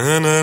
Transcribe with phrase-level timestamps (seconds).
[0.00, 0.37] And I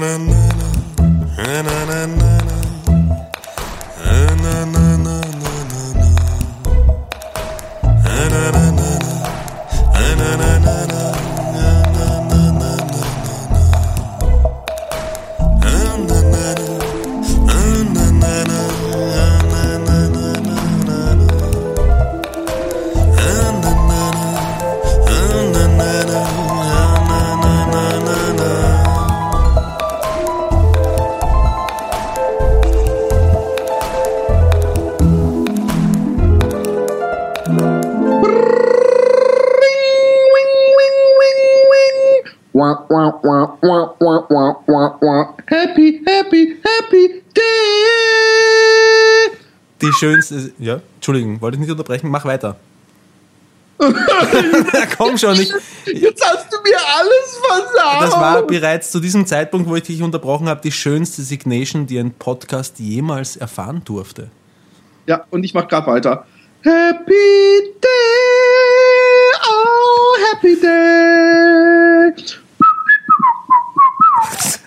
[49.98, 50.52] schönste.
[50.60, 52.58] Ja, Entschuldigung, wollte ich nicht unterbrechen, mach weiter.
[54.98, 55.52] Komm schon, ich,
[55.86, 58.02] Jetzt hast du mir alles versagt.
[58.04, 62.00] das war bereits zu diesem Zeitpunkt, wo ich dich unterbrochen habe, die schönste Signation, die
[62.00, 64.30] ein Podcast jemals erfahren durfte.
[65.08, 66.26] Ja, und ich mach grad weiter.
[66.62, 67.90] Happy day,
[69.50, 72.14] oh happy day.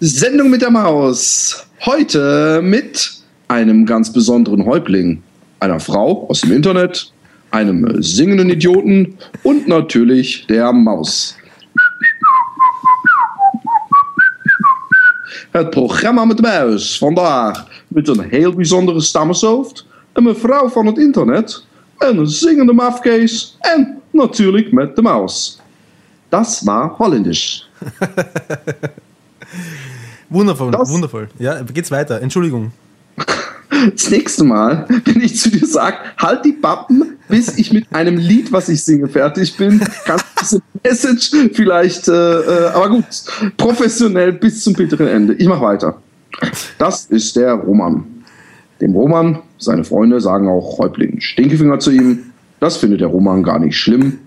[0.00, 1.66] Sendung mit der Maus.
[1.84, 3.10] Heute mit
[3.48, 5.22] einem ganz besonderen Häuptling,
[5.60, 7.12] einer Frau aus dem Internet,
[7.50, 11.36] einem singenden Idioten und natürlich der Maus.
[15.50, 16.98] Het programma met de muis.
[16.98, 21.64] Vandaag met een heel bijzondere stammershoofd, een mevrouw van het internet,
[21.98, 25.60] een zingende mafkees en natuurlijk met de maus.
[26.28, 27.68] Das war Holländisch.
[30.30, 31.28] Wundervoll, Das- wundervoll.
[31.38, 32.20] Ja, geht's weiter.
[32.20, 32.72] Entschuldigung.
[33.94, 38.16] Das nächste Mal, wenn ich zu dir sage, halt die Pappen, bis ich mit einem
[38.16, 43.04] Lied, was ich singe, fertig bin, kannst du diese Message vielleicht, äh, äh, aber gut,
[43.56, 45.34] professionell bis zum bitteren Ende.
[45.34, 46.00] Ich mache weiter.
[46.78, 48.04] Das ist der Roman.
[48.80, 52.32] Dem Roman, seine Freunde sagen auch Häuptling Stinkefinger zu ihm.
[52.60, 54.18] Das findet der Roman gar nicht schlimm,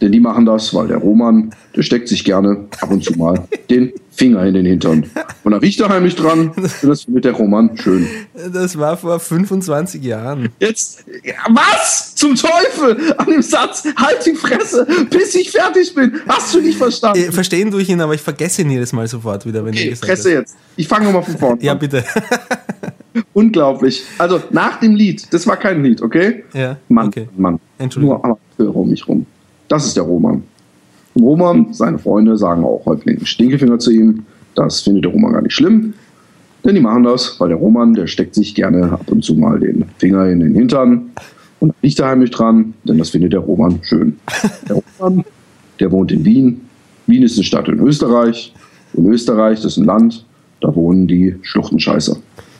[0.00, 3.44] denn die machen das, weil der Roman, der steckt sich gerne ab und zu mal
[3.68, 5.10] den Finger in den Hintern.
[5.44, 8.06] Und dann riecht er heimlich dran, und das findet der Roman schön.
[8.52, 10.50] Das war vor 25 Jahren.
[10.58, 12.14] Jetzt, ja, was?
[12.16, 13.14] Zum Teufel!
[13.16, 16.12] An dem Satz, halt die Fresse, bis ich fertig bin.
[16.28, 17.18] Hast du nicht verstanden?
[17.20, 19.80] Äh, Verstehen tue ich ihn, aber ich vergesse ihn jedes Mal sofort wieder, wenn er
[19.80, 20.56] Okay, gesagt Fresse jetzt.
[20.76, 21.78] Ich fange nochmal von vorne Ja, an.
[21.78, 22.04] bitte.
[23.32, 24.02] Unglaublich.
[24.18, 26.44] Also, nach dem Lied, das war kein Lied, okay?
[26.52, 27.28] Ja, Mann, okay.
[27.36, 27.58] Mann.
[27.78, 28.16] Entschuldigung.
[28.16, 28.24] Nur
[28.58, 29.26] Amateure um mich rum.
[29.70, 30.42] Das ist der Roman.
[31.16, 34.26] Roman, seine Freunde sagen auch Häuptling Stinkefinger zu ihm.
[34.56, 35.94] Das findet der Roman gar nicht schlimm.
[36.64, 39.60] Denn die machen das, weil der Roman, der steckt sich gerne ab und zu mal
[39.60, 41.12] den Finger in den Hintern
[41.60, 44.18] und riecht da heimlich dran, denn das findet der Roman schön.
[44.68, 45.24] Der Roman,
[45.78, 46.62] der wohnt in Wien.
[47.06, 48.52] Wien ist eine Stadt in Österreich.
[48.94, 50.26] Und Österreich, das ist ein Land,
[50.60, 52.16] da wohnen die Schluchtenscheißer.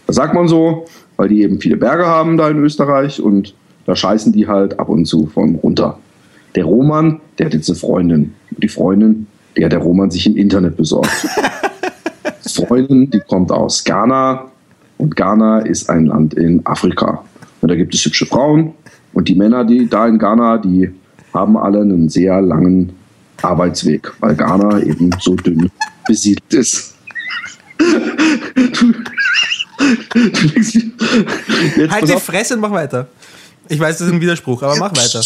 [0.06, 0.84] Das sagt man so,
[1.16, 3.52] weil die eben viele Berge haben da in Österreich und
[3.84, 5.98] da scheißen die halt ab und zu von runter.
[6.54, 8.34] Der Roman, der hat jetzt eine Freundin.
[8.50, 11.10] Und die Freundin, die hat der Roman sich im Internet besorgt.
[12.50, 14.50] Freundin, die kommt aus Ghana
[14.98, 17.24] und Ghana ist ein Land in Afrika.
[17.60, 18.74] Und da gibt es hübsche Frauen
[19.12, 20.90] und die Männer, die da in Ghana, die
[21.32, 22.92] haben alle einen sehr langen
[23.42, 25.70] Arbeitsweg, weil Ghana eben so dünn
[26.06, 26.94] besiedelt ist.
[31.88, 32.12] Halt die.
[32.20, 33.08] Fresse und mach weiter.
[33.68, 35.22] Ich weiß, das ist ein Widerspruch, aber mach weiter.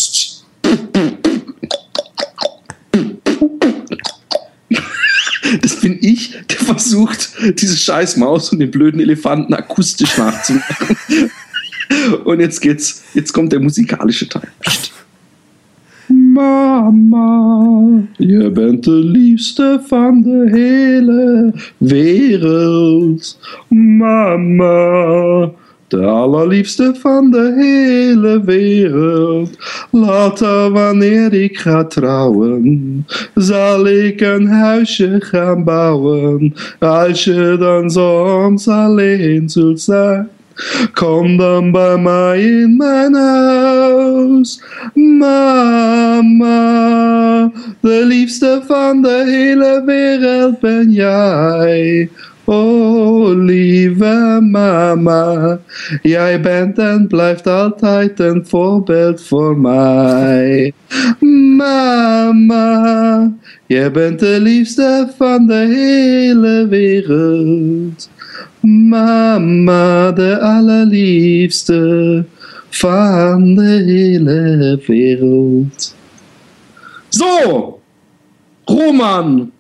[5.65, 10.97] Das bin ich, der versucht, diese scheiß Maus und den blöden Elefanten akustisch nachzumachen.
[12.25, 14.49] Und jetzt geht's, jetzt kommt der musikalische Teil.
[16.09, 23.39] Mama, je bent de liefste van de hele wereld.
[23.69, 25.51] Mama,
[25.97, 29.51] de allerliefste van de hele wereld.
[29.91, 36.55] Later wanneer ik ga trouwen, zal ik een huisje gaan bouwen.
[36.79, 40.29] Als je dan soms alleen zult zijn.
[40.93, 44.63] Kom dan bij mij in mijn huis,
[44.95, 46.51] mama.
[47.81, 52.09] De liefste van de hele wereld ben jij.
[52.47, 55.59] Oh, lieve mama,
[56.03, 60.73] jij bent en blijft altijd een voorbeeld voor mij.
[61.57, 63.33] Mama,
[63.67, 68.11] jij bent de liefste van de hele wereld.
[68.61, 72.25] Mama, de allerliefste
[72.69, 75.95] van de hele wereld.
[77.09, 77.81] So,
[78.65, 79.53] Roman,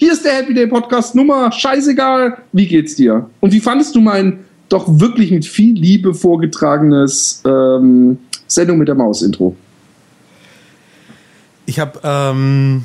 [0.00, 3.28] hier ist der Happy Day Podcast Nummer, scheißegal, wie geht's dir?
[3.40, 4.38] Und wie fandest du mein
[4.70, 8.16] doch wirklich mit viel Liebe vorgetragenes ähm,
[8.46, 9.54] Sendung mit der Maus Intro?
[11.66, 12.84] Ich habe, ähm,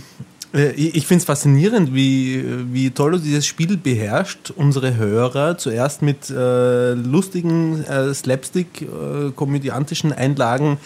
[0.53, 6.01] äh, ich finde es faszinierend, wie, wie toll du dieses Spiel beherrscht, unsere Hörer zuerst
[6.01, 10.79] mit äh, lustigen, äh, slapstick-komödiantischen äh, Einlagen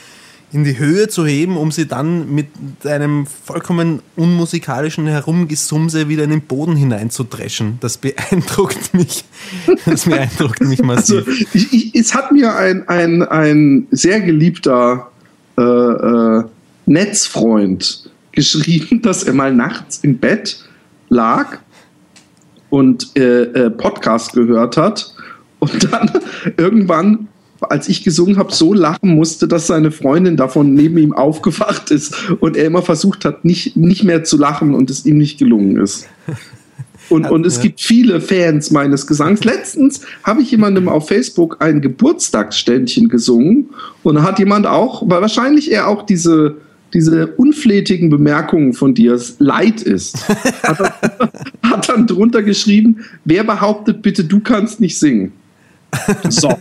[0.51, 2.47] in die Höhe zu heben, um sie dann mit
[2.83, 7.77] einem vollkommen unmusikalischen Herumgesumse wieder in den Boden hineinzudreschen.
[7.81, 9.25] Das beeindruckt mich.
[9.85, 11.27] Das beeindruckt mich massiv.
[11.27, 15.11] Also, ich, ich, es hat mir ein, ein, ein sehr geliebter
[15.57, 16.43] äh, äh,
[16.87, 20.63] Netzfreund geschrieben, dass er mal nachts im Bett
[21.09, 21.59] lag
[22.71, 25.13] und äh, äh Podcast gehört hat
[25.59, 26.11] und dann
[26.57, 27.27] irgendwann
[27.69, 32.15] als ich gesungen habe, so lachen musste, dass seine Freundin davon neben ihm aufgewacht ist
[32.39, 35.77] und er immer versucht hat, nicht, nicht mehr zu lachen und es ihm nicht gelungen
[35.77, 36.07] ist.
[37.09, 39.43] Und, und es gibt viele Fans meines Gesangs.
[39.43, 43.69] Letztens habe ich jemandem auf Facebook ein Geburtstagsständchen gesungen
[44.03, 46.57] und da hat jemand auch, weil wahrscheinlich er auch diese,
[46.93, 50.29] diese unflätigen Bemerkungen von dir leid ist,
[50.63, 51.29] hat, dann,
[51.71, 55.31] hat dann drunter geschrieben, wer behauptet bitte, du kannst nicht singen?
[56.29, 56.57] So,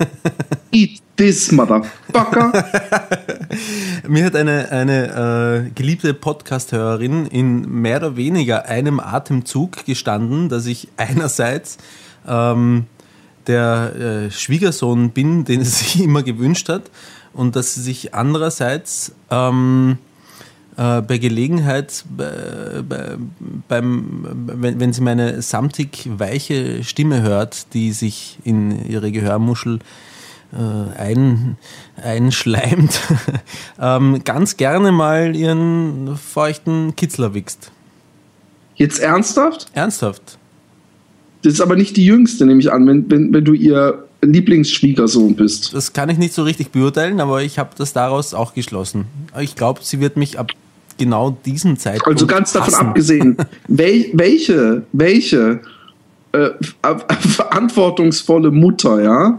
[0.71, 2.53] eat this, motherfucker.
[4.09, 10.67] Mir hat eine, eine äh, geliebte Podcast-Hörerin in mehr oder weniger einem Atemzug gestanden, dass
[10.67, 11.79] ich einerseits
[12.27, 12.87] ähm,
[13.47, 16.91] der äh, Schwiegersohn bin, den sie sich immer gewünscht hat,
[17.33, 19.99] und dass sie sich andererseits ähm,
[20.79, 23.17] äh, bei Gelegenheit, bei, bei,
[23.67, 29.81] beim, wenn, wenn sie meine samtig weiche Stimme hört, die sich in ihre Gehörmuschel
[30.53, 31.59] äh, ein,
[32.01, 33.01] einschleimt,
[33.81, 37.73] ähm, ganz gerne mal ihren feuchten Kitzler wichst.
[38.77, 39.67] Jetzt ernsthaft?
[39.73, 40.39] Ernsthaft.
[41.43, 45.35] Das ist aber nicht die jüngste, nehme ich an, wenn, wenn, wenn du ihr Lieblingsschwiegersohn
[45.35, 45.75] bist.
[45.75, 49.07] Das kann ich nicht so richtig beurteilen, aber ich habe das daraus auch geschlossen.
[49.41, 50.53] Ich glaube, sie wird mich ab
[50.99, 52.19] genau diesen Zeitpunkt.
[52.19, 52.87] Also ganz davon hassen.
[52.87, 53.37] abgesehen,
[53.69, 55.61] wel, welche, welche
[56.33, 56.51] äh,
[57.21, 59.39] verantwortungsvolle Mutter, ja,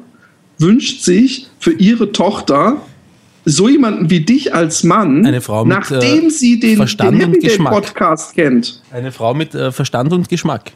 [0.57, 2.77] wünscht sich für ihre Tochter
[3.45, 7.33] so jemanden wie dich als Mann, eine Frau mit, nachdem äh, sie den, Verstand den
[7.33, 8.81] Happy Podcast kennt.
[8.91, 10.71] Eine Frau mit äh, Verstand und Geschmack.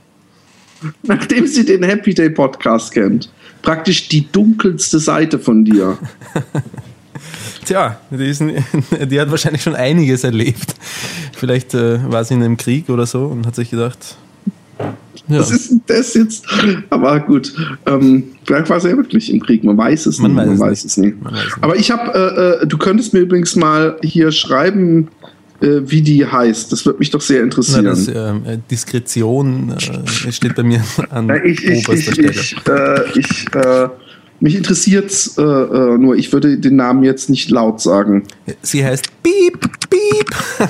[1.04, 3.32] Nachdem sie den Happy Day Podcast kennt.
[3.62, 5.98] Praktisch die dunkelste Seite von dir.
[7.66, 8.44] Tja, die, ist,
[9.10, 10.76] die, hat wahrscheinlich schon einiges erlebt.
[11.34, 14.18] Vielleicht äh, war sie in einem Krieg oder so und hat sich gedacht.
[15.28, 15.40] Ja.
[15.40, 16.46] Was ist denn das jetzt?
[16.90, 17.54] Aber gut,
[17.86, 19.64] ähm, vielleicht war sie ja wirklich im Krieg.
[19.64, 20.40] Man weiß es man nicht.
[20.40, 20.86] Weiß man es weiß nicht.
[20.86, 21.24] es nicht.
[21.24, 21.58] Weiß nicht.
[21.62, 25.08] Aber ich habe, äh, äh, du könntest mir übrigens mal hier schreiben,
[25.62, 26.72] äh, wie die heißt.
[26.74, 27.86] Das würde mich doch sehr interessieren.
[27.86, 33.06] Na, das, äh, Diskretion äh, steht bei mir an ich, ich, oberster ich, Stelle.
[33.16, 33.46] Ich, ich
[34.44, 38.24] mich interessiert es äh, äh, nur, ich würde den Namen jetzt nicht laut sagen.
[38.62, 39.58] Sie heißt Piep,
[39.90, 40.70] Piep.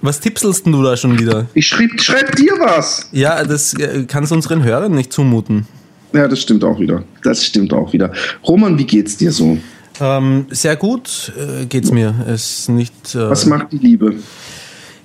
[0.00, 1.48] was tippselst du da schon wieder?
[1.54, 3.08] Ich schreib, schreib dir was.
[3.10, 5.66] Ja, das äh, kannst du unseren Hörern nicht zumuten.
[6.12, 7.02] Ja, das stimmt auch wieder.
[7.24, 8.12] Das stimmt auch wieder.
[8.46, 9.58] Roman, wie geht's dir so?
[10.00, 12.14] Ähm, sehr gut äh, geht's mir.
[12.28, 13.16] Es nicht.
[13.16, 14.14] Äh, was macht die Liebe?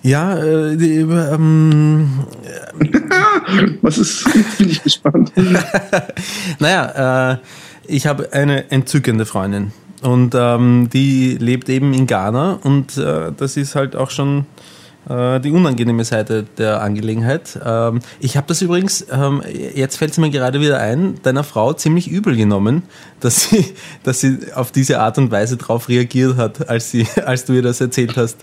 [0.05, 2.25] Ja, äh, die, ähm,
[3.81, 4.23] Was ist?
[4.59, 5.31] Bin ich gespannt.
[6.59, 7.37] naja, äh,
[7.87, 9.71] ich habe eine entzückende Freundin
[10.03, 14.45] und ähm, die lebt eben in Ghana und äh, das ist halt auch schon
[15.09, 17.59] äh, die unangenehme Seite der Angelegenheit.
[17.63, 19.41] Ähm, ich habe das übrigens, ähm,
[19.73, 22.83] jetzt fällt es mir gerade wieder ein, deiner Frau ziemlich übel genommen,
[23.19, 27.45] dass sie, dass sie auf diese Art und Weise darauf reagiert hat, als, sie, als
[27.45, 28.37] du ihr das erzählt hast,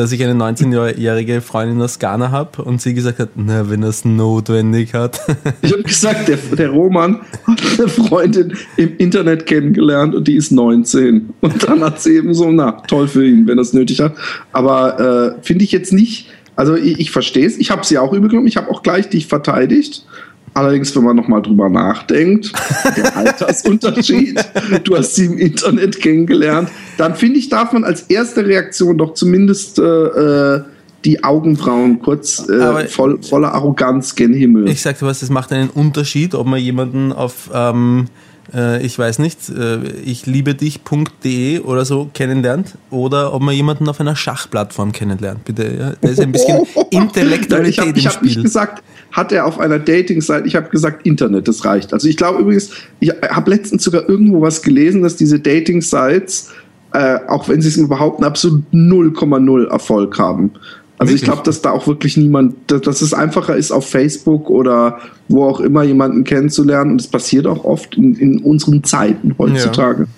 [0.00, 4.04] dass ich eine 19-jährige Freundin aus Ghana habe und sie gesagt hat, na, wenn es
[4.04, 5.20] notwendig hat.
[5.62, 10.52] Ich habe gesagt, der, der Roman hat eine Freundin im Internet kennengelernt und die ist
[10.52, 11.34] 19.
[11.40, 14.14] Und dann hat sie eben so, na, toll für ihn, wenn es nötig hat.
[14.52, 18.30] Aber äh, finde ich jetzt nicht, also ich, verstehe es, ich habe sie auch übel
[18.30, 20.06] genommen, ich habe auch gleich dich verteidigt.
[20.52, 22.52] Allerdings, wenn man nochmal drüber nachdenkt,
[22.96, 24.40] der Altersunterschied,
[24.84, 29.14] du hast sie im Internet kennengelernt, dann finde ich, darf man als erste Reaktion doch
[29.14, 30.62] zumindest äh, äh
[31.04, 34.68] die Augenbrauen kurz äh, voll, voller Arroganz gen Himmel.
[34.68, 38.08] Ich sagte was, es macht einen Unterschied, ob man jemanden auf, ähm,
[38.54, 43.88] äh, ich weiß nicht, äh, ich liebe dich.de oder so kennenlernt oder ob man jemanden
[43.88, 45.44] auf einer Schachplattform kennenlernt.
[45.44, 45.92] Bitte, ja?
[46.00, 48.12] da ist ein bisschen Intellektualität ich hab, im ich Spiel.
[48.12, 51.92] habe nicht gesagt, hat er auf einer Dating-Seite, ich habe gesagt, Internet, das reicht.
[51.92, 56.50] Also ich glaube übrigens, ich habe letztens sogar irgendwo was gelesen, dass diese Dating-Sites,
[56.92, 60.52] äh, auch wenn sie es behaupten, absolut 0,0 Erfolg haben.
[61.00, 64.50] Also ich glaube, dass da auch wirklich niemand, dass, dass, es einfacher ist, auf Facebook
[64.50, 66.90] oder wo auch immer jemanden kennenzulernen.
[66.90, 70.02] Und es passiert auch oft in, in unseren Zeiten heutzutage.
[70.02, 70.08] Ja.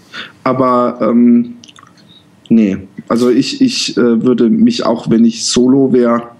[0.42, 1.54] Aber ähm,
[2.48, 6.30] nee, also ich, ich äh, würde mich auch, wenn ich solo wäre,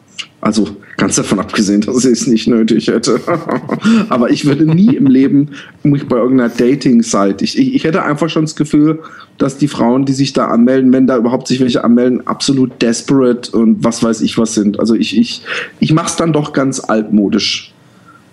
[0.41, 3.21] also ganz davon abgesehen, dass ich es nicht nötig hätte.
[4.09, 5.51] Aber ich würde nie im Leben
[5.83, 9.01] mich bei irgendeiner Dating-Site, ich, ich, ich hätte einfach schon das Gefühl,
[9.39, 13.57] dass die Frauen, die sich da anmelden, wenn da überhaupt sich welche anmelden, absolut desperate
[13.57, 14.81] und was weiß ich was sind.
[14.81, 15.43] Also ich, ich,
[15.81, 17.73] ich mache es dann doch ganz altmodisch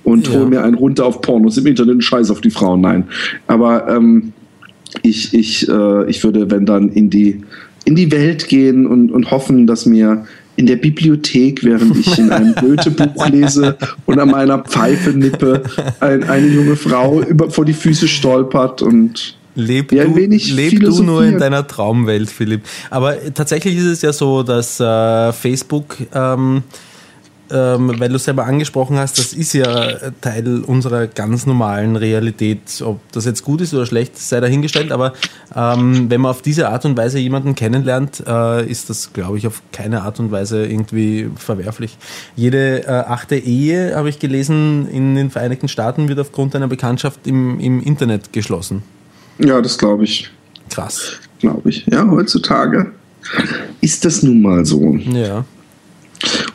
[0.04, 0.34] und ja.
[0.34, 2.82] hole mir einen runter auf Pornos im Internet scheiß auf die Frauen.
[2.82, 3.06] Nein.
[3.48, 4.34] Aber ähm,
[5.04, 7.42] ich, ich, äh, ich würde, wenn dann, in die,
[7.86, 10.26] in die Welt gehen und, und hoffen, dass mir
[10.60, 15.64] in der Bibliothek, während ich in einem Goethe-Buch lese und an meiner Pfeife nippe,
[16.02, 21.04] ein, eine junge Frau über, vor die Füße stolpert und Leb, ja, du, leb du
[21.04, 22.62] nur in deiner Traumwelt, Philipp.
[22.90, 26.64] Aber tatsächlich ist es ja so, dass äh, Facebook ähm,
[27.52, 32.82] ähm, weil du es selber angesprochen hast, das ist ja Teil unserer ganz normalen Realität.
[32.84, 34.92] Ob das jetzt gut ist oder schlecht, sei dahingestellt.
[34.92, 35.14] Aber
[35.56, 39.48] ähm, wenn man auf diese Art und Weise jemanden kennenlernt, äh, ist das, glaube ich,
[39.48, 41.98] auf keine Art und Weise irgendwie verwerflich.
[42.36, 47.28] Jede äh, achte Ehe, habe ich gelesen, in den Vereinigten Staaten wird aufgrund einer Bekanntschaft
[47.28, 48.84] im, im Internet geschlossen.
[49.40, 50.30] Ja, das glaube ich.
[50.70, 51.14] Krass.
[51.40, 51.86] Glaube ich.
[51.88, 52.92] Ja, heutzutage
[53.82, 54.96] ist das nun mal so.
[54.96, 55.46] Ja.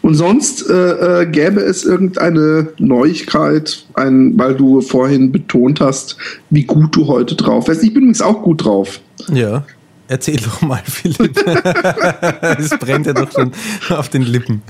[0.02, 6.16] Und sonst äh, äh, gäbe es irgendeine Neuigkeit, ein, weil du vorhin betont hast,
[6.50, 7.82] wie gut du heute drauf bist.
[7.82, 9.00] Ich bin übrigens auch gut drauf.
[9.32, 9.64] Ja.
[10.06, 11.42] Erzähl doch mal, Philipp.
[12.58, 13.52] Es brennt ja doch schon
[13.88, 14.62] auf den Lippen.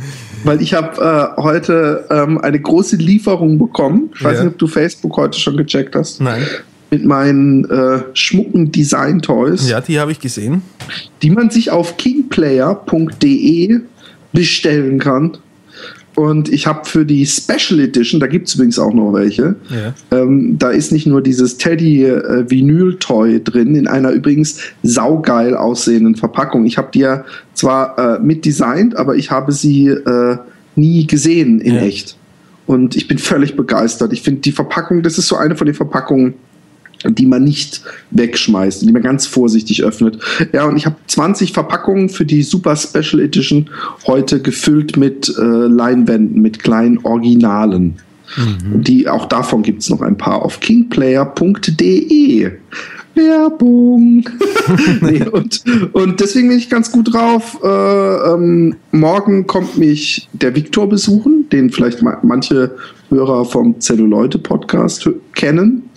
[0.45, 4.11] Weil ich habe äh, heute ähm, eine große Lieferung bekommen.
[4.15, 4.45] Ich weiß ja.
[4.45, 6.21] nicht, ob du Facebook heute schon gecheckt hast.
[6.21, 6.43] Nein.
[6.91, 9.69] Mit meinen äh, schmucken Design-Toys.
[9.69, 10.63] Ja, die habe ich gesehen.
[11.23, 13.81] Die man sich auf kingplayer.de
[14.35, 15.39] bestellen kann.
[16.17, 19.95] Und ich habe für die Special Edition, da gibt es übrigens auch noch welche, ja.
[20.17, 25.57] ähm, da ist nicht nur dieses Teddy äh, Vinyl Toy drin, in einer übrigens saugeil
[25.57, 26.67] aussehenden Verpackung.
[26.67, 27.25] Ich habe die ja
[27.55, 30.37] zwar äh, mitdesignt, aber ich habe sie äh,
[30.77, 31.81] nie gesehen in ja.
[31.81, 32.17] echt.
[32.67, 34.13] Und ich bin völlig begeistert.
[34.13, 36.35] Ich finde die Verpackung, das ist so eine von den Verpackungen,
[37.11, 40.19] die man nicht wegschmeißt, die man ganz vorsichtig öffnet.
[40.53, 43.71] Ja, und ich habe 20 Verpackungen für die Super Special Edition
[44.07, 47.97] heute gefüllt mit äh, Leinwänden, mit kleinen Originalen.
[48.37, 48.83] Mhm.
[48.83, 52.51] Die, auch davon gibt es noch ein paar auf kingplayer.de.
[53.15, 54.29] Werbung.
[55.01, 57.59] nee, und, und deswegen bin ich ganz gut drauf.
[57.63, 62.77] Äh, ähm, morgen kommt mich der Viktor besuchen, den vielleicht manche
[63.11, 65.91] Hörer vom Zelluleute-Podcast kennen.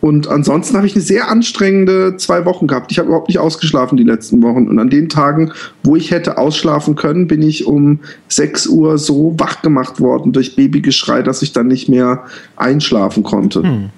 [0.00, 2.90] Und ansonsten habe ich eine sehr anstrengende zwei Wochen gehabt.
[2.90, 4.68] Ich habe überhaupt nicht ausgeschlafen die letzten Wochen.
[4.68, 5.52] Und an den Tagen,
[5.82, 10.56] wo ich hätte ausschlafen können, bin ich um 6 Uhr so wach gemacht worden durch
[10.56, 12.24] Babygeschrei, dass ich dann nicht mehr
[12.56, 13.62] einschlafen konnte.
[13.62, 13.90] Hm.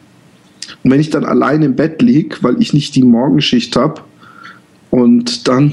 [0.82, 4.02] Und wenn ich dann allein im Bett liege, weil ich nicht die Morgenschicht habe
[4.90, 5.72] und dann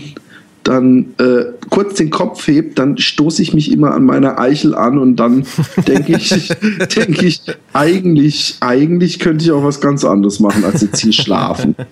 [0.64, 5.00] dann äh, kurz den Kopf hebt, dann stoße ich mich immer an meiner Eichel an
[5.00, 5.46] und dann
[5.88, 6.50] denke ich,
[6.96, 7.42] denke ich,
[7.74, 11.76] eigentlich, eigentlich könnte ich auch was ganz anderes machen, als jetzt hier schlafen.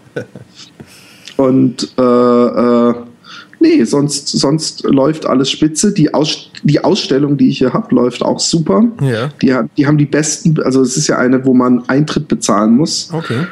[1.38, 2.94] Und äh, äh,
[3.60, 5.94] nee, sonst, sonst läuft alles spitze.
[5.94, 8.84] Die, Aus, die Ausstellung, die ich hier habe, läuft auch super.
[9.02, 9.30] Ja.
[9.42, 13.10] Die, die haben die besten, also es ist ja eine, wo man Eintritt bezahlen muss.
[13.12, 13.46] Okay.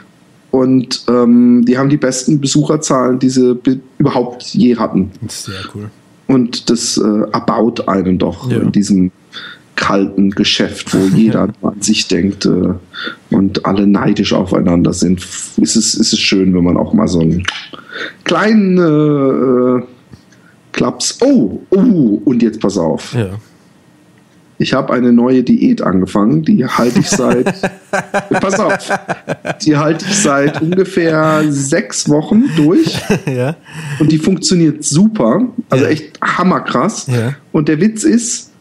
[0.52, 3.60] Und ähm, die haben die besten Besucherzahlen, die sie
[3.98, 5.12] überhaupt je hatten.
[5.28, 5.90] Sehr cool.
[6.28, 7.02] Und das äh,
[7.34, 8.58] erbaut einen doch ja.
[8.58, 9.12] in diesem
[9.76, 12.74] kalten Geschäft, wo jeder an sich denkt äh,
[13.32, 15.20] und alle neidisch aufeinander sind.
[15.58, 17.44] Ist es, ist es schön, wenn man auch mal so einen
[18.24, 19.84] kleinen äh,
[20.76, 21.20] Klaps.
[21.22, 23.14] Oh, oh, und jetzt pass auf.
[23.14, 23.30] Ja.
[24.58, 27.46] Ich habe eine neue Diät angefangen, die halte ich seit,
[28.30, 28.90] pass auf,
[29.64, 33.02] die halte ich seit ungefähr sechs Wochen durch.
[33.26, 33.56] Ja.
[34.00, 35.92] Und die funktioniert super, also ja.
[35.92, 37.08] echt hammerkrass.
[37.08, 37.36] Ja.
[37.52, 38.52] Und der Witz ist,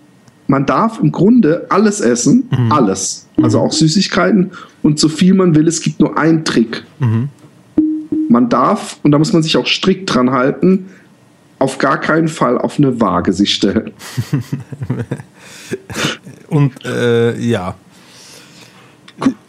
[0.47, 2.73] man darf im Grunde alles essen, mhm.
[2.73, 3.27] alles.
[3.43, 4.53] Also auch Süßigkeiten
[4.83, 5.67] und so viel man will.
[5.67, 6.85] Es gibt nur einen Trick.
[7.01, 7.29] Mhm.
[8.29, 10.87] Man darf, und da muss man sich auch strikt dran halten,
[11.65, 13.93] auf gar keinen Fall auf eine Waage sich stellen.
[16.49, 17.75] Und äh, ja.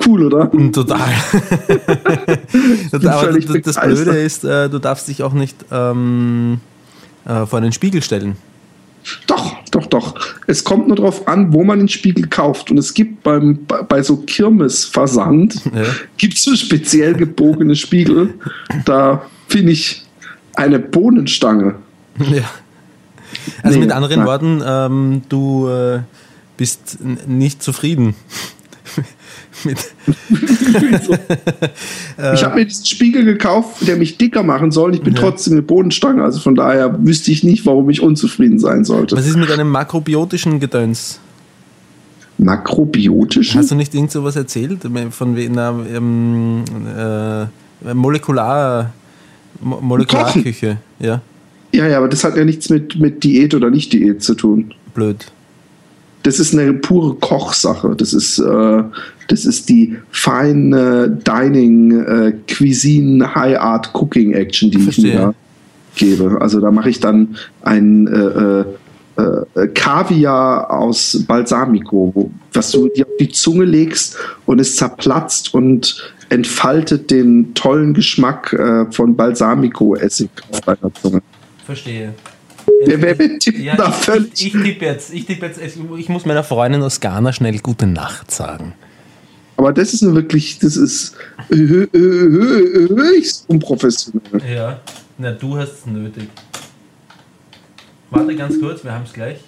[0.05, 0.49] Cool, oder?
[0.71, 1.13] Total.
[2.91, 6.61] Aber das, das Blöde ist, äh, du darfst dich auch nicht ähm,
[7.25, 8.37] äh, vor den Spiegel stellen.
[9.27, 10.15] Doch, doch, doch.
[10.47, 12.71] Es kommt nur darauf an, wo man den Spiegel kauft.
[12.71, 15.83] Und es gibt beim, bei, so Kirmesversand, ja.
[16.17, 18.35] gibt es so speziell gebogene Spiegel.
[18.85, 20.05] Da finde ich
[20.55, 21.75] eine Bohnenstange.
[22.19, 22.43] Ja.
[23.63, 24.27] Also nee, mit anderen nein.
[24.27, 25.99] Worten, ähm, du äh,
[26.57, 28.15] bist nicht zufrieden
[29.63, 29.77] mit.
[32.33, 34.95] ich habe mir diesen Spiegel gekauft, der mich dicker machen soll.
[34.95, 35.21] Ich bin ja.
[35.21, 36.23] trotzdem eine Bodenstange.
[36.23, 39.17] Also von daher wüsste ich nicht, warum ich unzufrieden sein sollte.
[39.17, 41.19] Was ist mit einem makrobiotischen Gedöns?
[42.37, 43.59] Makrobiotischen?
[43.59, 44.81] Hast du nicht irgend sowas erzählt?
[45.11, 46.63] Von einer ähm,
[46.97, 48.93] äh, Molekular,
[49.61, 50.77] Mo Molekularküche?
[50.99, 51.21] Ja.
[51.75, 54.73] Ja, ja, aber das hat ja nichts mit, mit Diät oder Nicht-Diät zu tun.
[54.93, 55.25] Blöd
[56.25, 57.95] das ist eine pure Kochsache.
[57.95, 58.83] Das ist, äh,
[59.27, 65.11] das ist die feine Dining, äh, Cuisine, High Art Cooking Action, die Verstehe.
[65.11, 65.35] ich mir
[65.95, 66.41] gebe.
[66.41, 68.61] Also da mache ich dann ein äh,
[69.21, 74.17] äh, äh, Kaviar aus Balsamico, was du dir auf die Zunge legst
[74.47, 81.21] und es zerplatzt und entfaltet den tollen Geschmack äh, von Balsamico-Essig auf deiner Zunge.
[81.65, 82.13] Verstehe.
[82.85, 84.33] Wer, wer tippt ja, da völlig?
[84.33, 87.87] Ich, ich tippe jetzt, ich tippe jetzt, ich muss meiner Freundin aus Ghana schnell gute
[87.87, 88.73] Nacht sagen.
[89.57, 91.15] Aber das ist wirklich, das ist
[91.49, 94.41] höchst unprofessionell.
[94.53, 94.81] Ja,
[95.17, 96.27] na du hast es nötig.
[98.09, 99.39] Warte ganz kurz, wir haben es gleich.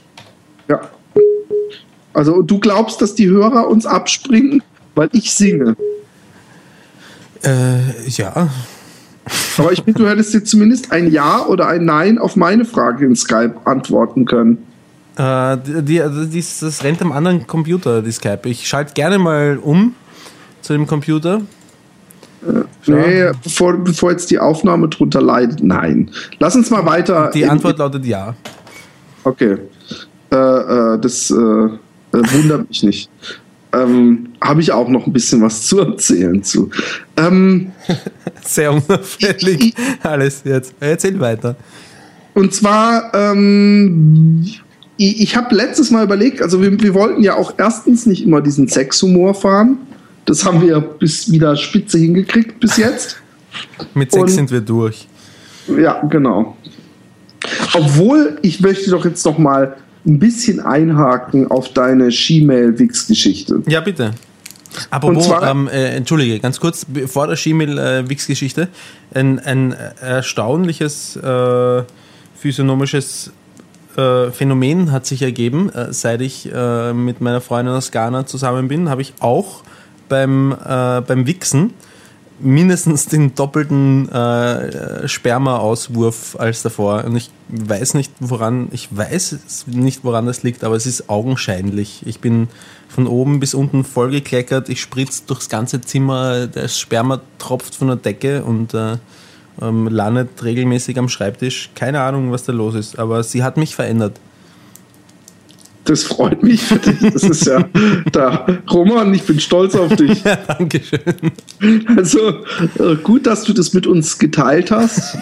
[0.68, 0.82] Ja.
[2.14, 4.64] Also du glaubst, dass die Hörer uns abspringen,
[4.96, 5.76] weil ich singe?
[7.44, 8.50] Äh, ja.
[9.58, 13.06] Aber ich finde, du hättest dir zumindest ein Ja oder ein Nein auf meine Frage
[13.06, 14.60] in Skype antworten können.
[15.18, 18.42] Äh, die, die, das rennt am anderen Computer, die Skype.
[18.44, 19.96] Ich schalte gerne mal um
[20.62, 21.42] zu dem Computer.
[22.46, 26.12] Äh, nee, bevor, bevor jetzt die Aufnahme drunter leidet, nein.
[26.40, 27.32] Lass uns mal weiter.
[27.34, 28.36] Die Antwort lautet ja.
[29.24, 29.58] Okay.
[30.32, 31.78] Äh, äh, das äh, äh,
[32.12, 33.10] wundert mich nicht
[33.74, 36.70] ähm, habe ich auch noch ein bisschen was zu erzählen zu.
[37.16, 37.72] Ähm,
[38.44, 40.74] Sehr unauffällig alles jetzt.
[40.80, 41.56] Erzähl weiter.
[42.34, 44.46] Und zwar, ähm,
[44.98, 48.42] ich, ich habe letztes Mal überlegt, also wir, wir, wollten ja auch erstens nicht immer
[48.42, 49.78] diesen Sexhumor fahren.
[50.26, 53.18] Das haben wir bis wieder spitze hingekriegt bis jetzt.
[53.94, 55.08] Mit Sex Und, sind wir durch.
[55.68, 56.58] Ja, genau.
[57.74, 63.64] Obwohl, ich möchte doch jetzt noch mal ein bisschen einhaken auf deine Shemale-Wix-Geschichte.
[63.68, 64.12] Ja, bitte.
[64.90, 68.68] Apropos, zwar, ähm, äh, entschuldige, ganz kurz, vor der Shemale-Wix-Geschichte,
[69.14, 71.84] ein, ein erstaunliches äh,
[72.36, 73.32] physiognomisches
[73.98, 78.68] äh, Phänomen hat sich ergeben, äh, seit ich äh, mit meiner Freundin aus Ghana zusammen
[78.68, 79.64] bin, habe ich auch
[80.10, 81.74] beim, beim Wichsen
[82.40, 87.04] mindestens den doppelten äh, Sperma-Auswurf als davor.
[87.06, 92.04] Und ich weiß nicht, woran, ich weiß nicht, woran das liegt, aber es ist augenscheinlich.
[92.06, 92.48] Ich bin
[92.88, 97.98] von oben bis unten vollgekleckert, ich spritze durchs ganze Zimmer, der Sperma tropft von der
[97.98, 98.98] Decke und äh,
[99.62, 101.70] ähm, landet regelmäßig am Schreibtisch.
[101.76, 104.20] Keine Ahnung, was da los ist, aber sie hat mich verändert.
[105.88, 107.14] Das freut mich für dich.
[107.14, 107.64] Das ist ja
[108.12, 108.46] da.
[108.70, 110.18] Roman, ich bin stolz auf dich.
[110.28, 111.00] Ja, Dankeschön.
[111.96, 112.44] Also
[112.80, 115.18] äh, gut, dass du das mit uns geteilt hast.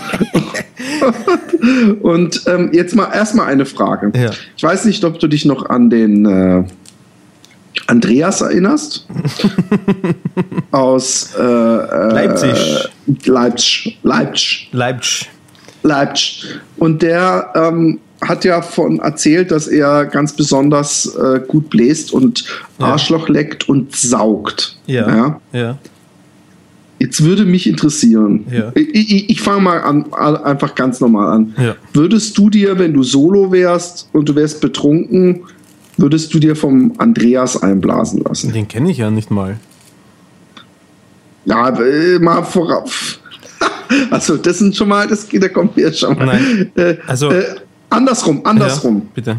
[2.01, 4.11] Und ähm, jetzt mal erstmal eine Frage.
[4.17, 4.31] Ja.
[4.57, 6.63] Ich weiß nicht, ob du dich noch an den äh,
[7.85, 9.05] Andreas erinnerst.
[10.71, 12.89] aus äh, äh Leipzig.
[13.25, 13.99] Leipzig.
[14.01, 14.69] Leipzig.
[14.71, 15.29] Leipzig.
[15.83, 16.59] Leipzig.
[16.77, 22.45] Und der ähm, hat ja von erzählt, dass er ganz besonders äh, gut bläst und
[22.79, 22.87] ja.
[22.87, 24.77] Arschloch leckt und saugt.
[24.87, 25.07] Ja.
[25.07, 25.41] ja.
[25.53, 25.77] ja.
[26.99, 28.45] Jetzt würde mich interessieren.
[28.49, 28.71] Ja.
[28.73, 31.75] Ich, ich, ich fange mal an, einfach ganz normal an.
[31.93, 35.41] Würdest du dir, wenn du solo wärst und du wärst betrunken,
[35.97, 38.53] würdest du dir vom Andreas einblasen lassen?
[38.53, 39.57] Den kenne ich ja nicht mal.
[41.45, 43.19] Ja, äh, mal vorauf.
[44.09, 46.25] Also, das sind schon mal, das, da kommt mir jetzt schon mal.
[46.25, 46.71] Nein.
[46.75, 47.43] Äh, also, äh,
[47.89, 48.97] Andersrum, andersrum.
[48.97, 49.37] Ja, bitte.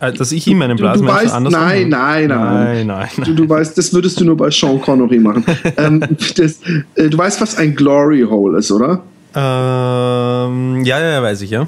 [0.00, 3.08] Äh, dass ich ihm einen Blasen du, du weißt, nein, nein, nein, nein, nein.
[3.24, 5.44] Du, du, weißt, das würdest du nur bei Sean Connery machen.
[5.76, 6.00] ähm,
[6.36, 6.58] das,
[6.96, 9.02] äh, du weißt, was ein Glory Hole ist, oder?
[9.34, 11.66] Ähm, ja, ja, weiß ich, ja.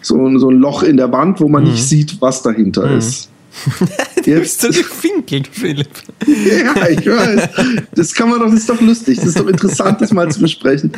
[0.00, 1.70] So, so ein Loch in der Wand, wo man mhm.
[1.70, 2.98] nicht sieht, was dahinter mhm.
[2.98, 3.30] ist.
[4.24, 5.88] du bist so gefinkelt, Philipp.
[6.26, 7.48] ja, ich weiß.
[7.94, 9.16] Das kann man doch, das ist doch lustig.
[9.16, 10.92] Das ist doch interessant, das mal zu besprechen.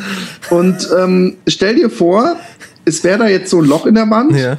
[0.49, 2.35] Und ähm, stell dir vor,
[2.85, 4.35] es wäre da jetzt so ein Loch in der Wand.
[4.35, 4.57] Ja.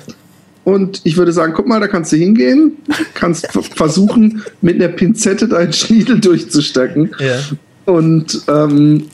[0.64, 2.76] Und ich würde sagen, guck mal, da kannst du hingehen,
[3.14, 7.11] kannst versuchen, mit einer Pinzette deinen Schniedel durchzustecken.
[7.18, 7.92] Ja.
[7.92, 9.06] Und ähm,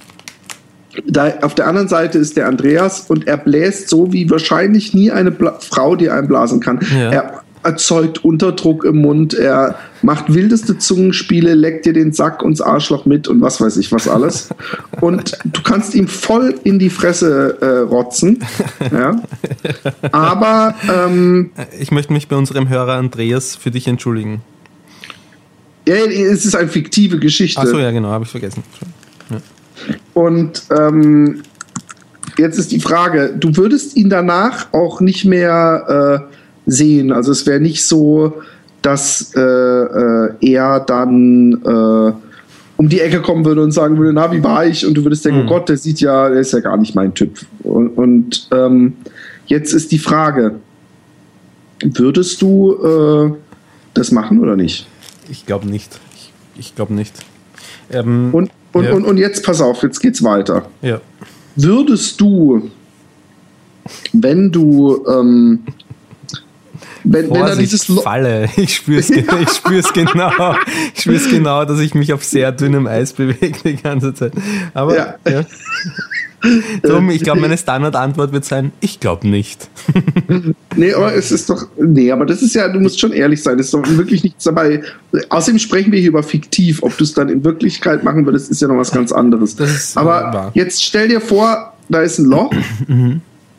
[1.06, 5.10] da, auf der anderen Seite ist der Andreas und er bläst so, wie wahrscheinlich nie
[5.10, 6.80] eine Bla Frau dir einblasen kann.
[6.92, 7.10] Ja.
[7.10, 12.66] Er erzeugt Unterdruck im Mund, er macht wildeste Zungenspiele, leckt dir den Sack und das
[12.66, 14.48] Arschloch mit und was weiß ich was alles.
[15.02, 18.44] Und du kannst ihm voll in die Fresse äh, rotzen.
[18.90, 19.20] Ja.
[20.12, 24.40] Aber ähm, Ich möchte mich bei unserem Hörer Andreas für dich entschuldigen.
[25.87, 27.61] ja, es ist eine fiktive Geschichte.
[27.61, 28.62] Achso, ja, genau, habe ich vergessen.
[30.14, 31.42] Und ähm,
[32.38, 36.38] jetzt ist die Frage, du würdest ihn danach auch nicht mehr äh,
[36.68, 37.11] sehen.
[37.12, 38.35] Also es wäre nicht so,
[38.83, 42.12] dass äh, äh, er dann äh,
[42.76, 44.87] um die Ecke kommen würde und sagen würde, na, wie war ich?
[44.87, 45.46] Und du würdest denken, Mhm.
[45.46, 47.38] oh Gott, der sieht ja, der ist ja gar nicht mein Typ.
[47.64, 48.92] Und, und ähm,
[49.46, 50.57] jetzt ist die Frage,
[51.83, 53.33] würdest du äh,
[53.94, 54.87] das machen oder nicht?
[55.28, 55.98] Ich glaube nicht.
[56.14, 57.14] Ich, ich glaube nicht.
[57.90, 58.92] Ähm, Und, und, Ja.
[58.92, 60.66] und, und jetzt pass auf, jetzt geht's weiter.
[60.83, 61.00] ja.
[61.57, 62.70] würdest du,
[64.12, 65.61] wenn du, ähm,
[67.12, 68.48] wenn, wenn Vorsicht, dieses Lo Falle.
[68.56, 70.54] Ich spüre es ich spür's genau.
[70.94, 74.32] Ich spüre es genau, dass ich mich auf sehr dünnem Eis bewege die ganze Zeit.
[74.74, 75.14] Aber Ja.
[75.28, 75.44] ja.
[76.82, 79.68] Drum, ich glaube, meine Standardantwort wird sein, ich glaube nicht.
[80.76, 83.58] Nee, aber es ist doch, nee, aber das ist ja, du musst schon ehrlich sein,
[83.58, 84.82] es ist doch wirklich nichts dabei.
[85.28, 86.84] Außerdem sprechen wir hier über fiktiv.
[86.84, 89.56] Ob du es dann in Wirklichkeit machen würdest, ist ja noch was ganz anderes.
[89.96, 90.50] Aber wahr.
[90.54, 92.52] jetzt stell dir vor, da ist ein Loch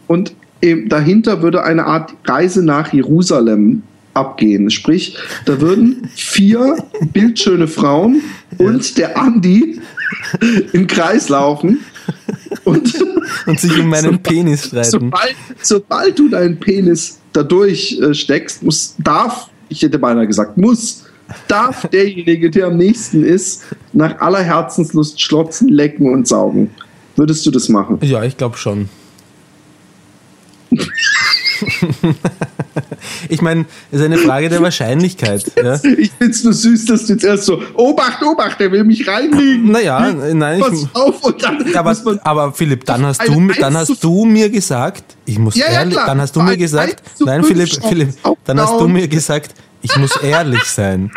[0.07, 4.69] und eben dahinter würde eine Art Reise nach Jerusalem abgehen.
[4.69, 6.77] Sprich, da würden vier
[7.13, 8.21] bildschöne Frauen
[8.57, 9.79] und der Andi
[10.73, 11.79] im Kreis laufen
[12.65, 12.93] und
[13.45, 14.91] Und sich um meinen Penis streiten.
[14.91, 21.05] sobald, sobald du deinen Penis dadurch äh, steckst, muss, darf, ich hätte beinahe gesagt, muss,
[21.47, 26.71] darf derjenige, der am nächsten ist, nach aller Herzenslust schlotzen, lecken und saugen.
[27.15, 27.99] Würdest du das machen?
[28.01, 28.89] Ja, ich glaube schon.
[33.29, 35.51] ich meine, es ist eine Frage der Wahrscheinlichkeit.
[35.59, 35.79] Ja?
[35.97, 39.71] Ich find's nur süß, dass du jetzt erst so, Obacht, Obacht, der will mich reinlegen.
[39.71, 44.03] Naja, nein, Pass ich, auf und dann aber, aber Philipp, dann hast, du, dann hast
[44.03, 46.07] du mir gesagt, ich muss Ja, ja, ehrlich, klar.
[46.07, 48.13] dann hast du mir gesagt, nein, Philipp, Philipp,
[48.45, 51.11] dann hast du mir gesagt, ich muss ehrlich sein.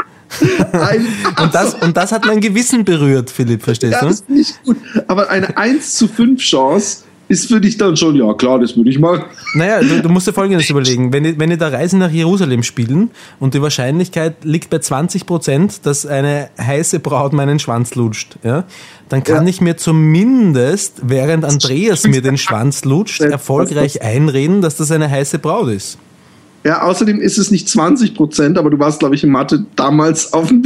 [0.73, 1.07] ein,
[1.41, 4.07] Und das, und das hat mein Gewissen berührt, Philipp, verstehst ja, du?
[4.07, 4.79] das ist nicht gut.
[5.07, 8.91] Aber eine 1 zu 5 Chance ist für dich dann schon, ja klar, das würde
[8.91, 9.25] ich machen.
[9.55, 11.13] Naja, du, du musst dir Folgendes überlegen.
[11.13, 15.25] Wenn die, wenn die da Reisen nach Jerusalem spielen und die Wahrscheinlichkeit liegt bei 20
[15.27, 18.65] Prozent, dass eine heiße Braut meinen Schwanz lutscht, ja,
[19.09, 19.51] dann kann Ja.
[19.51, 25.39] ich mir zumindest, während Andreas mir den Schwanz lutscht, erfolgreich einreden, dass das eine heiße
[25.39, 25.99] Braut ist.
[26.65, 30.33] Ja, außerdem ist es nicht 20 Prozent, aber du warst, glaube ich, in Mathe damals
[30.33, 30.63] auf dem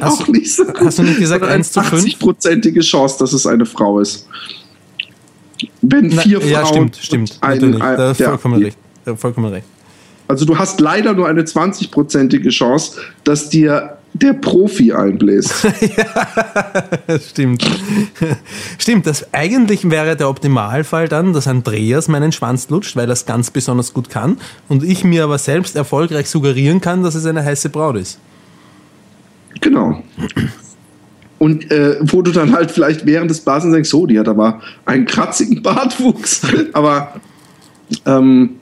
[0.00, 0.80] Hast auch nicht so gut.
[0.80, 2.04] hast du nicht gesagt Sondern eine 1 zu 5?
[2.04, 4.28] 80-prozentige Chance, dass es eine Frau ist.
[5.82, 6.92] Wenn Na, vier ja, Frauen.
[6.92, 7.30] stimmt, stimmt.
[7.42, 7.78] und ein- natürlich.
[7.96, 8.78] da ja, vollkommen recht.
[9.04, 9.66] Da vollkommen recht.
[10.28, 15.54] Also du hast leider nur eine 20-prozentige Chance, dass dir der Profi einbläst.
[17.30, 17.64] Stimmt.
[18.78, 23.26] Stimmt, das eigentlich wäre der Optimalfall dann, dass Andreas meinen Schwanz lutscht, weil er es
[23.26, 27.44] ganz besonders gut kann und ich mir aber selbst erfolgreich suggerieren kann, dass es eine
[27.44, 28.18] heiße Braut ist.
[29.60, 30.02] genau.
[31.38, 34.60] Und äh, wo du dann halt vielleicht während des Blasens denkst, so, die hat aber
[34.84, 36.42] einen kratzigen Bartwuchs.
[36.72, 37.14] aber
[38.06, 38.56] ähm,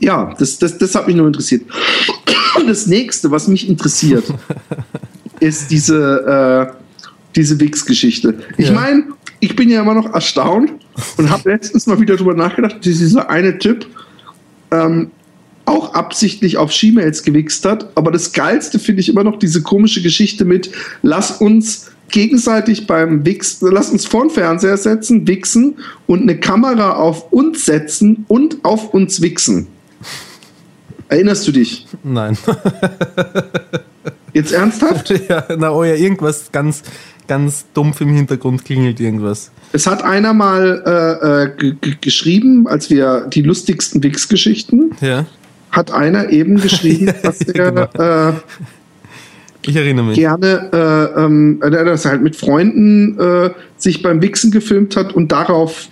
[0.00, 1.62] ja, das, das, das hat mich nur interessiert.
[2.56, 4.24] Und das nächste, was mich interessiert,
[5.40, 6.82] ist diese, äh,
[7.34, 8.38] diese Wix-Geschichte.
[8.56, 8.74] Ich Ja.
[8.74, 9.04] meine,
[9.40, 10.72] ich bin ja immer noch erstaunt
[11.16, 13.86] und habe letztens mal wieder drüber nachgedacht, dieser eine Typ
[14.70, 15.10] ähm,
[15.68, 17.90] auch absichtlich auf She-Mails gewichst hat.
[17.94, 20.70] Aber das Geilste finde ich immer noch diese komische Geschichte mit,
[21.02, 25.76] lass uns gegenseitig beim Wichsen, lass uns vor den Fernseher setzen, wichsen
[26.06, 29.66] und eine Kamera auf uns setzen und auf uns wichsen.
[31.08, 31.86] Erinnerst du dich?
[32.02, 32.36] Nein.
[34.32, 35.10] Jetzt ernsthaft?
[35.28, 36.82] ja, na, oh ja, irgendwas ganz,
[37.26, 39.50] ganz dumpf im Hintergrund klingelt irgendwas.
[39.72, 40.82] Es hat einer mal
[41.58, 45.26] äh, äh, geschrieben, als wir die lustigsten Wix-Geschichten, Ja,
[45.70, 48.30] hat einer eben geschrieben, dass er Genau.
[48.30, 48.32] äh,
[49.62, 50.16] ich erinnere mich.
[50.16, 55.12] gerne, äh, ähm, äh, dass er halt mit Freunden äh, sich beim Wichsen gefilmt hat
[55.12, 55.88] und darauf,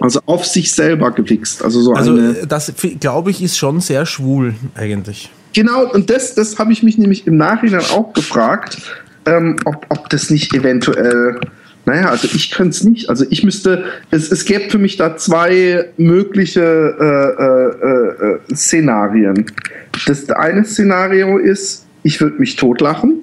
[0.00, 1.62] also auf sich selber gewichst.
[1.62, 2.46] Also so Also, eine.
[2.46, 5.30] das glaube ich ist schon sehr schwul eigentlich.
[5.54, 8.78] Genau, und das, das habe ich mich nämlich im Nachhinein auch gefragt,
[9.26, 11.40] ähm, ob, ob das nicht eventuell
[11.88, 13.08] Naja, also ich könnte es nicht.
[13.08, 19.46] Also ich müsste, es, es gäbe für mich da zwei mögliche äh, äh, äh, Szenarien.
[20.06, 23.22] Das eine Szenario ist, ich würde mich totlachen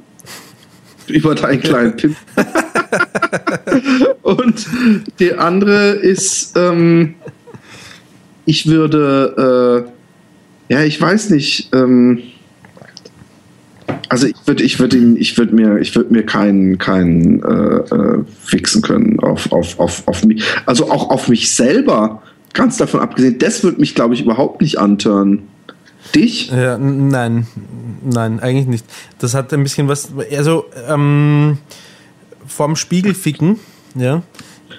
[1.07, 2.17] über deinen kleinen Pimp.
[4.23, 4.65] Und
[5.19, 7.13] die andere ist, ähm,
[8.45, 9.85] ich würde,
[10.69, 12.23] äh, ja, ich weiß nicht, ähm,
[14.09, 17.95] also ich würde, ich würde ihn, ich würde mir, ich würde mir keinen, keinen äh,
[17.95, 20.43] äh, fixen können auf, auf, auf, auf mich.
[20.65, 22.21] Also auch auf mich selber,
[22.53, 25.43] ganz davon abgesehen, das würde mich, glaube ich, überhaupt nicht antören.
[26.13, 26.49] Dich?
[26.49, 27.47] Ja, nein,
[28.03, 28.85] nein, eigentlich nicht.
[29.19, 31.57] Das hat ein bisschen was, also ähm,
[32.47, 33.59] vorm Spiegel ficken,
[33.95, 34.21] ja.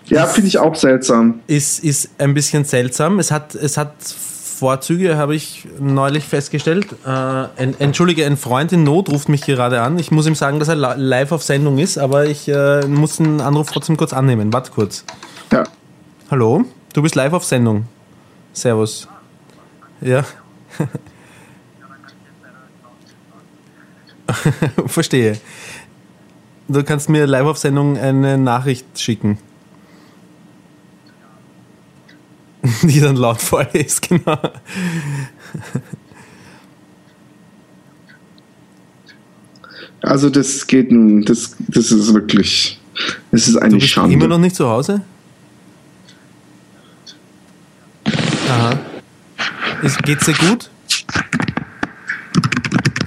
[0.07, 1.41] Ja, finde ich auch seltsam.
[1.49, 3.19] Ist, ist ein bisschen seltsam.
[3.19, 3.93] Es hat, es hat
[4.57, 6.87] Vorzüge, habe ich neulich festgestellt.
[7.07, 7.45] Äh,
[7.79, 9.99] Entschuldige, ein Freund in Not ruft mich gerade an.
[9.99, 13.43] Ich muss ihm sagen, dass er live auf Sendung ist, aber ich äh, muss den
[13.43, 14.55] Anruf trotzdem kurz annehmen.
[14.55, 15.05] Warte kurz.
[15.53, 15.65] Ja.
[16.31, 16.65] Hallo,
[16.95, 17.85] du bist live auf Sendung.
[18.55, 19.07] Servus.
[20.01, 20.25] Ja.
[24.87, 25.39] Verstehe.
[26.67, 29.37] Du kannst mir live auf Sendung eine Nachricht schicken.
[32.83, 34.39] Die dann laut vorliest, genau.
[40.03, 42.81] Also das geht nun, das, das ist wirklich,
[43.31, 44.15] das ist eine du bist Schande.
[44.15, 45.03] immer noch nicht zu Hause?
[48.49, 48.79] Aha.
[49.83, 50.71] Ist, geht's dir gut?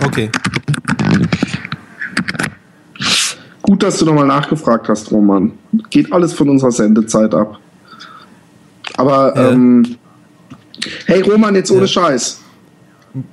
[0.01, 0.29] Okay.
[3.61, 5.51] Gut, dass du nochmal nachgefragt hast, Roman.
[5.89, 7.59] Geht alles von unserer Sendezeit ab.
[8.99, 9.51] Aber ja.
[9.51, 9.95] ähm,
[11.05, 11.87] hey Roman, jetzt ohne ja.
[11.87, 12.41] Scheiß.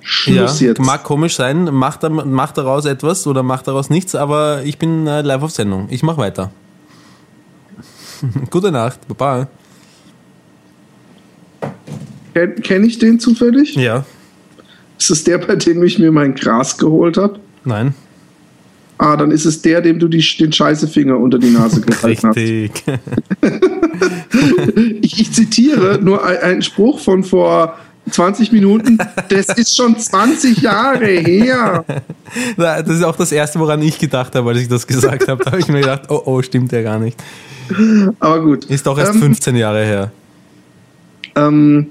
[0.00, 0.78] Schluss ja, jetzt.
[0.78, 5.22] Mag komisch sein, macht, macht daraus etwas oder macht daraus nichts, aber ich bin äh,
[5.22, 5.88] live auf Sendung.
[5.90, 6.52] Ich mache weiter.
[8.50, 9.48] Gute Nacht, Baba.
[12.32, 13.74] Kenne kenn ich den zufällig?
[13.74, 14.04] Ja.
[15.00, 17.40] Ist es der, bei dem ich mir mein Gras geholt habe?
[17.64, 17.92] Nein.
[18.98, 22.36] Ah, dann ist es der, dem du die, den Scheißefinger unter die Nase gehalten hast.
[22.36, 22.84] Richtig.
[25.02, 27.76] ich, ich, zitiere nur einen Spruch von vor
[28.10, 28.98] 20 Minuten.
[29.28, 31.84] Das ist schon 20 Jahre her.
[32.56, 35.42] Das ist auch das Erste, woran ich gedacht habe, als ich das gesagt habe.
[35.44, 37.20] Da habe ich mir gedacht, oh, oh, stimmt ja gar nicht.
[38.20, 38.64] Aber gut.
[38.66, 40.10] Ist doch erst ähm, 15 Jahre her.
[41.34, 41.88] Ähm,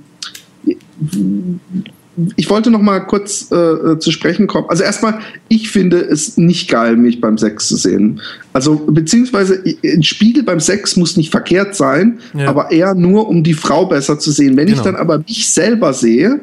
[2.35, 4.69] ich wollte noch mal kurz äh, äh, zu sprechen kommen.
[4.69, 8.21] Also erstmal, ich finde es nicht geil, mich beim Sex zu sehen.
[8.53, 12.47] Also beziehungsweise ein Spiegel beim Sex muss nicht verkehrt sein, ja.
[12.47, 14.55] aber eher nur, um die Frau besser zu sehen.
[14.55, 14.77] Wenn genau.
[14.77, 16.39] ich dann aber mich selber sehe,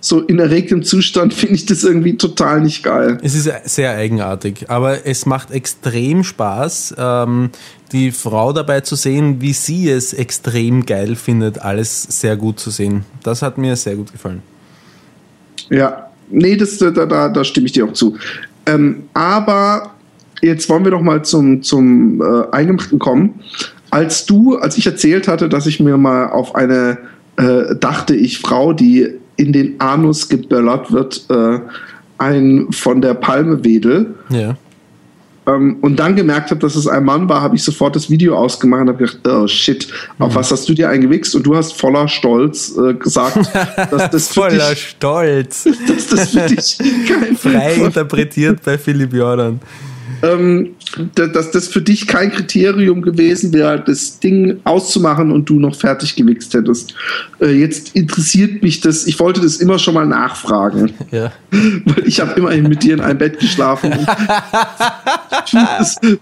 [0.00, 3.18] so in erregtem Zustand, finde ich das irgendwie total nicht geil.
[3.22, 7.50] Es ist sehr eigenartig, aber es macht extrem Spaß, ähm,
[7.92, 12.70] die Frau dabei zu sehen, wie sie es extrem geil findet, alles sehr gut zu
[12.70, 13.04] sehen.
[13.22, 14.42] Das hat mir sehr gut gefallen.
[15.70, 18.16] Ja, nee, das, da, da, da stimme ich dir auch zu.
[18.66, 19.92] Ähm, aber
[20.42, 23.40] jetzt wollen wir doch mal zum, zum äh, Eingemachten kommen.
[23.90, 26.98] Als du, als ich erzählt hatte, dass ich mir mal auf eine,
[27.36, 31.60] äh, dachte ich, Frau, die in den Anus geböllert wird, äh,
[32.18, 34.14] ein von der Palme wedel.
[34.30, 34.56] Ja.
[35.46, 38.36] Ähm, und dann gemerkt habe, dass es ein Mann war, habe ich sofort das Video
[38.36, 39.86] ausgemacht und habe gedacht, oh shit,
[40.18, 40.34] auf mhm.
[40.34, 41.36] was hast du dir eingewichst?
[41.36, 43.36] Und du hast voller Stolz äh, gesagt,
[43.90, 46.78] dass das für voller dich, Stolz, dass das für dich
[47.08, 49.60] kein frei interpretiert bei Philipp Jordan
[50.22, 50.74] ähm,
[51.14, 56.16] dass das für dich kein Kriterium gewesen wäre, das Ding auszumachen und du noch fertig
[56.16, 56.94] gewichst hättest.
[57.40, 60.92] Äh, jetzt interessiert mich das, ich wollte das immer schon mal nachfragen.
[61.12, 61.32] Ja.
[61.50, 63.94] Weil ich habe immerhin mit dir in einem Bett geschlafen.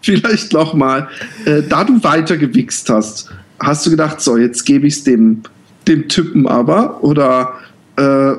[0.02, 1.08] vielleicht noch mal.
[1.46, 5.42] Äh, da du weiter gewichst hast, hast du gedacht, so, jetzt gebe ich es dem,
[5.88, 7.02] dem Typen aber?
[7.02, 7.54] Oder
[7.96, 8.34] äh,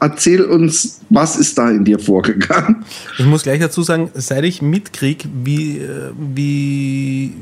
[0.00, 2.84] erzähl uns, was ist da in dir vorgegangen?
[3.18, 7.34] Ich muss gleich dazu sagen, seit ich mitkriege, wie, äh, wie,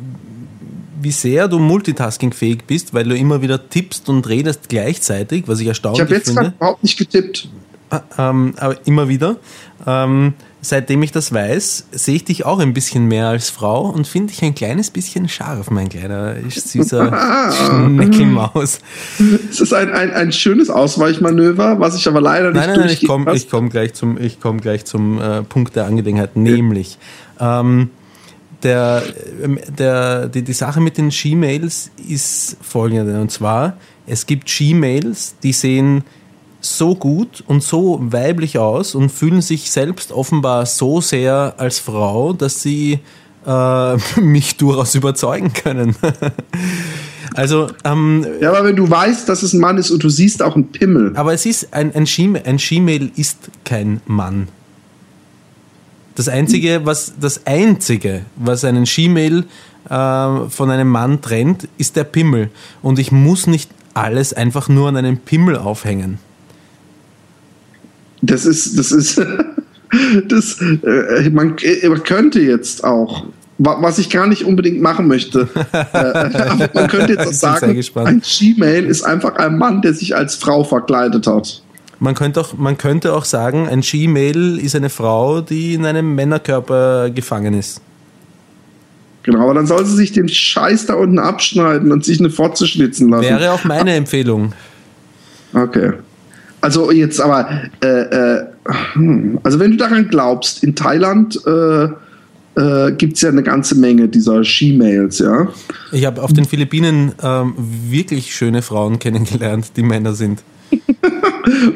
[1.01, 5.69] wie sehr du multitaskingfähig bist, weil du immer wieder tippst und redest gleichzeitig, was ich
[5.69, 6.21] erstaunlich finde.
[6.21, 7.49] Ich habe jetzt überhaupt nicht getippt.
[7.91, 9.37] Ah, ähm, aber immer wieder.
[9.87, 14.07] Ähm, seitdem ich das weiß, sehe ich dich auch ein bisschen mehr als Frau und
[14.07, 16.37] finde dich ein kleines bisschen scharf, mein kleiner.
[16.51, 18.81] Süßer Schneckelmaus.
[19.51, 22.91] Es ist ein, ein, ein schönes Ausweichmanöver, was ich aber leider nicht Nein, nein, nein
[22.91, 26.99] ich komme komm gleich zum, ich komm gleich zum äh, Punkt der Angelegenheit, nämlich
[27.39, 27.91] ähm,
[28.63, 29.03] der,
[29.43, 35.35] ähm, der, die, die Sache mit den Gmails ist folgende, und zwar, es gibt Gmails,
[35.43, 36.05] die sehen
[36.61, 42.33] so gut und so weiblich aus und fühlen sich selbst offenbar so sehr als Frau,
[42.33, 43.01] dass sie
[43.47, 45.97] äh, mich durchaus überzeugen können.
[47.35, 50.43] also ähm, ja, aber wenn du weißt, dass es ein Mann ist und du siehst
[50.43, 51.17] auch einen Pimmel.
[51.17, 54.49] Aber es ist ein ein, Gmail, ein Gmail ist kein Mann.
[56.15, 59.45] Das einzige, was das einzige, was einen Gmail
[59.89, 62.51] äh, von einem Mann trennt, ist der Pimmel.
[62.83, 66.19] Und ich muss nicht alles einfach nur an einem Pimmel aufhängen.
[68.23, 69.19] Das ist, das ist,
[70.29, 73.25] das, äh, man, äh, man könnte jetzt auch
[73.63, 75.47] was ich gar nicht unbedingt machen möchte.
[75.73, 80.35] äh, man könnte jetzt auch sagen, ein Gmail ist einfach ein Mann, der sich als
[80.35, 81.63] Frau verkleidet hat.
[81.99, 86.15] Man könnte, auch, man könnte auch sagen, ein Gmail ist eine Frau, die in einem
[86.15, 87.83] Männerkörper gefangen ist.
[89.23, 92.67] Genau, aber dann soll sie sich den Scheiß da unten abschneiden und sich eine Fotze
[92.67, 93.25] schnitzen lassen.
[93.25, 94.55] Wäre auch meine Empfehlung.
[95.53, 95.93] Okay.
[96.61, 97.49] Also jetzt aber,
[97.83, 98.47] äh, äh,
[98.93, 101.89] hm, also wenn du daran glaubst, in Thailand äh,
[102.57, 105.49] äh, gibt es ja eine ganze Menge dieser She-Mails, ja.
[105.93, 110.43] Ich habe auf den Philippinen ähm, wirklich schöne Frauen kennengelernt, die Männer sind.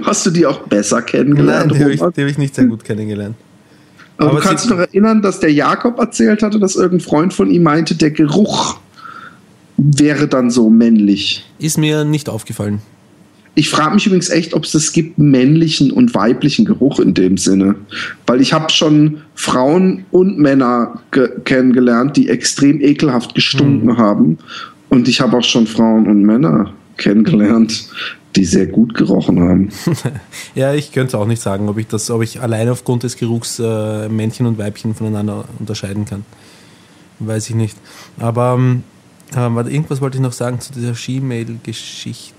[0.02, 1.72] Hast du die auch besser kennengelernt?
[1.72, 3.36] Nein, die habe ich, hab ich nicht sehr gut kennengelernt.
[4.16, 7.34] Aber, Aber du kannst dich noch erinnern, dass der Jakob erzählt hatte, dass irgendein Freund
[7.34, 8.78] von ihm meinte, der Geruch
[9.76, 11.44] wäre dann so männlich.
[11.58, 12.80] Ist mir nicht aufgefallen.
[13.56, 17.36] Ich frage mich übrigens echt, ob es das gibt, männlichen und weiblichen Geruch in dem
[17.36, 17.76] Sinne.
[18.26, 21.00] Weil ich habe schon Frauen und Männer
[21.44, 23.96] kennengelernt, die extrem ekelhaft gestunken hm.
[23.96, 24.38] haben.
[24.88, 27.88] Und ich habe auch schon Frauen und Männer kennengelernt,
[28.36, 29.68] die sehr gut gerochen haben.
[30.54, 33.60] ja, ich könnte auch nicht sagen, ob ich das, ob ich allein aufgrund des Geruchs
[33.60, 36.24] äh, Männchen und Weibchen voneinander unterscheiden kann.
[37.20, 37.76] Weiß ich nicht.
[38.18, 38.82] Aber ähm,
[39.34, 42.32] äh, irgendwas wollte ich noch sagen zu dieser Gmail-Geschichte.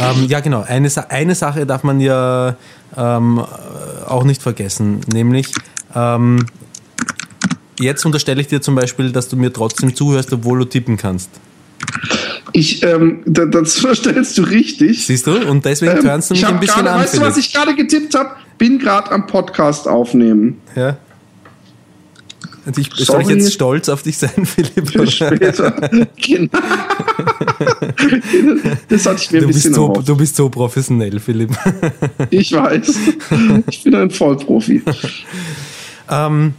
[0.00, 0.62] Ähm, ja, genau.
[0.62, 2.56] Eine, eine Sache darf man ja
[2.96, 3.44] ähm,
[4.06, 5.52] auch nicht vergessen, nämlich
[5.94, 6.46] ähm,
[7.80, 11.30] jetzt unterstelle ich dir zum Beispiel, dass du mir trotzdem zuhörst, obwohl du tippen kannst.
[12.52, 15.06] Ich, ähm, das verstellst du richtig.
[15.06, 15.48] Siehst du?
[15.48, 17.00] Und deswegen ähm, kannst du mich ein bisschen grade, an.
[17.00, 18.30] Weißt du, was ich gerade getippt habe?
[18.56, 20.60] Bin gerade am Podcast aufnehmen.
[20.74, 20.96] Ja.
[22.68, 24.90] Und ich, soll ich jetzt stolz auf dich sein, Philipp?
[24.90, 25.70] Für später.
[26.16, 26.60] genau.
[28.90, 31.56] das hatte ich mir du ein bisschen so, Du bist so professionell, Philipp.
[32.28, 32.94] ich weiß.
[33.70, 34.82] Ich bin ein Vollprofi.
[36.10, 36.52] ähm,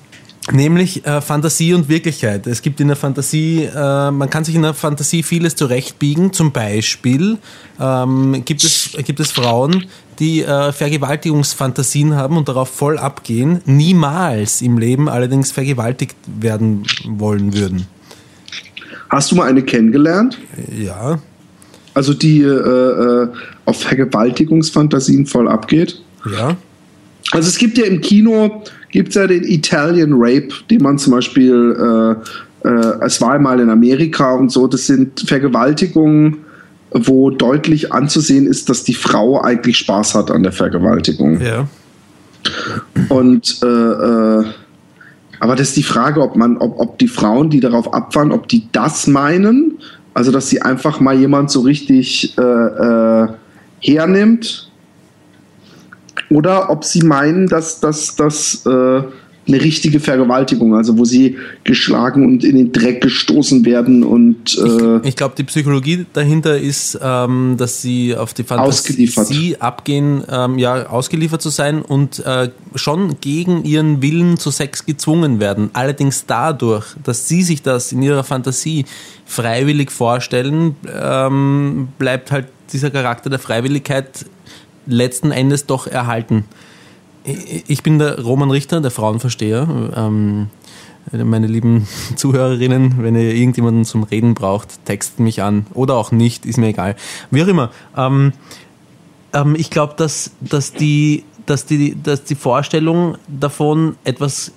[0.51, 2.47] Nämlich äh, Fantasie und Wirklichkeit.
[2.47, 6.33] Es gibt in der Fantasie, äh, man kann sich in der Fantasie vieles zurechtbiegen.
[6.33, 7.37] Zum Beispiel
[7.79, 9.85] ähm, gibt, es, gibt es Frauen,
[10.19, 17.53] die äh, Vergewaltigungsfantasien haben und darauf voll abgehen, niemals im Leben allerdings vergewaltigt werden wollen
[17.53, 17.88] würden.
[19.10, 20.38] Hast du mal eine kennengelernt?
[20.77, 21.19] Ja.
[21.93, 23.27] Also die äh, äh,
[23.65, 26.01] auf Vergewaltigungsfantasien voll abgeht?
[26.29, 26.55] Ja.
[27.32, 31.13] Also es gibt ja im Kino gibt es ja den Italian Rape, den man zum
[31.13, 31.75] Beispiel,
[32.63, 36.38] äh, äh, es war einmal in Amerika und so, das sind Vergewaltigungen,
[36.91, 41.39] wo deutlich anzusehen ist, dass die Frau eigentlich Spaß hat an der Vergewaltigung.
[41.41, 41.67] Ja.
[43.10, 44.45] Und äh, äh,
[45.39, 48.47] aber das ist die Frage, ob man, ob, ob die Frauen, die darauf abfahren, ob
[48.47, 49.78] die das meinen,
[50.13, 53.28] also dass sie einfach mal jemand so richtig äh, äh,
[53.80, 54.69] hernimmt
[56.30, 59.02] oder ob sie meinen, dass das äh,
[59.49, 64.97] eine richtige Vergewaltigung, also wo sie geschlagen und in den Dreck gestoßen werden und äh,
[64.97, 70.57] ich, ich glaube, die Psychologie dahinter ist, ähm, dass sie auf die Fantasie abgehen, ähm,
[70.57, 75.69] ja ausgeliefert zu sein und äh, schon gegen ihren Willen zu Sex gezwungen werden.
[75.73, 78.85] Allerdings dadurch, dass sie sich das in ihrer Fantasie
[79.25, 84.25] freiwillig vorstellen, ähm, bleibt halt dieser Charakter der Freiwilligkeit
[84.85, 86.45] letzten Endes doch erhalten.
[87.23, 89.67] Ich bin der Roman Richter, der Frauenversteher.
[89.95, 90.49] Ähm,
[91.12, 95.65] meine lieben Zuhörerinnen, wenn ihr irgendjemanden zum Reden braucht, textet mich an.
[95.73, 96.95] Oder auch nicht, ist mir egal.
[97.32, 97.71] Wie auch immer.
[97.95, 98.34] Ähm,
[99.34, 104.51] ähm, ich glaube, dass, dass die dass die, dass die Vorstellung davon etwas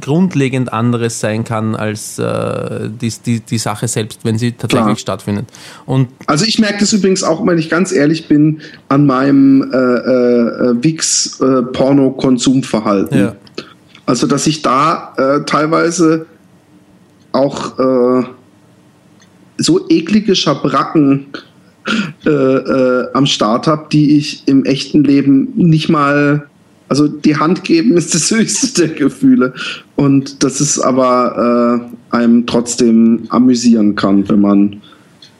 [0.00, 4.96] grundlegend anderes sein kann als äh, die, die, die Sache selbst, wenn sie tatsächlich Klar.
[4.96, 5.48] stattfindet.
[5.84, 9.76] Und also ich merke das übrigens auch, wenn ich ganz ehrlich bin, an meinem äh,
[9.76, 13.18] äh, Wix-Porno-Konsumverhalten.
[13.18, 13.36] Ja.
[14.06, 16.24] Also dass ich da äh, teilweise
[17.32, 18.22] auch äh,
[19.58, 21.26] so eklige Schabracken
[22.24, 26.46] äh, äh, am Start habe, die ich im echten Leben nicht mal,
[26.88, 29.54] also die Hand geben ist das höchste der Gefühle.
[29.96, 34.82] Und das ist aber äh, einem trotzdem amüsieren kann, wenn man.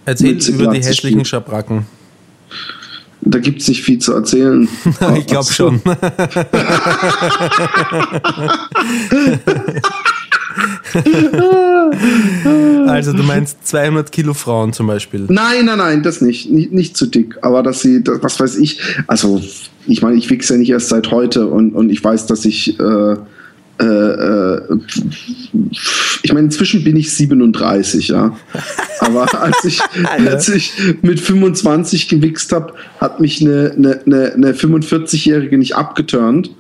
[0.05, 1.29] Erzählt über die hässlichen spielt.
[1.29, 1.87] Schabracken.
[3.23, 4.67] Da gibt es nicht viel zu erzählen.
[5.17, 5.83] ich glaube schon.
[12.87, 15.27] also du meinst 200 Kilo Frauen zum Beispiel?
[15.29, 16.51] Nein, nein, nein, das nicht.
[16.51, 17.37] Nicht, nicht zu dick.
[17.43, 19.41] Aber dass sie, das, was weiß ich, also
[19.87, 22.79] ich meine, ich wichse ja nicht erst seit heute und, und ich weiß, dass ich,
[22.79, 23.17] äh,
[23.81, 24.61] äh, äh
[26.23, 28.37] ich meine, inzwischen bin ich 37, ja.
[29.01, 33.73] Aber als ich, als ich mit 25 gewichst habe, hat mich eine,
[34.07, 36.51] eine, eine 45-Jährige nicht abgeturnt.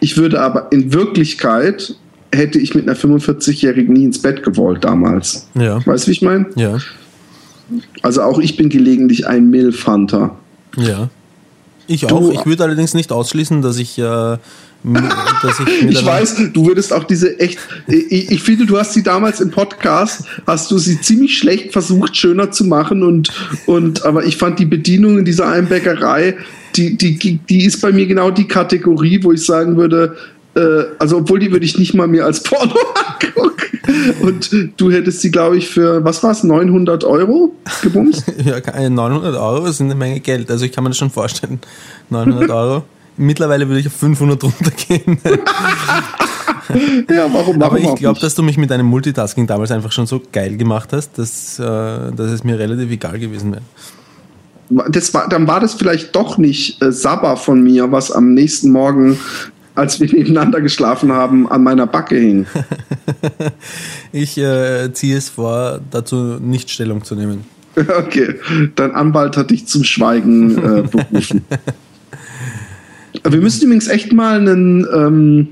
[0.00, 1.96] Ich würde aber in Wirklichkeit
[2.38, 5.48] hätte ich mit einer 45-Jährigen nie ins Bett gewollt damals.
[5.54, 5.84] Ja.
[5.84, 6.46] Weißt du, wie ich meine?
[6.54, 6.78] Ja.
[8.00, 10.36] Also auch ich bin gelegentlich ein Milfanter.
[10.76, 11.10] Ja.
[11.86, 12.20] Ich auch.
[12.20, 14.02] Du, ich würde allerdings nicht ausschließen, dass ich, äh,
[15.42, 17.58] dass ich, ich weiß, du würdest auch diese echt.
[17.86, 22.16] Ich, ich, finde, du hast sie damals im Podcast, hast du sie ziemlich schlecht versucht,
[22.16, 23.30] schöner zu machen und,
[23.66, 26.36] und aber ich fand die Bedienung in dieser Einbäckerei,
[26.76, 30.16] die, die, die ist bei mir genau die Kategorie, wo ich sagen würde,
[30.98, 32.74] also obwohl die würde ich nicht mal mir als Porno
[33.22, 33.58] angucken.
[34.20, 38.24] Und du hättest sie, glaube ich, für, was war es, 900 Euro gebumst?
[38.44, 40.50] ja, 900 Euro sind eine Menge Geld.
[40.50, 41.58] Also ich kann mir das schon vorstellen.
[42.10, 42.84] 900 Euro.
[43.16, 45.18] Mittlerweile würde ich auf 500 runtergehen.
[47.10, 50.06] ja, warum, warum Aber ich glaube, dass du mich mit deinem Multitasking damals einfach schon
[50.06, 53.62] so geil gemacht hast, dass, äh, dass es mir relativ egal gewesen wäre.
[54.90, 58.70] Das war, dann war das vielleicht doch nicht äh, Sabber von mir, was am nächsten
[58.70, 59.18] Morgen
[59.78, 62.46] als wir nebeneinander geschlafen haben, an meiner Backe hing.
[64.12, 67.44] ich äh, ziehe es vor, dazu nicht Stellung zu nehmen.
[67.96, 68.34] Okay,
[68.74, 71.44] dein Anwalt hat dich zum Schweigen äh, berufen.
[73.22, 74.84] wir müssen übrigens echt mal einen.
[74.92, 75.46] Ähm,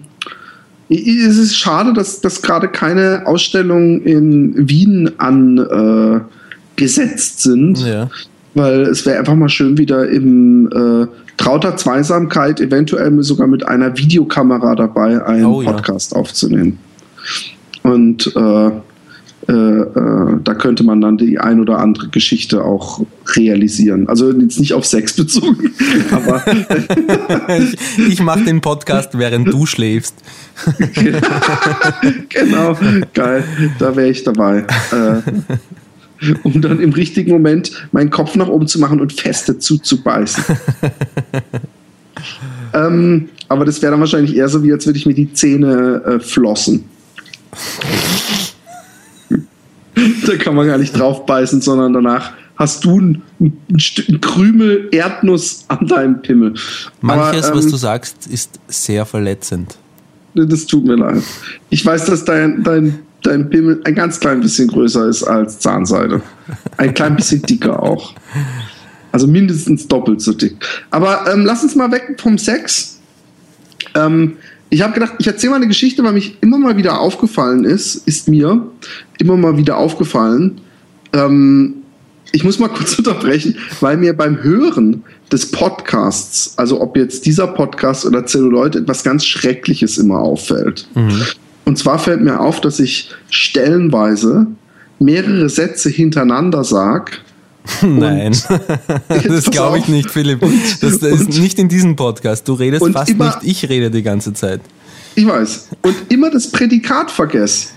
[0.88, 6.26] es ist schade, dass, dass gerade keine Ausstellungen in Wien angesetzt
[7.46, 7.78] äh, sind.
[7.78, 8.10] Ja.
[8.56, 13.98] Weil es wäre einfach mal schön, wieder im äh, trauter Zweisamkeit eventuell sogar mit einer
[13.98, 16.18] Videokamera dabei einen oh, Podcast ja.
[16.18, 16.78] aufzunehmen.
[17.82, 18.70] Und äh,
[19.48, 23.04] äh, äh, da könnte man dann die ein oder andere Geschichte auch
[23.34, 24.08] realisieren.
[24.08, 25.70] Also jetzt nicht auf Sex bezogen,
[26.10, 26.42] aber
[27.58, 27.76] ich,
[28.08, 30.14] ich mache den Podcast, während du schläfst.
[32.30, 32.76] genau,
[33.12, 33.44] geil,
[33.78, 34.66] da wäre ich dabei.
[34.90, 35.20] Äh,
[36.42, 40.44] um dann im richtigen Moment meinen Kopf nach oben zu machen und feste zuzubeißen.
[42.74, 46.02] ähm, aber das wäre dann wahrscheinlich eher so, wie als würde ich mir die Zähne
[46.04, 46.84] äh, flossen.
[50.26, 53.56] da kann man gar nicht drauf beißen, sondern danach hast du ein, ein,
[54.08, 56.54] ein Krümel Erdnuss an deinem Pimmel.
[57.00, 59.76] Manches, aber, ähm, was du sagst, ist sehr verletzend.
[60.34, 61.22] Das tut mir leid.
[61.70, 66.22] Ich weiß, dass dein, dein dein Pimmel ein ganz klein bisschen größer ist als Zahnseide.
[66.76, 68.14] Ein klein bisschen dicker auch.
[69.12, 70.56] Also mindestens doppelt so dick.
[70.90, 73.00] Aber ähm, lass uns mal weg vom Sex.
[73.94, 74.36] Ähm,
[74.68, 78.06] ich habe gedacht, ich erzähle mal eine Geschichte, weil mich immer mal wieder aufgefallen ist,
[78.06, 78.66] ist mir
[79.18, 80.60] immer mal wieder aufgefallen.
[81.12, 81.74] Ähm,
[82.32, 87.46] ich muss mal kurz unterbrechen, weil mir beim Hören des Podcasts, also ob jetzt dieser
[87.46, 90.88] Podcast oder Zelluloid, etwas ganz Schreckliches immer auffällt.
[90.94, 91.22] Mhm.
[91.66, 94.46] Und zwar fällt mir auf, dass ich stellenweise
[95.00, 97.12] mehrere Sätze hintereinander sage.
[97.82, 98.36] Nein,
[99.08, 100.40] das glaube ich nicht, Philipp.
[100.80, 102.46] Das, das und, ist nicht in diesem Podcast.
[102.46, 104.60] Du redest fast immer, nicht, ich rede die ganze Zeit.
[105.16, 105.70] Ich weiß.
[105.82, 107.70] Und immer das Prädikat vergesse.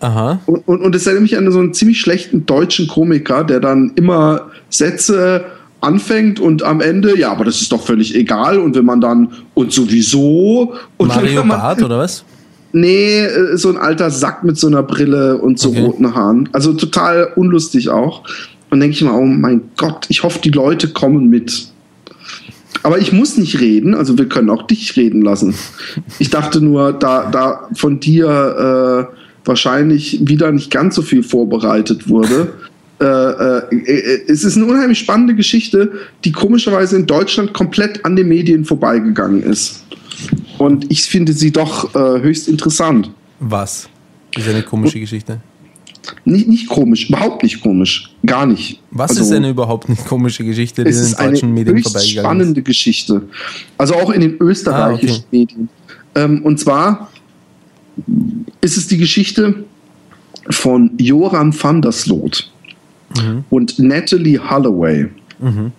[0.00, 0.38] Aha.
[0.44, 3.92] Und, und, und das erinnert mich an so einen ziemlich schlechten deutschen Komiker, der dann
[3.94, 5.46] immer Sätze
[5.80, 8.58] anfängt und am Ende, ja, aber das ist doch völlig egal.
[8.58, 10.74] Und wenn man dann, und sowieso.
[10.98, 12.24] Und Mario Barth oder was?
[12.72, 15.80] Nee, äh, so ein alter Sack mit so einer Brille und so okay.
[15.80, 16.48] roten Haaren.
[16.52, 18.24] Also total unlustig auch.
[18.70, 21.68] Und denke ich mal, oh mein Gott, ich hoffe, die Leute kommen mit.
[22.82, 25.54] Aber ich muss nicht reden, also wir können auch dich reden lassen.
[26.18, 32.08] Ich dachte nur, da, da von dir äh, wahrscheinlich wieder nicht ganz so viel vorbereitet
[32.08, 32.52] wurde.
[33.00, 35.92] Äh, äh, äh, es ist eine unheimlich spannende Geschichte,
[36.24, 39.84] die komischerweise in Deutschland komplett an den Medien vorbeigegangen ist.
[40.58, 43.10] Und ich finde sie doch äh, höchst interessant.
[43.38, 43.88] Was?
[44.36, 45.40] Ist eine komische Geschichte?
[46.24, 48.10] Nicht, nicht komisch, überhaupt nicht komisch.
[48.26, 48.80] Gar nicht.
[48.90, 52.18] Was also, ist eine überhaupt nicht komische Geschichte, die in den deutschen Medien vorbeigegangen ist?
[52.18, 53.22] eine spannende Geschichte.
[53.76, 55.38] Also auch in den österreichischen ah, okay.
[55.38, 55.68] Medien.
[56.14, 57.10] Ähm, und zwar
[58.60, 59.64] ist es die Geschichte
[60.50, 62.50] von Joran van der Sloot
[63.16, 63.44] mhm.
[63.50, 65.08] und Natalie Holloway.
[65.38, 65.72] Mhm.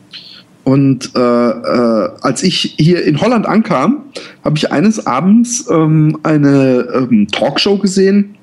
[0.64, 4.04] Und äh, äh, als ich hier in Holland ankam,
[4.44, 8.36] habe ich eines Abends ähm, eine ähm, Talkshow gesehen,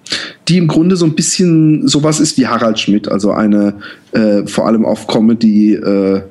[0.49, 3.75] die im Grunde so ein bisschen sowas ist wie Harald Schmidt, also eine
[4.13, 6.23] äh, vor allem auf Comedy äh,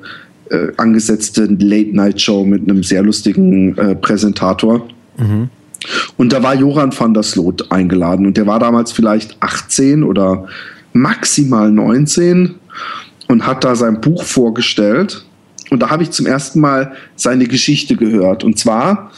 [0.50, 4.86] äh, angesetzte Late-Night-Show mit einem sehr lustigen äh, Präsentator.
[5.16, 5.48] Mhm.
[6.16, 10.46] Und da war Joran van der Sloot eingeladen und der war damals vielleicht 18 oder
[10.96, 12.54] maximal 19
[13.28, 15.24] und hat da sein Buch vorgestellt.
[15.70, 18.44] Und da habe ich zum ersten Mal seine Geschichte gehört.
[18.44, 19.10] Und zwar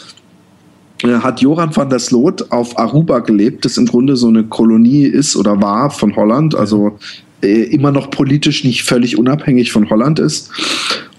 [1.02, 5.04] äh, hat Joran van der Sloot auf Aruba gelebt, das im Grunde so eine Kolonie
[5.04, 6.98] ist oder war von Holland, also
[7.42, 10.50] äh, immer noch politisch nicht völlig unabhängig von Holland ist.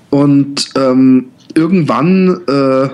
[0.10, 2.90] Und ähm, irgendwann äh,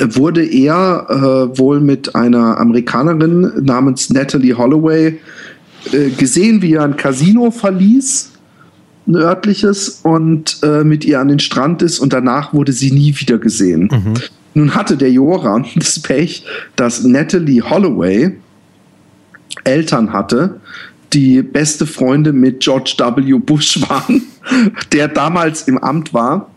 [0.00, 5.18] wurde er äh, wohl mit einer Amerikanerin namens Natalie Holloway
[5.92, 8.32] äh, gesehen, wie er ein Casino verließ,
[9.06, 13.14] ein örtliches, und äh, mit ihr an den Strand ist und danach wurde sie nie
[13.18, 13.90] wieder gesehen.
[13.92, 14.14] Mhm.
[14.54, 16.44] Nun hatte der Joran das Pech,
[16.76, 18.32] dass Natalie Holloway
[19.64, 20.60] Eltern hatte,
[21.12, 23.38] die beste Freunde mit George W.
[23.38, 24.22] Bush waren,
[24.92, 26.50] der damals im Amt war.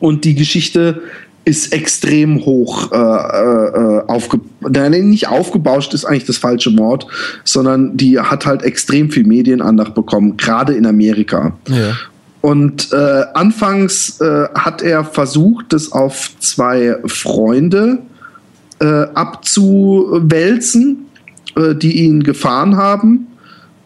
[0.00, 1.02] Und die Geschichte
[1.44, 7.06] ist extrem hoch äh, äh, aufge Nein, nicht aufgebauscht ist eigentlich das falsche Wort,
[7.44, 11.52] sondern die hat halt extrem viel Medienandacht bekommen, gerade in Amerika.
[11.68, 11.92] Ja.
[12.40, 17.98] Und äh, anfangs äh, hat er versucht, das auf zwei Freunde
[18.80, 21.06] äh, abzuwälzen,
[21.56, 23.26] äh, die ihn gefahren haben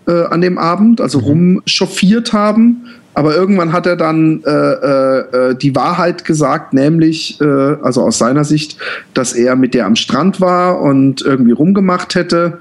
[0.08, 1.24] äh, an dem Abend, also mhm.
[1.24, 2.86] rumchauffiert haben.
[3.18, 7.44] Aber irgendwann hat er dann äh, äh, die Wahrheit gesagt, nämlich, äh,
[7.82, 8.78] also aus seiner Sicht,
[9.12, 12.58] dass er mit der am Strand war und irgendwie rumgemacht hätte.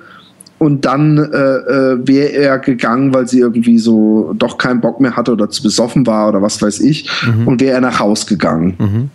[0.57, 5.15] Und dann äh, äh, wäre er gegangen, weil sie irgendwie so doch keinen Bock mehr
[5.15, 7.07] hatte oder zu besoffen war oder was weiß ich.
[7.23, 7.47] Mhm.
[7.47, 8.73] Und wäre er nach Haus gegangen.
[8.79, 9.09] Mhm.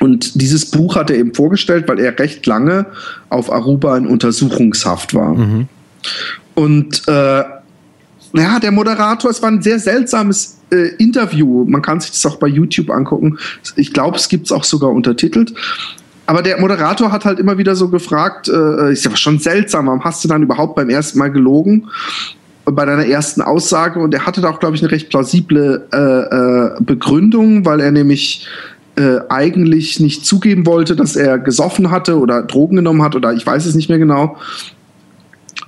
[0.00, 2.86] Und dieses Buch hat er eben vorgestellt, weil er recht lange
[3.28, 5.34] auf Aruba in Untersuchungshaft war.
[5.34, 5.68] Mhm.
[6.54, 7.44] Und äh,
[8.34, 11.64] ja, der Moderator, es war ein sehr seltsames äh, Interview.
[11.64, 13.38] Man kann sich das auch bei YouTube angucken.
[13.76, 15.54] Ich glaube, es gibt es auch sogar untertitelt.
[16.26, 20.04] Aber der Moderator hat halt immer wieder so gefragt, äh, ist ja schon seltsam, warum
[20.04, 21.88] hast du dann überhaupt beim ersten Mal gelogen?
[22.70, 25.96] bei deiner ersten Aussage und er hatte da auch, glaube ich, eine recht plausible äh,
[25.96, 28.46] äh, Begründung, weil er nämlich
[28.96, 33.46] äh, eigentlich nicht zugeben wollte, dass er gesoffen hatte oder Drogen genommen hat oder ich
[33.46, 34.36] weiß es nicht mehr genau.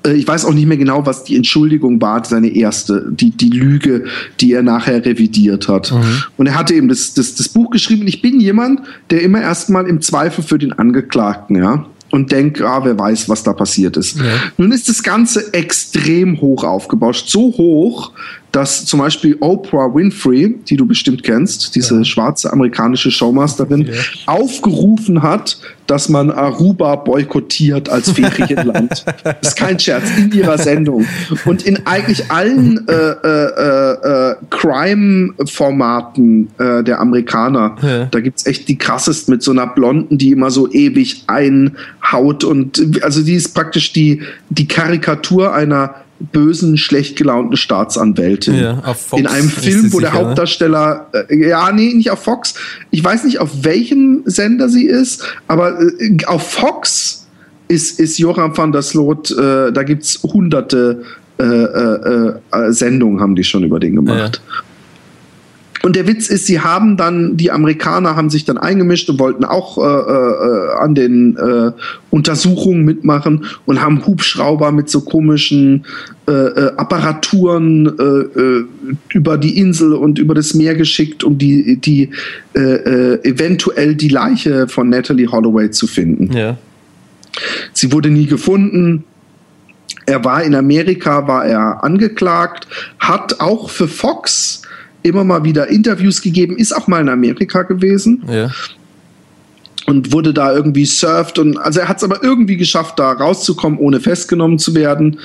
[0.05, 3.51] Äh, ich weiß auch nicht mehr genau, was die Entschuldigung war, seine erste, die, die
[3.51, 4.05] Lüge,
[4.41, 5.93] die er nachher revidiert hat.
[5.93, 6.23] Mhm.
[6.37, 8.07] Und er hatte eben das, das, das Buch geschrieben.
[8.07, 8.81] Ich bin jemand,
[9.11, 13.43] der immer erstmal im Zweifel für den Angeklagten, ja und denke, ah, wer weiß, was
[13.43, 14.19] da passiert ist.
[14.19, 14.25] Ja.
[14.57, 17.29] Nun ist das Ganze extrem hoch aufgebauscht.
[17.29, 18.13] So hoch,
[18.53, 22.05] dass zum Beispiel Oprah Winfrey, die du bestimmt kennst, diese ja.
[22.05, 23.93] schwarze amerikanische Showmasterin, ja.
[24.27, 29.05] aufgerufen hat, dass man Aruba boykottiert als Ferienland.
[29.25, 31.07] das ist kein Scherz, in ihrer Sendung.
[31.45, 38.07] Und in eigentlich allen äh, äh, äh, Crime-Formaten äh, der Amerikaner, ja.
[38.07, 42.45] da gibt's echt die krassesten mit so einer Blonden, die immer so ewig einhaut.
[42.45, 48.55] Und also die ist praktisch die, die Karikatur einer bösen, schlecht gelaunten Staatsanwältin.
[48.55, 52.55] Ja, in einem Film, wo sicher, der Hauptdarsteller, äh, ja, nee, nicht auf Fox.
[52.91, 57.27] Ich weiß nicht, auf welchem Sender sie ist, aber äh, auf Fox
[57.69, 61.03] ist, ist Joram van der Sloot, äh, da gibt's hunderte
[61.39, 64.43] äh, äh, äh, Sendungen, haben die schon über den gemacht.
[64.47, 64.65] Ja.
[65.83, 69.45] Und der Witz ist, sie haben dann, die Amerikaner haben sich dann eingemischt und wollten
[69.45, 71.73] auch äh, äh, an den äh,
[72.11, 75.87] Untersuchungen mitmachen und haben Hubschrauber mit so komischen
[76.29, 78.65] äh, äh Apparaturen äh, äh,
[79.15, 82.11] über die Insel und über das Meer geschickt, um die, die
[82.55, 86.31] äh, äh, eventuell die Leiche von Natalie Holloway zu finden.
[86.37, 86.59] Ja.
[87.73, 89.05] Sie wurde nie gefunden.
[90.05, 92.67] Er war in Amerika, war er angeklagt,
[92.99, 94.60] hat auch für Fox
[95.03, 98.23] immer mal wieder Interviews gegeben, ist auch mal in Amerika gewesen.
[98.31, 98.51] Ja.
[99.87, 103.79] Und wurde da irgendwie surft und also er hat es aber irgendwie geschafft, da rauszukommen,
[103.79, 105.19] ohne festgenommen zu werden.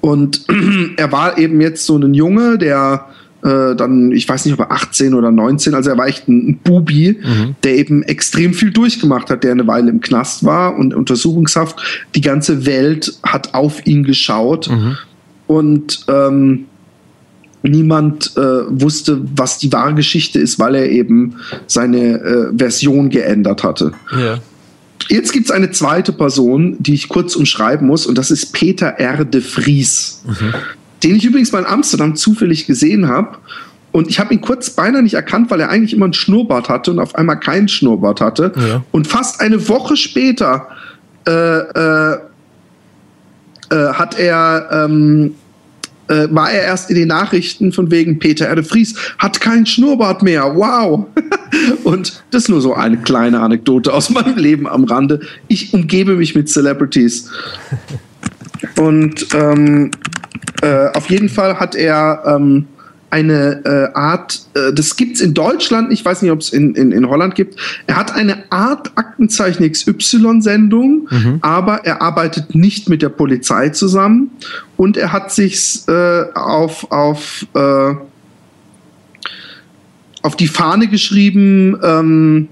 [0.00, 0.44] Und
[0.96, 3.06] er war eben jetzt so ein Junge, der
[3.42, 6.50] äh, dann, ich weiß nicht, ob er 18 oder 19, also er war echt ein,
[6.50, 7.56] ein Bubi, mhm.
[7.64, 12.06] der eben extrem viel durchgemacht hat, der eine Weile im Knast war und Untersuchungshaft.
[12.14, 14.70] Die ganze Welt hat auf ihn geschaut.
[14.70, 14.96] Mhm.
[15.48, 16.66] Und ähm,
[17.62, 21.36] niemand äh, wusste, was die wahre Geschichte ist, weil er eben
[21.66, 23.92] seine äh, Version geändert hatte.
[24.10, 24.38] Ja.
[25.08, 28.86] Jetzt gibt es eine zweite Person, die ich kurz umschreiben muss, und das ist Peter
[28.86, 29.24] R.
[29.24, 30.54] de Vries, mhm.
[31.02, 33.38] den ich übrigens mal in Amsterdam zufällig gesehen habe.
[33.90, 36.92] Und ich habe ihn kurz beinahe nicht erkannt, weil er eigentlich immer einen Schnurrbart hatte
[36.92, 38.52] und auf einmal keinen Schnurrbart hatte.
[38.56, 38.84] Ja.
[38.90, 40.68] Und fast eine Woche später
[41.26, 42.14] äh, äh,
[43.70, 45.34] äh hat er ähm,
[46.12, 50.22] äh, war er erst in den Nachrichten von wegen Peter Erde Vries hat keinen Schnurrbart
[50.22, 50.54] mehr.
[50.54, 51.06] Wow.
[51.84, 55.20] und das ist nur so eine kleine Anekdote aus meinem Leben am Rande.
[55.48, 57.30] Ich umgebe mich mit Celebrities.
[58.76, 59.90] Und ähm,
[60.60, 62.66] äh, auf jeden Fall hat er ähm,
[63.12, 66.92] eine äh, Art, äh, das gibt's in Deutschland, ich weiß nicht, ob es in, in,
[66.92, 67.60] in Holland gibt.
[67.86, 71.38] Er hat eine Art Aktenzeichen XY-Sendung, mhm.
[71.42, 74.30] aber er arbeitet nicht mit der Polizei zusammen
[74.78, 77.94] und er hat sich äh, auf, auf, äh,
[80.22, 82.48] auf die Fahne geschrieben, ähm,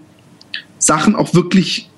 [0.79, 1.89] Sachen auch wirklich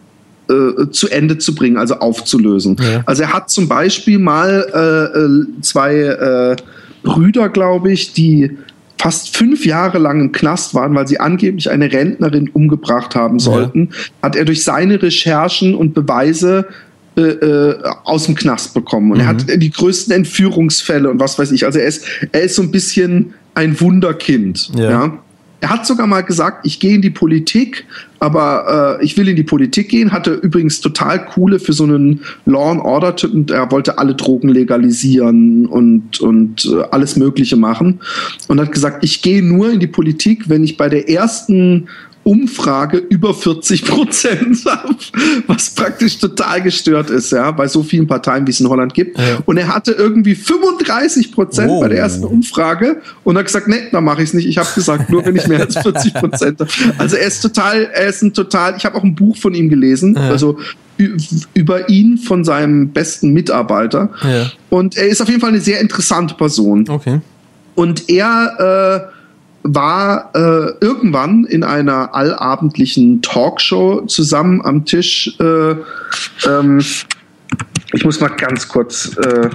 [0.49, 2.77] äh, zu Ende zu bringen, also aufzulösen.
[2.81, 3.03] Ja.
[3.07, 6.57] Also er hat zum Beispiel mal äh, äh zwei äh,
[7.03, 8.51] Brüder, glaube ich, die
[8.99, 13.89] fast fünf Jahre lang im Knast waren, weil sie angeblich eine Rentnerin umgebracht haben sollten,
[13.91, 13.99] ja.
[14.23, 16.69] hat er durch seine Recherchen und Beweise
[17.17, 19.11] äh, äh, aus dem Knast bekommen.
[19.11, 19.25] Und mhm.
[19.25, 21.67] er hat die größten Entführungsfälle und was weiß ich.
[21.67, 24.71] Also er ist, er ist so ein bisschen ein Wunderkind.
[24.77, 24.91] Ja.
[24.91, 25.22] ja?
[25.63, 27.87] Er hat sogar mal gesagt, ich gehe in die Politik,
[28.19, 30.11] aber äh, ich will in die Politik gehen.
[30.11, 33.47] Hatte übrigens total coole für so einen Law and Order Typen.
[33.49, 38.01] Er wollte alle Drogen legalisieren und und äh, alles Mögliche machen
[38.49, 41.87] und hat gesagt, ich gehe nur in die Politik, wenn ich bei der ersten
[42.25, 44.65] Umfrage über 40 Prozent,
[45.47, 49.19] was praktisch total gestört ist, ja, bei so vielen Parteien, wie es in Holland gibt.
[49.19, 49.39] Ja.
[49.45, 51.81] Und er hatte irgendwie 35 Prozent oh.
[51.81, 54.47] bei der ersten Umfrage und hat gesagt, nee, da mache ich es nicht.
[54.47, 56.61] Ich habe gesagt, nur wenn ich mehr als 40 Prozent.
[56.99, 58.77] Also er ist total, er ist ein total.
[58.77, 60.31] Ich habe auch ein Buch von ihm gelesen, ja.
[60.31, 60.59] also
[61.55, 64.11] über ihn von seinem besten Mitarbeiter.
[64.23, 64.51] Ja.
[64.71, 66.89] Und er ist auf jeden Fall eine sehr interessante Person.
[66.89, 67.21] Okay.
[67.75, 69.12] Und er äh,
[69.63, 75.39] war äh, irgendwann in einer allabendlichen Talkshow zusammen am Tisch.
[75.39, 75.77] Äh,
[76.47, 76.85] ähm,
[77.93, 79.17] ich muss mal ganz kurz.
[79.19, 79.51] Äh,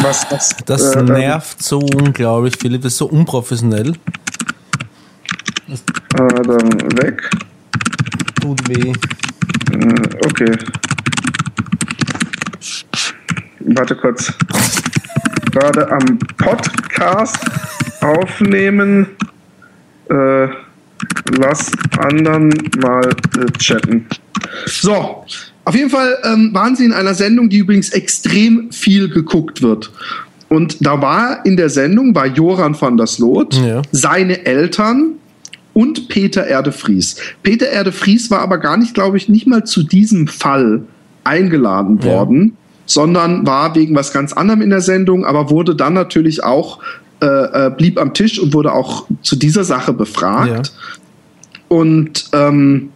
[0.00, 2.82] was, was, das äh, nervt so unglaublich, Philipp.
[2.82, 3.94] Das ist so unprofessionell.
[6.14, 7.30] dann weg.
[8.40, 8.92] Tut weh.
[9.72, 10.56] Äh, okay.
[13.60, 14.32] Warte kurz.
[15.50, 17.38] Gerade am Podcast
[18.04, 19.06] aufnehmen.
[20.08, 20.48] Äh,
[21.38, 22.50] lass anderen
[22.80, 24.06] mal äh, chatten.
[24.66, 25.24] So,
[25.64, 29.90] auf jeden Fall ähm, waren sie in einer Sendung, die übrigens extrem viel geguckt wird.
[30.48, 33.82] Und da war in der Sendung war Joran van der Sloot, ja.
[33.90, 35.14] seine Eltern
[35.72, 37.16] und Peter Erde Vries.
[37.42, 40.82] Peter Erde Vries war aber gar nicht, glaube ich, nicht mal zu diesem Fall
[41.24, 42.04] eingeladen ja.
[42.04, 46.78] worden, sondern war wegen was ganz anderem in der Sendung, aber wurde dann natürlich auch
[47.24, 50.66] äh, äh, blieb am Tisch und wurde auch zu dieser Sache befragt.
[50.66, 50.96] Ja.
[51.68, 52.90] Und ähm,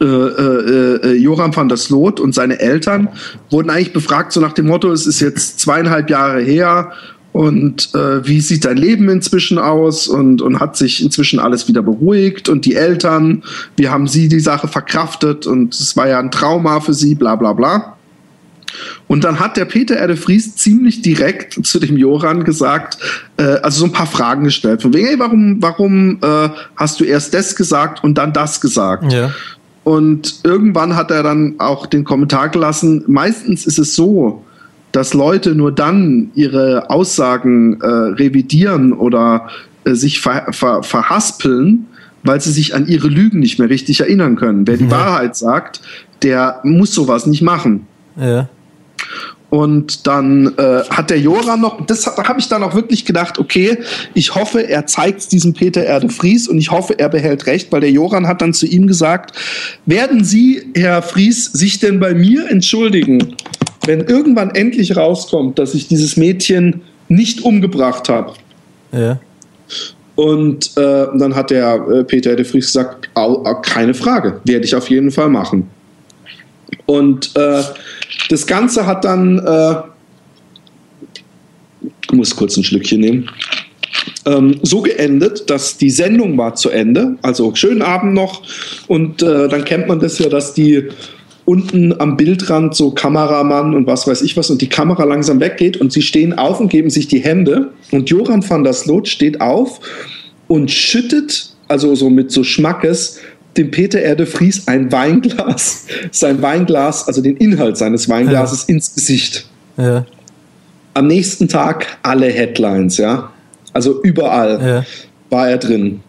[0.00, 3.08] äh, äh, äh, Joram van der Sloot und seine Eltern
[3.50, 6.92] wurden eigentlich befragt, so nach dem Motto, es ist jetzt zweieinhalb Jahre her
[7.32, 11.82] und äh, wie sieht dein Leben inzwischen aus und, und hat sich inzwischen alles wieder
[11.82, 13.44] beruhigt und die Eltern,
[13.76, 17.36] wie haben sie die Sache verkraftet und es war ja ein Trauma für sie, bla
[17.36, 17.97] bla bla.
[19.06, 22.98] Und dann hat der Peter Erde Vries ziemlich direkt zu dem Joran gesagt,
[23.36, 24.82] äh, also so ein paar Fragen gestellt.
[24.82, 29.12] Von wegen, hey, warum, warum äh, hast du erst das gesagt und dann das gesagt?
[29.12, 29.32] Ja.
[29.84, 34.44] Und irgendwann hat er dann auch den Kommentar gelassen, meistens ist es so,
[34.92, 39.48] dass Leute nur dann ihre Aussagen äh, revidieren oder
[39.84, 41.86] äh, sich ver ver verhaspeln,
[42.22, 44.66] weil sie sich an ihre Lügen nicht mehr richtig erinnern können.
[44.66, 44.90] Wer die ja.
[44.90, 45.80] Wahrheit sagt,
[46.22, 47.86] der muss sowas nicht machen.
[48.16, 48.48] Ja.
[49.50, 53.38] Und dann äh, hat der Joran noch, das da habe ich dann auch wirklich gedacht,
[53.38, 53.78] okay,
[54.12, 57.80] ich hoffe, er zeigt diesem Peter Erde Fries und ich hoffe, er behält recht, weil
[57.80, 59.34] der Joran hat dann zu ihm gesagt,
[59.86, 63.36] werden Sie, Herr Fries, sich denn bei mir entschuldigen,
[63.86, 68.34] wenn irgendwann endlich rauskommt, dass ich dieses Mädchen nicht umgebracht habe?
[68.92, 69.18] Ja.
[70.14, 73.08] Und äh, dann hat der äh, Peter Erde Fries gesagt,
[73.62, 75.70] keine Frage, werde ich auf jeden Fall machen.
[76.86, 77.62] Und äh,
[78.28, 79.74] das Ganze hat dann, äh,
[82.04, 83.30] ich muss kurz ein Schlückchen nehmen,
[84.26, 87.16] ähm, so geendet, dass die Sendung war zu Ende.
[87.22, 88.42] Also schönen Abend noch.
[88.86, 90.88] Und äh, dann kennt man das ja, dass die
[91.48, 95.78] unten am Bildrand so Kameramann und was weiß ich was und die Kamera langsam weggeht
[95.78, 99.40] und sie stehen auf und geben sich die Hände und Joran van der Sloot steht
[99.40, 99.80] auf
[100.46, 103.20] und schüttet, also so mit so Schmackes,
[103.58, 108.74] dem Peter Erde Vries ein Weinglas, sein Weinglas, also den Inhalt seines Weinglases ja.
[108.74, 109.46] ins Gesicht.
[109.76, 110.06] Ja.
[110.94, 113.30] Am nächsten Tag alle Headlines, ja.
[113.72, 114.84] Also überall ja.
[115.30, 116.00] war er drin.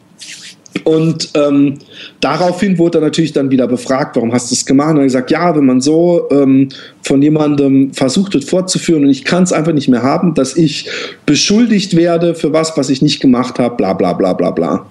[0.84, 1.80] Und ähm,
[2.22, 4.92] daraufhin wurde er natürlich dann wieder befragt, warum hast du es gemacht?
[4.92, 6.70] Und er hat gesagt, ja, wenn man so ähm,
[7.02, 10.90] von jemandem versucht wird fortzuführen und ich kann es einfach nicht mehr haben, dass ich
[11.26, 14.86] beschuldigt werde für was, was ich nicht gemacht habe, bla bla bla bla bla.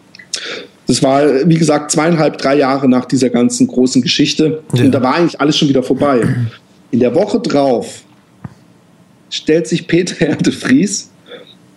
[0.89, 4.63] Das war, wie gesagt, zweieinhalb, drei Jahre nach dieser ganzen großen Geschichte.
[4.73, 4.85] Ja.
[4.85, 6.27] Und da war eigentlich alles schon wieder vorbei.
[6.91, 8.03] In der Woche drauf
[9.29, 11.11] stellt sich Peter Erde Vries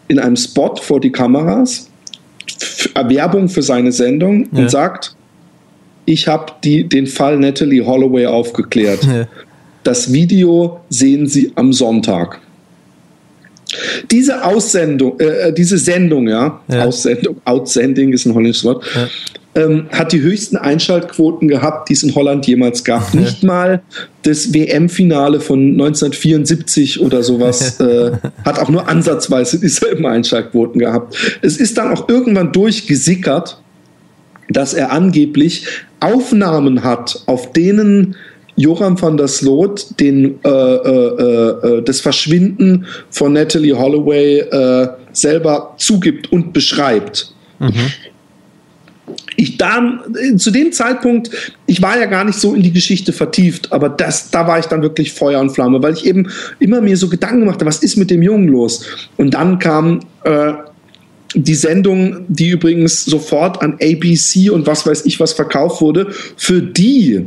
[0.08, 1.90] in einem Spot vor die Kameras,
[2.96, 4.60] Werbung für seine Sendung ja.
[4.60, 5.16] und sagt,
[6.06, 9.04] ich habe den Fall Natalie Holloway aufgeklärt.
[9.04, 9.28] Ja.
[9.84, 12.40] Das Video sehen Sie am Sonntag.
[14.10, 16.86] Diese Aussendung, äh, äh, diese Sendung, ja, ja.
[16.86, 19.64] Aussendung, Outsending ist ein holländisches Wort, ja.
[19.64, 23.14] ähm, hat die höchsten Einschaltquoten gehabt, die es in Holland jemals gab.
[23.14, 23.22] Ja.
[23.22, 23.82] Nicht mal
[24.24, 28.12] das WM-Finale von 1974 oder sowas äh,
[28.46, 31.16] hat auch nur ansatzweise dieselben Einschaltquoten gehabt.
[31.42, 33.62] Es ist dann auch irgendwann durchgesickert,
[34.50, 35.66] dass er angeblich
[36.00, 38.16] Aufnahmen hat, auf denen
[38.62, 45.74] Joram van der Sloot den, äh, äh, äh, das Verschwinden von Natalie Holloway äh, selber
[45.78, 47.34] zugibt und beschreibt.
[47.60, 47.92] Mhm.
[49.36, 50.00] Ich da,
[50.38, 51.32] zu dem Zeitpunkt,
[51.66, 54.68] ich war ja gar nicht so in die Geschichte vertieft, aber das, da war ich
[54.68, 57.98] dann wirklich Feuer und Flamme, weil ich eben immer mir so Gedanken machte, was ist
[57.98, 58.86] mit dem Jungen los?
[59.18, 60.54] Und dann kam äh,
[61.34, 66.62] die Sendung, die übrigens sofort an ABC und was weiß ich was verkauft wurde, für
[66.62, 67.26] die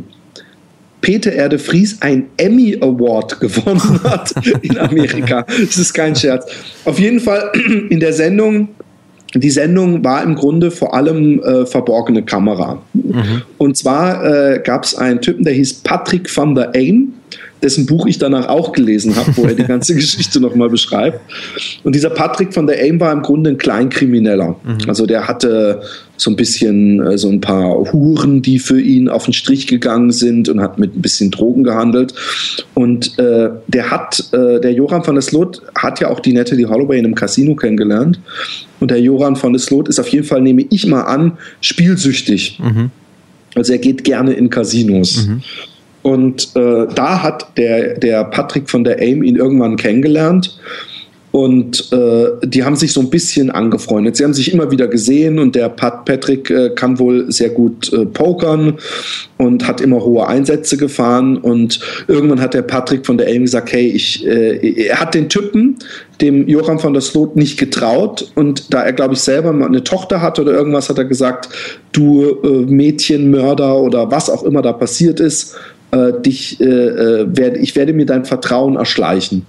[1.05, 4.32] Peter Erde Vries ein Emmy Award gewonnen hat
[4.62, 5.42] in Amerika.
[5.42, 6.46] Das ist kein Scherz.
[6.86, 7.52] Auf jeden Fall
[7.90, 8.70] in der Sendung
[9.36, 12.80] die Sendung war im Grunde vor allem äh, verborgene Kamera.
[12.92, 13.42] Mhm.
[13.59, 17.12] Und zwar äh, gab es einen Typen, der hieß Patrick van der Aim
[17.65, 21.21] dessen Buch ich danach auch gelesen habe, wo er die ganze Geschichte nochmal beschreibt.
[21.83, 24.57] Und dieser Patrick von der AIM war im Grunde ein Kleinkrimineller.
[24.62, 24.79] Mhm.
[24.87, 25.81] Also der hatte
[26.17, 30.12] so ein bisschen äh, so ein paar Huren, die für ihn auf den Strich gegangen
[30.12, 32.15] sind und hat mit ein bisschen Drogen gehandelt.
[32.75, 36.69] Und äh, der hat, äh, der Joran van der Sloot hat ja auch die Natalie
[36.69, 38.21] Holloway in einem Casino kennengelernt.
[38.79, 42.59] Und der Joran van der Sloot ist auf jeden Fall, nehme ich mal an, spielsüchtig.
[42.62, 42.91] Mhm.
[43.55, 45.27] Also er geht gerne in Casinos.
[45.27, 45.43] Mhm.
[46.05, 50.61] Und äh, da hat der, der Patrick von der AIM ihn irgendwann kennengelernt.
[51.34, 54.14] Und äh, die haben sich so ein bisschen angefreundet.
[54.14, 57.92] Sie haben sich immer wieder gesehen und der Pat Patrick äh, kann wohl sehr gut
[57.92, 58.74] äh, pokern
[59.36, 61.36] und hat immer hohe Einsätze gefahren.
[61.38, 65.28] Und irgendwann hat der Patrick von der AIM gesagt, hey, ich, äh, er hat den
[65.28, 65.76] Typen,
[66.20, 68.30] dem Joram von der Slot, nicht getraut.
[68.36, 71.48] Und da er, glaube ich, selber mal eine Tochter hat oder irgendwas, hat er gesagt,
[71.90, 75.57] du äh, Mädchenmörder oder was auch immer da passiert ist,
[75.95, 79.47] äh, dich, äh, äh, werde, ich werde mir dein Vertrauen erschleichen.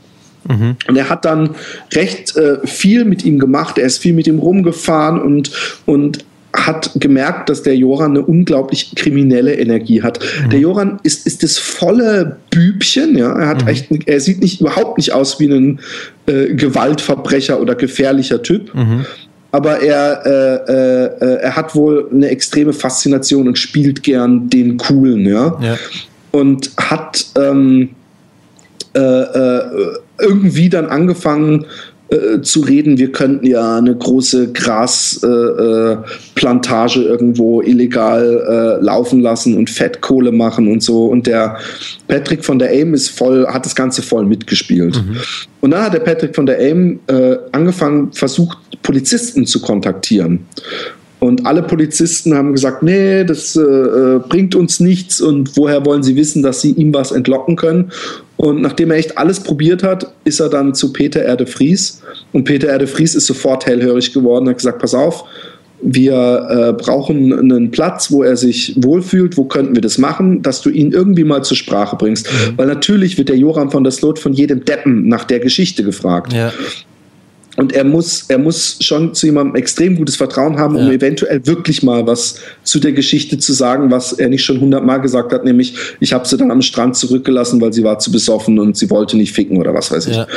[0.47, 0.75] Mhm.
[0.87, 1.51] Und er hat dann
[1.93, 3.77] recht äh, viel mit ihm gemacht.
[3.77, 5.51] Er ist viel mit ihm rumgefahren und,
[5.85, 6.23] und
[6.53, 10.19] hat gemerkt, dass der Joran eine unglaublich kriminelle Energie hat.
[10.19, 10.49] Mhm.
[10.51, 13.37] Der Joran ist, ist das volle Bübchen, ja.
[13.37, 13.69] Er hat mhm.
[13.69, 15.79] echt, er sieht nicht, überhaupt nicht aus wie ein
[16.27, 18.73] äh, Gewaltverbrecher oder gefährlicher Typ.
[18.73, 19.05] Mhm.
[19.51, 25.25] Aber er, äh, äh, er hat wohl eine extreme Faszination und spielt gern den Coolen,
[25.25, 25.57] ja.
[25.61, 25.77] ja
[26.35, 27.89] und hat ähm,
[28.93, 29.61] äh, äh,
[30.19, 31.65] irgendwie dann angefangen
[32.09, 39.21] äh, zu reden, wir könnten ja eine große Grasplantage äh, äh, irgendwo illegal äh, laufen
[39.21, 41.05] lassen und Fettkohle machen und so.
[41.05, 41.55] Und der
[42.09, 44.97] Patrick von der AIM ist voll, hat das Ganze voll mitgespielt.
[44.97, 45.15] Mhm.
[45.61, 46.99] Und dann hat der Patrick von der AIM
[47.53, 50.45] angefangen, versucht, Polizisten zu kontaktieren.
[51.19, 56.03] Und alle Polizisten haben gesagt, nee, das äh, äh, bringt uns nichts und woher wollen
[56.03, 57.91] sie wissen, dass sie ihm was entlocken können?
[58.37, 62.01] Und nachdem er echt alles probiert hat, ist er dann zu Peter Erde Vries.
[62.33, 65.23] Und Peter Erde Vries ist sofort hellhörig geworden und hat gesagt, pass auf,
[65.81, 69.37] wir äh, brauchen einen Platz, wo er sich wohlfühlt.
[69.37, 72.27] Wo könnten wir das machen, dass du ihn irgendwie mal zur Sprache bringst?
[72.27, 72.57] Mhm.
[72.57, 76.33] Weil natürlich wird der Joram von der Slot von jedem Deppen nach der Geschichte gefragt.
[76.33, 76.51] Ja.
[77.55, 80.91] Und er muss, er muss schon zu jemandem extrem gutes Vertrauen haben, um ja.
[80.91, 85.31] eventuell wirklich mal was zu der Geschichte zu sagen, was er nicht schon hundertmal gesagt
[85.31, 88.75] hat, nämlich ich habe sie dann am Strand zurückgelassen, weil sie war zu besoffen und
[88.75, 90.17] sie wollte nicht ficken oder was weiß ich.
[90.17, 90.27] Ja.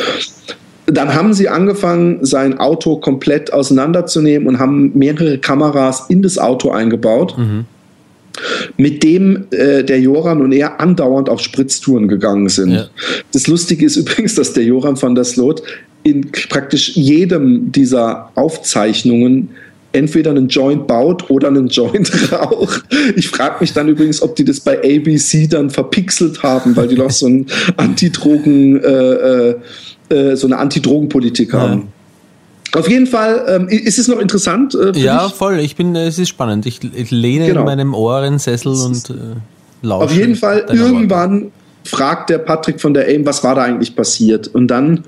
[0.86, 6.70] Dann haben sie angefangen, sein Auto komplett auseinanderzunehmen und haben mehrere Kameras in das Auto
[6.70, 7.36] eingebaut.
[7.36, 7.66] Mhm
[8.76, 12.70] mit dem äh, der Joran und er andauernd auf Spritztouren gegangen sind.
[12.70, 12.88] Ja.
[13.32, 15.62] Das Lustige ist übrigens, dass der Joran van der Sloot
[16.03, 19.51] in praktisch jedem dieser Aufzeichnungen
[19.92, 22.84] entweder einen Joint baut oder einen Joint raucht.
[23.16, 26.96] Ich frage mich dann übrigens, ob die das bei ABC dann verpixelt haben, weil die
[26.96, 27.46] noch so ein
[27.76, 29.55] Antidrogen, äh, äh,
[30.11, 31.88] äh, so eine Antidrogenpolitik haben.
[32.74, 34.74] Auf jeden Fall, ähm, ist es noch interessant?
[34.74, 35.34] Äh, ja, dich?
[35.34, 35.59] voll.
[35.61, 36.66] Ich bin, es ist spannend.
[36.66, 37.61] Ich, ich lehne genau.
[37.61, 39.14] in meinem Ohrensessel und äh,
[39.80, 40.05] lausche.
[40.05, 41.53] Auf jeden Fall, irgendwann Worte.
[41.84, 44.49] fragt der Patrick von der AIM, was war da eigentlich passiert?
[44.49, 45.05] Und dann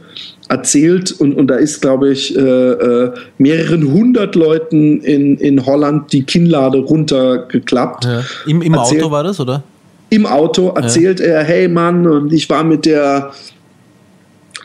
[0.50, 6.12] erzählt, und, und da ist, glaube ich, äh, äh, mehreren hundert Leuten in, in Holland
[6.12, 8.04] die Kinnlade runtergeklappt.
[8.04, 8.22] Ja.
[8.46, 9.62] Im, im erzählt, Auto war das, oder?
[10.10, 11.26] Im Auto erzählt ja.
[11.26, 13.30] er, hey Mann, und ich war mit der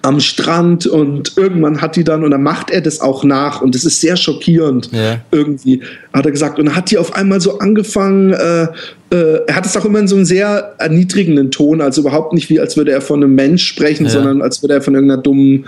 [0.05, 3.73] am Strand und irgendwann hat die dann, und dann macht er das auch nach und
[3.73, 5.19] das ist sehr schockierend ja.
[5.31, 5.81] irgendwie,
[6.13, 6.59] hat er gesagt.
[6.59, 8.67] Und dann hat die auf einmal so angefangen, äh,
[9.11, 12.49] äh, er hat es auch immer in so einem sehr erniedrigenden Ton, also überhaupt nicht
[12.49, 14.11] wie, als würde er von einem Mensch sprechen, ja.
[14.11, 15.65] sondern als würde er von irgendeiner dummen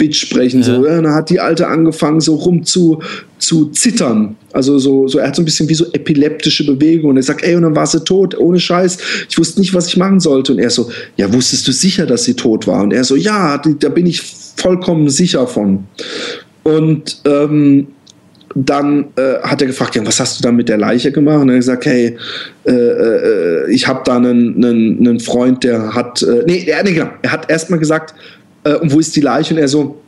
[0.00, 0.60] Bitch sprechen.
[0.60, 0.66] Ja.
[0.66, 0.86] So.
[0.86, 3.00] Ja, dann hat die Alte angefangen, so rum zu,
[3.38, 4.36] zu zittern.
[4.52, 7.18] Also so, so, er hat so ein bisschen wie so epileptische Bewegungen.
[7.18, 8.96] Er sagt, ey, und dann war sie tot, ohne Scheiß.
[9.28, 10.52] Ich wusste nicht, was ich machen sollte.
[10.52, 12.82] Und er so, ja, wusstest du sicher, dass sie tot war?
[12.82, 14.22] Und er so, ja, da bin ich
[14.56, 15.84] vollkommen sicher von.
[16.62, 17.88] Und ähm,
[18.54, 21.42] dann äh, hat er gefragt, ja, was hast du da mit der Leiche gemacht?
[21.42, 22.16] Und er hat gesagt, hey,
[22.64, 26.94] äh, äh, ich habe da einen, einen, einen, Freund, der hat, äh, nee, er, nee,
[26.94, 28.14] genau, er hat erstmal gesagt,
[28.64, 29.54] äh, und wo ist die Leiche?
[29.54, 30.00] Und er so,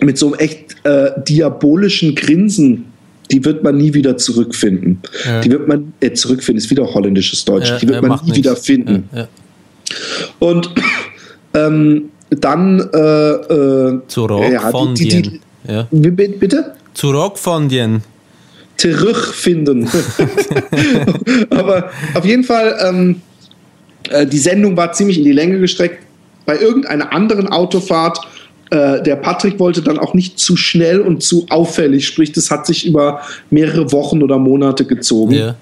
[0.00, 2.86] mit so einem echt äh, diabolischen Grinsen,
[3.30, 5.00] die wird man nie wieder zurückfinden.
[5.24, 5.40] Ja.
[5.40, 8.36] Die wird man, äh, zurückfinden ist wieder holländisches Deutsch, ja, die wird man nie nichts.
[8.38, 9.08] wieder finden.
[9.14, 9.28] Ja,
[10.38, 10.70] und
[11.54, 15.88] ähm, dann äh, äh, Zurück ja, von die, die, die, ja.
[15.90, 16.74] Bitte?
[16.94, 18.00] Zurück von dir.
[18.76, 19.88] Zurückfinden.
[21.50, 23.22] Aber auf jeden Fall, ähm,
[24.10, 26.04] äh, die Sendung war ziemlich in die Länge gestreckt
[26.46, 28.20] bei irgendeiner anderen Autofahrt
[28.70, 32.66] äh, der Patrick wollte dann auch nicht zu schnell und zu auffällig, sprich, das hat
[32.66, 33.20] sich über
[33.50, 35.34] mehrere Wochen oder Monate gezogen.
[35.34, 35.56] Yeah.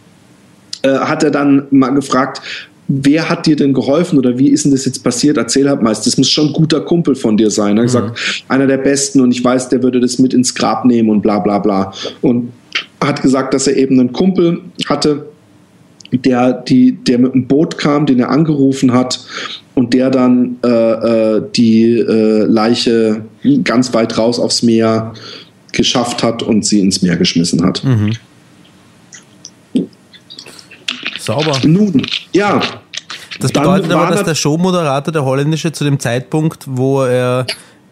[0.83, 2.41] Äh, hat er dann mal gefragt,
[2.89, 5.37] wer hat dir denn geholfen oder wie ist denn das jetzt passiert?
[5.37, 7.77] Erzähl halt mal, das muss schon ein guter Kumpel von dir sein.
[7.77, 8.13] Er hat mhm.
[8.13, 11.21] gesagt, einer der besten und ich weiß, der würde das mit ins Grab nehmen und
[11.21, 11.93] bla bla bla.
[12.23, 12.53] Und
[13.03, 15.27] hat gesagt, dass er eben einen Kumpel hatte,
[16.11, 19.21] der, die, der mit einem Boot kam, den er angerufen hat
[19.75, 23.25] und der dann äh, äh, die äh, Leiche
[23.65, 25.13] ganz weit raus aufs Meer
[25.73, 27.83] geschafft hat und sie ins Meer geschmissen hat.
[27.85, 28.13] Mhm.
[31.19, 31.59] Sauber.
[31.65, 32.61] Nun, ja.
[33.41, 37.47] Das bedeutet aber, dass der Showmoderator, der holländische, zu dem Zeitpunkt, wo er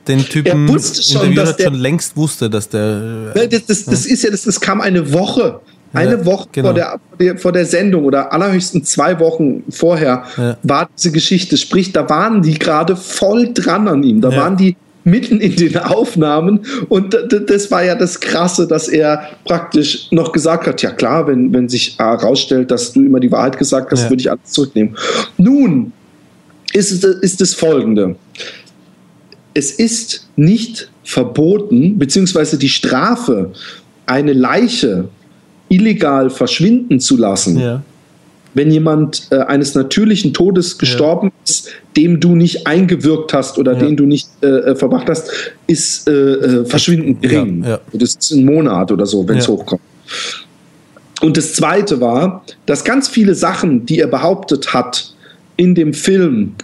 [0.06, 3.32] den Typen er wusste schon, interviewt hat, schon längst wusste, dass der.
[3.34, 5.60] Das, das, das ist ja, das, das kam eine Woche
[5.92, 6.68] eine ja, Woche genau.
[6.68, 10.56] vor, der, vor der Sendung oder allerhöchstens zwei Wochen vorher ja.
[10.62, 11.56] war diese Geschichte.
[11.56, 14.20] Sprich, da waren die gerade voll dran an ihm.
[14.20, 14.36] Da ja.
[14.38, 17.16] waren die mitten in den Aufnahmen und
[17.46, 21.68] das war ja das Krasse, dass er praktisch noch gesagt hat, ja klar, wenn, wenn
[21.68, 24.96] sich herausstellt, dass du immer die Wahrheit gesagt hast, würde ich alles zurücknehmen.
[25.38, 25.92] Nun
[26.72, 28.16] ist es, ist es folgende.
[29.54, 33.50] Es ist nicht verboten, beziehungsweise die Strafe,
[34.06, 35.08] eine Leiche
[35.72, 37.82] illegal verschwinden zu lassen, ja.
[38.54, 41.32] wenn jemand äh, eines natürlichen Todes gestorben ja.
[41.44, 43.78] ist, dem du nicht eingewirkt hast oder ja.
[43.78, 45.30] den du nicht äh, äh verbracht hast,
[45.66, 47.64] ist äh, äh verschwindend gering.
[47.92, 49.82] Das ist ein Monat oder so, wenn es hochkommt.
[51.22, 55.14] Und das Zweite war, dass ganz viele Sachen, die er behauptet hat
[55.56, 56.54] in dem Film,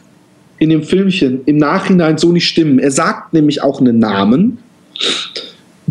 [0.59, 2.79] in dem Filmchen, im Nachhinein so nicht stimmen.
[2.81, 4.59] Er sagt nämlich auch einen Namen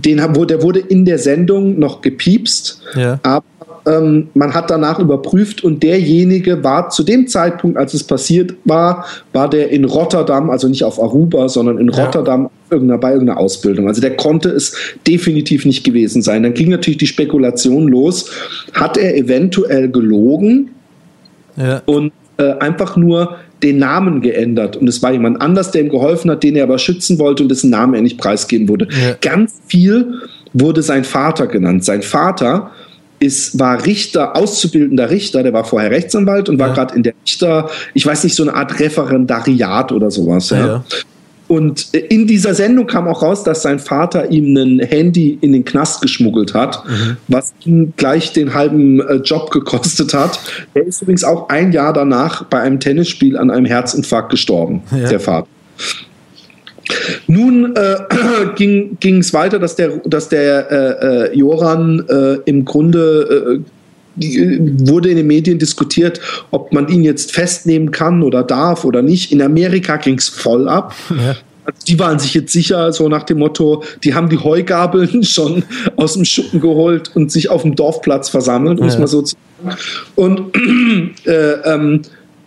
[0.06, 3.20] den, der wurde in der Sendung noch gepiepst, ja.
[3.24, 3.44] aber
[3.88, 9.06] ähm, man hat danach überprüft und derjenige war zu dem Zeitpunkt, als es passiert war,
[9.34, 12.04] war der in Rotterdam, also nicht auf Aruba, sondern in ja.
[12.04, 13.88] Rotterdam irgendeiner, bei irgendeiner Ausbildung.
[13.88, 14.76] Also der konnte es
[15.08, 16.44] definitiv nicht gewesen sein.
[16.44, 18.30] Dann ging natürlich die Spekulation los,
[18.74, 20.70] hat er eventuell gelogen
[21.56, 21.82] ja.
[21.86, 26.30] und äh, einfach nur den Namen geändert und es war jemand anders, der ihm geholfen
[26.30, 28.88] hat, den er aber schützen wollte und dessen Namen er nicht preisgeben wurde.
[28.92, 29.16] Ja.
[29.22, 30.14] Ganz viel
[30.54, 31.84] wurde sein Vater genannt.
[31.84, 32.72] Sein Vater
[33.20, 36.74] ist, war Richter, auszubildender Richter, der war vorher Rechtsanwalt und war ja.
[36.74, 40.52] gerade in der Richter, ich weiß nicht, so eine Art Referendariat oder sowas.
[40.52, 40.66] Ja.
[40.66, 40.84] ja.
[41.48, 45.64] Und in dieser Sendung kam auch raus, dass sein Vater ihm ein Handy in den
[45.64, 47.18] Knast geschmuggelt hat, mhm.
[47.28, 50.40] was ihm gleich den halben äh, Job gekostet hat.
[50.74, 55.08] Er ist übrigens auch ein Jahr danach bei einem Tennisspiel an einem Herzinfarkt gestorben, ja.
[55.08, 55.48] der Vater.
[57.28, 57.96] Nun äh,
[58.56, 63.77] ging es weiter, dass der, dass der äh, äh Joran äh, im Grunde äh,
[64.18, 66.20] wurde in den Medien diskutiert,
[66.52, 69.32] ob man ihn jetzt festnehmen kann oder darf oder nicht.
[69.32, 70.96] In Amerika ging es voll ab.
[71.10, 71.36] Ja.
[71.68, 75.64] Also die waren sich jetzt sicher, so nach dem Motto, die haben die Heugabeln schon
[75.98, 79.00] aus dem Schuppen geholt und sich auf dem Dorfplatz versammelt, muss ja.
[79.00, 79.38] man so sagen.
[80.16, 80.56] Und
[81.26, 82.04] äh, ähm,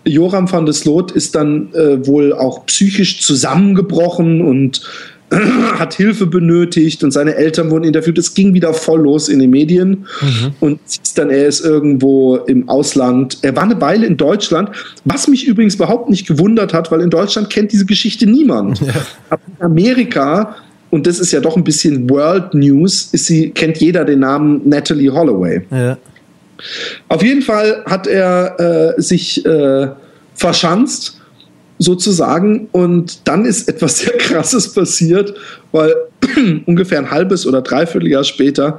[0.07, 4.81] Joram van der Sloot ist dann äh, wohl auch psychisch zusammengebrochen und
[5.79, 8.19] hat Hilfe benötigt und seine Eltern wurden interviewt.
[8.19, 10.07] Es ging wieder voll los in den Medien.
[10.21, 10.55] Mhm.
[10.59, 13.39] Und siehst dann, er ist irgendwo im Ausland.
[13.43, 14.71] Er war eine Weile in Deutschland,
[15.05, 18.81] was mich übrigens überhaupt nicht gewundert hat, weil in Deutschland kennt diese Geschichte niemand.
[18.81, 18.95] Ja.
[19.29, 20.57] Aber in Amerika,
[20.91, 24.69] und das ist ja doch ein bisschen World News, ist sie, kennt jeder den Namen
[24.69, 25.63] Natalie Holloway.
[25.71, 25.97] Ja.
[27.09, 29.89] Auf jeden Fall hat er äh, sich äh,
[30.35, 31.20] verschanzt
[31.81, 32.69] sozusagen.
[32.71, 35.35] Und dann ist etwas sehr Krasses passiert,
[35.73, 35.93] weil
[36.67, 38.79] ungefähr ein halbes oder dreiviertel Jahr später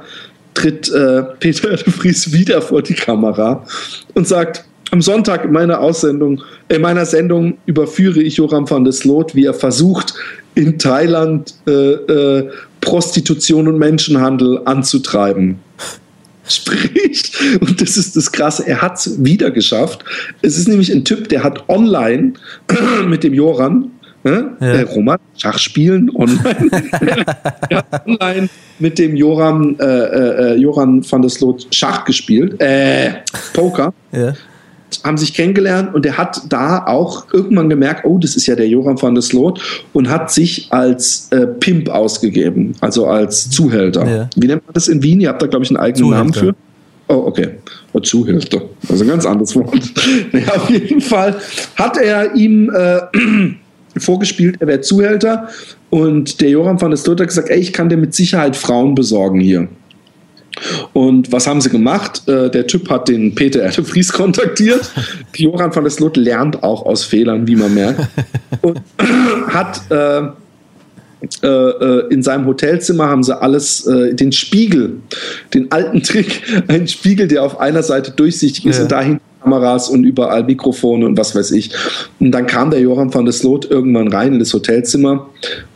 [0.54, 3.66] tritt äh, Peter de Vries wieder vor die Kamera
[4.14, 8.92] und sagt, am Sonntag in meiner Aussendung, in meiner Sendung überführe ich Joram van der
[8.92, 10.14] Sloot, wie er versucht,
[10.54, 12.50] in Thailand äh, äh,
[12.82, 15.58] Prostitution und Menschenhandel anzutreiben.
[16.48, 20.04] Sprich, und das ist das Krasse, er hat es wieder geschafft.
[20.42, 22.34] Es ist nämlich ein Typ, der hat online
[23.06, 23.90] mit dem Joran,
[24.24, 24.56] äh, ja.
[24.60, 26.70] äh, Roman, Schachspielen online,
[28.06, 33.14] online mit dem Joran, äh, äh, Joran van der Sloot Schach gespielt, äh,
[33.52, 33.94] Poker.
[34.12, 34.34] Ja
[35.04, 38.68] haben sich kennengelernt und er hat da auch irgendwann gemerkt, oh, das ist ja der
[38.68, 44.06] Joram van der Sloot und hat sich als äh, Pimp ausgegeben, also als Zuhälter.
[44.06, 44.30] Ja.
[44.36, 45.20] Wie nennt man das in Wien?
[45.20, 46.18] Ihr habt da, glaube ich, einen eigenen Zuhälter.
[46.18, 46.54] Namen für.
[47.08, 47.48] Oh, okay.
[47.92, 48.62] Oh, Zuhälter.
[48.88, 49.92] Also ein ganz anderes Wort.
[50.32, 51.36] naja, auf jeden Fall
[51.76, 53.00] hat er ihm äh,
[53.98, 55.48] vorgespielt, er wäre Zuhälter
[55.90, 58.94] und der Joram van der Sloot hat gesagt, ey, ich kann dir mit Sicherheit Frauen
[58.94, 59.68] besorgen hier.
[60.92, 62.28] Und was haben sie gemacht?
[62.28, 64.90] Äh, der Typ hat den Peter Erdefries kontaktiert.
[65.36, 68.00] Joran van der Sloot lernt auch aus Fehlern, wie man merkt.
[68.60, 68.80] Und
[69.48, 70.22] hat äh,
[71.42, 75.00] äh, äh, in seinem Hotelzimmer haben sie alles, äh, den Spiegel,
[75.54, 78.82] den alten Trick, einen Spiegel, der auf einer Seite durchsichtig ist ja.
[78.82, 81.70] und dahin Kameras und überall Mikrofone und was weiß ich.
[82.20, 85.28] Und dann kam der Joram van der Sloot irgendwann rein in das Hotelzimmer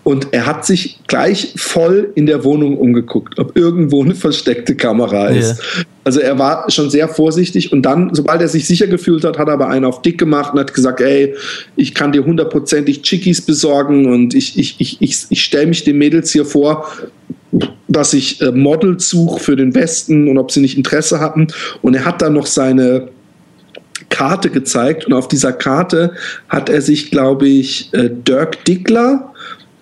[0.05, 5.29] und er hat sich gleich voll in der Wohnung umgeguckt, ob irgendwo eine versteckte Kamera
[5.29, 5.59] ist.
[5.59, 5.85] Yeah.
[6.05, 9.49] Also er war schon sehr vorsichtig und dann, sobald er sich sicher gefühlt hat, hat
[9.49, 11.35] er aber einen auf dick gemacht und hat gesagt, ey,
[11.75, 15.99] ich kann dir hundertprozentig Chickies besorgen und ich, ich, ich, ich, ich stelle mich den
[15.99, 16.87] Mädels hier vor,
[17.89, 21.49] dass ich äh, Models suche für den Westen und ob sie nicht Interesse hatten.
[21.83, 23.09] Und er hat dann noch seine
[24.11, 26.13] Karte gezeigt und auf dieser Karte
[26.49, 29.33] hat er sich, glaube ich, äh, Dirk Dickler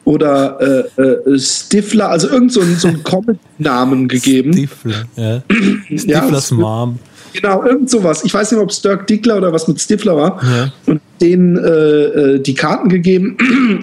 [0.05, 4.53] oder äh, äh, Stifler, also irgend so, so einen Comic-Namen gegeben.
[4.53, 5.43] Stifler, ja.
[5.97, 6.99] Stiflers ja, Mom.
[7.33, 8.23] Genau, irgend sowas.
[8.25, 10.41] Ich weiß nicht, ob es Dirk Dickler oder was mit Stifler war.
[10.43, 10.73] Ja.
[10.87, 13.37] Und denen äh, äh die Karten gegeben.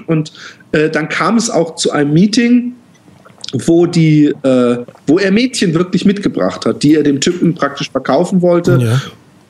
[0.07, 0.31] Und
[0.71, 2.73] äh, dann kam es auch zu einem Meeting,
[3.65, 4.33] wo die,
[5.07, 8.79] wo er Mädchen wirklich mitgebracht hat, die er dem Typen praktisch verkaufen wollte.
[8.81, 9.01] Ja.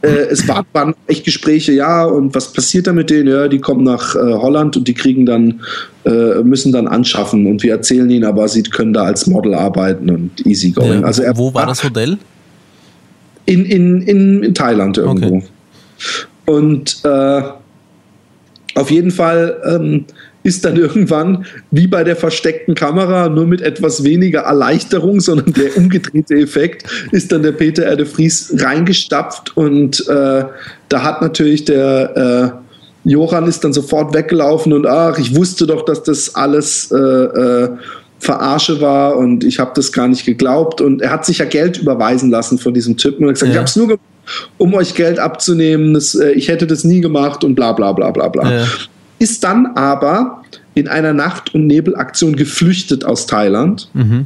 [0.02, 3.28] Äh, es war, waren echt Gespräche, ja, und was passiert da mit denen?
[3.28, 5.62] Ja, die kommen nach äh, Holland und die kriegen dann,
[6.06, 10.10] äh, müssen dann anschaffen und wir erzählen ihnen aber, sie können da als Model arbeiten
[10.10, 11.02] und easy going.
[11.02, 12.18] Ja, also er, wo war das Modell?
[13.45, 15.38] In, in, in, in Thailand irgendwo.
[15.38, 15.43] Okay.
[16.45, 17.41] Und äh,
[18.76, 20.06] auf jeden Fall ähm,
[20.43, 25.77] ist dann irgendwann wie bei der versteckten Kamera, nur mit etwas weniger Erleichterung, sondern der
[25.77, 30.45] umgedrehte Effekt, ist dann der Peter Erde Vries reingestapft und äh,
[30.89, 35.85] da hat natürlich der äh, Johann ist dann sofort weggelaufen und ach, ich wusste doch,
[35.85, 37.69] dass das alles äh, äh,
[38.19, 41.79] Verarsche war und ich habe das gar nicht geglaubt und er hat sich ja Geld
[41.79, 43.53] überweisen lassen von diesem Typen und hat gesagt, ja.
[43.53, 44.05] ich habe es nur gemacht,
[44.59, 48.11] um euch Geld abzunehmen, das, äh, ich hätte das nie gemacht und bla bla bla
[48.11, 48.51] bla bla.
[48.51, 48.67] Ja
[49.22, 50.43] ist dann aber
[50.74, 54.26] in einer Nacht- und Nebelaktion geflüchtet aus Thailand mhm.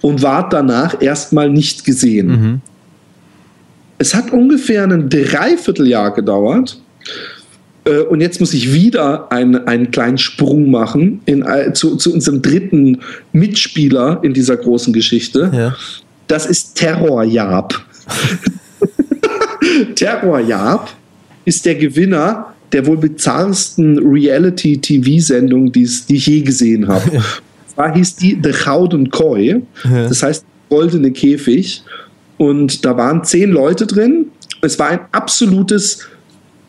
[0.00, 2.26] und war danach erstmal nicht gesehen.
[2.26, 2.60] Mhm.
[3.98, 6.80] Es hat ungefähr ein Dreivierteljahr gedauert.
[7.84, 12.14] Äh, und jetzt muss ich wieder einen, einen kleinen Sprung machen in, äh, zu, zu
[12.14, 13.02] unserem dritten
[13.32, 15.50] Mitspieler in dieser großen Geschichte.
[15.52, 15.76] Ja.
[16.28, 17.74] Das ist Terror Jab.
[19.94, 20.90] Terror Jab
[21.44, 27.16] ist der Gewinner der wohl bizarrsten Reality-TV-Sendung, die ich je gesehen habe.
[27.16, 27.22] Ja.
[27.74, 30.08] Zwar hieß die The Gouden Koi, ja.
[30.08, 31.82] das heißt goldene Käfig.
[32.38, 34.26] Und da waren zehn Leute drin.
[34.62, 36.06] Es war ein absolutes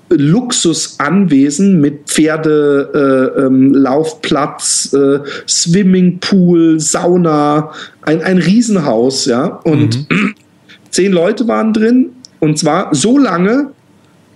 [0.10, 7.72] Luxusanwesen mit Pferde, äh, ähm, Laufplatz, äh, Swimmingpool, Sauna,
[8.04, 9.48] ein, ein Riesenhaus, ja.
[9.64, 10.36] Und mhm.
[10.92, 12.12] zehn Leute waren drin.
[12.40, 13.72] Und zwar so lange,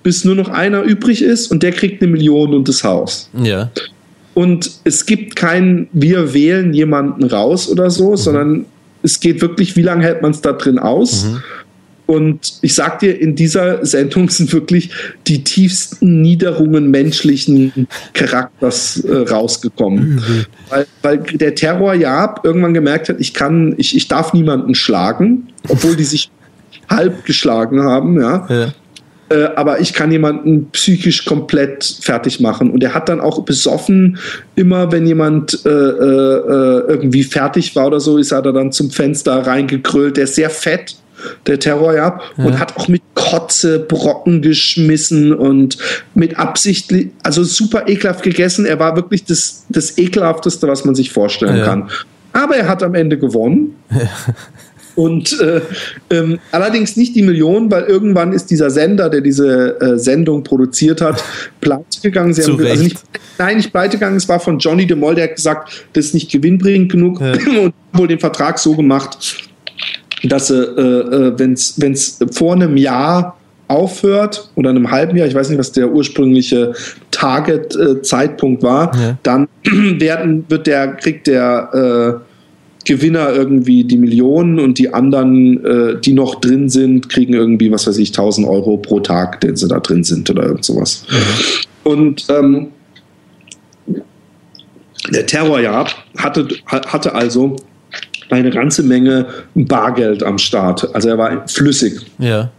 [0.04, 3.30] bis nur noch einer übrig ist und der kriegt eine Million und das Haus.
[3.42, 3.72] Ja.
[4.34, 8.18] Und es gibt kein, wir wählen jemanden raus oder so, mhm.
[8.18, 8.66] sondern
[9.04, 11.26] es geht wirklich, wie lange hält man es da drin aus?
[11.26, 11.44] Mhm.
[12.08, 14.90] Und ich sag dir, in dieser Sendung sind wirklich
[15.28, 20.16] die tiefsten Niederungen menschlichen Charakters äh, rausgekommen.
[20.16, 20.46] Mhm.
[20.70, 25.48] Weil, weil der Terror ja irgendwann gemerkt hat, ich kann, ich, ich darf niemanden schlagen,
[25.70, 26.30] obwohl die sich
[26.90, 28.46] halb geschlagen haben, ja.
[28.50, 28.74] ja.
[29.32, 32.72] Äh, aber ich kann jemanden psychisch komplett fertig machen.
[32.72, 34.18] Und er hat dann auch besoffen,
[34.56, 39.48] immer wenn jemand äh, äh, irgendwie fertig war oder so, ist er dann zum Fenster
[39.48, 40.18] reingekrüllt.
[40.18, 40.96] Der ist sehr fett
[41.46, 45.78] der Terror, ja, ja, und hat auch mit Kotze Brocken geschmissen und
[46.16, 48.66] mit Absicht, also super ekelhaft gegessen.
[48.66, 51.66] Er war wirklich das, das ekelhafteste, was man sich vorstellen ja.
[51.66, 51.90] kann.
[52.34, 53.76] Aber er hat am Ende gewonnen.
[54.96, 55.62] Und äh,
[56.10, 61.02] ähm, allerdings nicht die Millionen, weil irgendwann ist dieser Sender, der diese äh, Sendung produziert
[61.02, 61.24] hat,
[61.62, 62.34] pleite gegangen.
[62.34, 62.98] Sie haben, also nicht,
[63.38, 66.14] nein, nicht pleite gegangen, es war von Johnny de Mol, der hat gesagt, das ist
[66.14, 67.34] nicht gewinnbringend genug ja.
[67.62, 69.50] und wohl den Vertrag so gemacht,
[70.24, 73.38] dass äh, äh wenn es vor einem Jahr
[73.72, 76.74] aufhört oder einem halben Jahr, ich weiß nicht, was der ursprüngliche
[77.12, 79.18] Target-Zeitpunkt war, ja.
[79.24, 82.31] dann werden, wird der, kriegt der äh,
[82.86, 87.88] Gewinner irgendwie die Millionen und die anderen, äh, die noch drin sind, kriegen irgendwie, was
[87.88, 91.06] weiß ich, 1000 Euro pro Tag, den sie da drin sind oder irgend sowas.
[91.84, 92.68] Und ähm,
[95.10, 97.56] der Terrorjahr hatte, hatte also
[98.30, 100.94] eine ganze Menge Bargeld am Start.
[100.96, 102.00] Also er war flüssig.
[102.20, 102.52] Ja.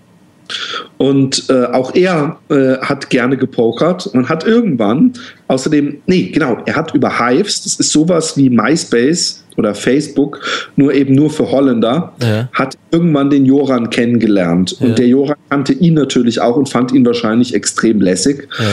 [0.98, 5.14] Und äh, auch er äh, hat gerne gepokert und hat irgendwann
[5.48, 10.40] außerdem, nee, genau, er hat über Hives, das ist sowas wie MySpace oder Facebook,
[10.76, 12.48] nur eben nur für Holländer, ja.
[12.53, 14.76] hat irgendwann den Joran kennengelernt.
[14.78, 14.86] Ja.
[14.86, 18.48] Und der Joran kannte ihn natürlich auch und fand ihn wahrscheinlich extrem lässig.
[18.59, 18.64] Ja.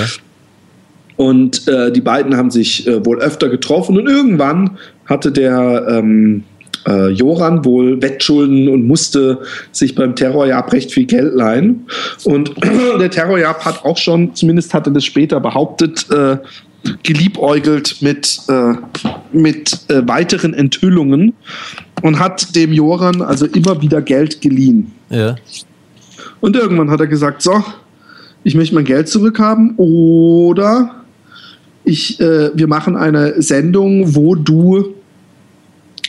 [1.18, 6.46] Und äh, die beiden haben sich äh, wohl öfter getroffen und irgendwann hatte der ähm,
[6.90, 9.40] äh, Joran wohl Wettschulden und musste
[9.72, 11.86] sich beim Terrorjab recht viel Geld leihen.
[12.26, 12.52] Und
[13.00, 16.38] der Terrorjab hat auch schon, zumindest hatte das später behauptet, äh,
[17.04, 18.74] geliebäugelt mit, äh,
[19.32, 21.34] mit äh, weiteren Enthüllungen
[22.02, 24.92] und hat dem Joran also immer wieder Geld geliehen.
[25.10, 25.36] Ja.
[26.42, 27.64] Und irgendwann hat er gesagt, so,
[28.44, 30.96] ich möchte mein Geld zurückhaben oder
[31.84, 34.96] ich, äh, wir machen eine Sendung, wo du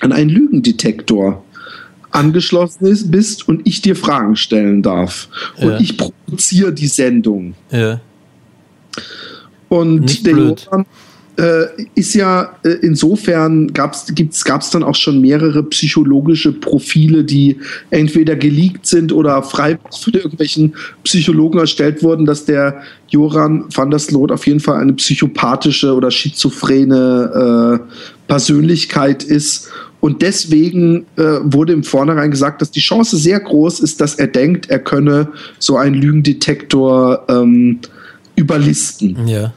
[0.01, 1.45] an einen Lügendetektor
[2.11, 5.29] angeschlossen ist, bist und ich dir Fragen stellen darf.
[5.57, 5.69] Ja.
[5.69, 7.55] Und ich produziere die Sendung.
[7.71, 8.01] Ja.
[9.69, 10.67] Und Nicht der blöd.
[10.67, 10.87] Johann
[11.41, 17.59] äh, ist ja äh, insofern gab es dann auch schon mehrere psychologische Profile, die
[17.91, 20.75] entweder geleakt sind oder frei von irgendwelchen
[21.05, 26.11] Psychologen erstellt wurden, dass der Joran van der Sloot auf jeden Fall eine psychopathische oder
[26.11, 27.93] schizophrene äh,
[28.27, 29.71] Persönlichkeit ist.
[30.01, 34.29] Und deswegen äh, wurde im Vornherein gesagt, dass die Chance sehr groß ist, dass er
[34.29, 35.29] denkt, er könne
[35.59, 37.81] so einen Lügendetektor ähm,
[38.35, 39.29] überlisten.
[39.29, 39.53] Ja.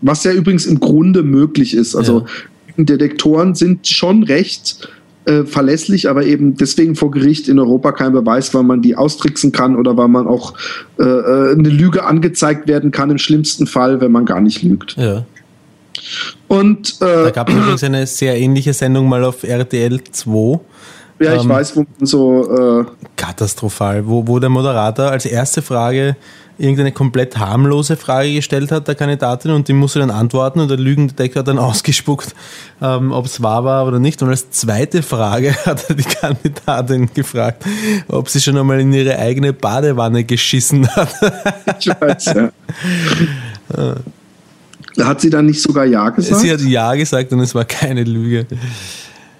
[0.00, 1.94] Was ja übrigens im Grunde möglich ist.
[1.96, 2.84] Also ja.
[2.84, 4.88] Detektoren sind schon recht
[5.24, 9.52] äh, verlässlich, aber eben deswegen vor Gericht in Europa kein Beweis, weil man die austricksen
[9.52, 10.54] kann oder weil man auch
[10.98, 14.96] äh, äh, eine Lüge angezeigt werden kann, im schlimmsten Fall, wenn man gar nicht lügt.
[14.96, 15.24] Ja.
[16.48, 20.60] Und, äh, da gab es übrigens eine sehr ähnliche Sendung mal auf RTL 2.
[21.20, 22.80] Ja, ich ähm, weiß, wo man so.
[22.80, 22.84] Äh
[23.16, 26.16] katastrophal, wo, wo der Moderator als erste Frage
[26.58, 30.76] irgendeine komplett harmlose Frage gestellt hat, der Kandidatin, und die musste dann antworten und der
[30.76, 32.34] Lügendetektor hat dann ausgespuckt,
[32.80, 34.22] ähm, ob es wahr war oder nicht.
[34.22, 37.64] Und als zweite Frage hat er die Kandidatin gefragt,
[38.08, 41.14] ob sie schon einmal in ihre eigene Badewanne geschissen hat.
[41.78, 42.50] ich weiß, ja.
[45.00, 46.40] Hat sie dann nicht sogar Ja gesagt?
[46.40, 48.46] Sie hat Ja gesagt und es war keine Lüge.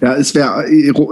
[0.03, 0.65] Ja, es wäre,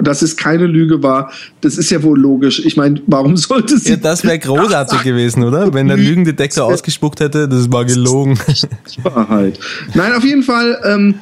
[0.03, 1.31] dass es keine Lüge war,
[1.61, 2.65] das ist ja wohl logisch.
[2.65, 3.91] Ich meine, warum sollte sie.
[3.91, 5.73] Ja, das wäre großartig gewesen, oder?
[5.73, 8.37] Wenn der Lügendetektor ausgespuckt hätte, das war gelogen.
[9.05, 9.61] Wahrheit.
[9.95, 11.15] Nein, auf jeden Fall ähm,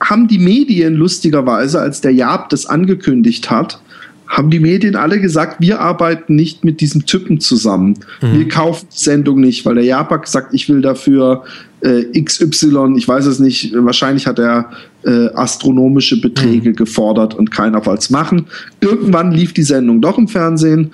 [0.00, 3.80] haben die Medien lustigerweise, als der Jab das angekündigt hat,
[4.28, 7.98] haben die Medien alle gesagt, wir arbeiten nicht mit diesem Typen zusammen.
[8.20, 8.38] Mhm.
[8.38, 11.44] Wir kaufen die Sendung nicht, weil der Japak sagt, ich will dafür
[11.80, 14.70] äh, XY, ich weiß es nicht, wahrscheinlich hat er
[15.04, 16.76] äh, astronomische Beträge mhm.
[16.76, 18.46] gefordert und keiner wollte es machen.
[18.80, 20.90] Irgendwann lief die Sendung doch im Fernsehen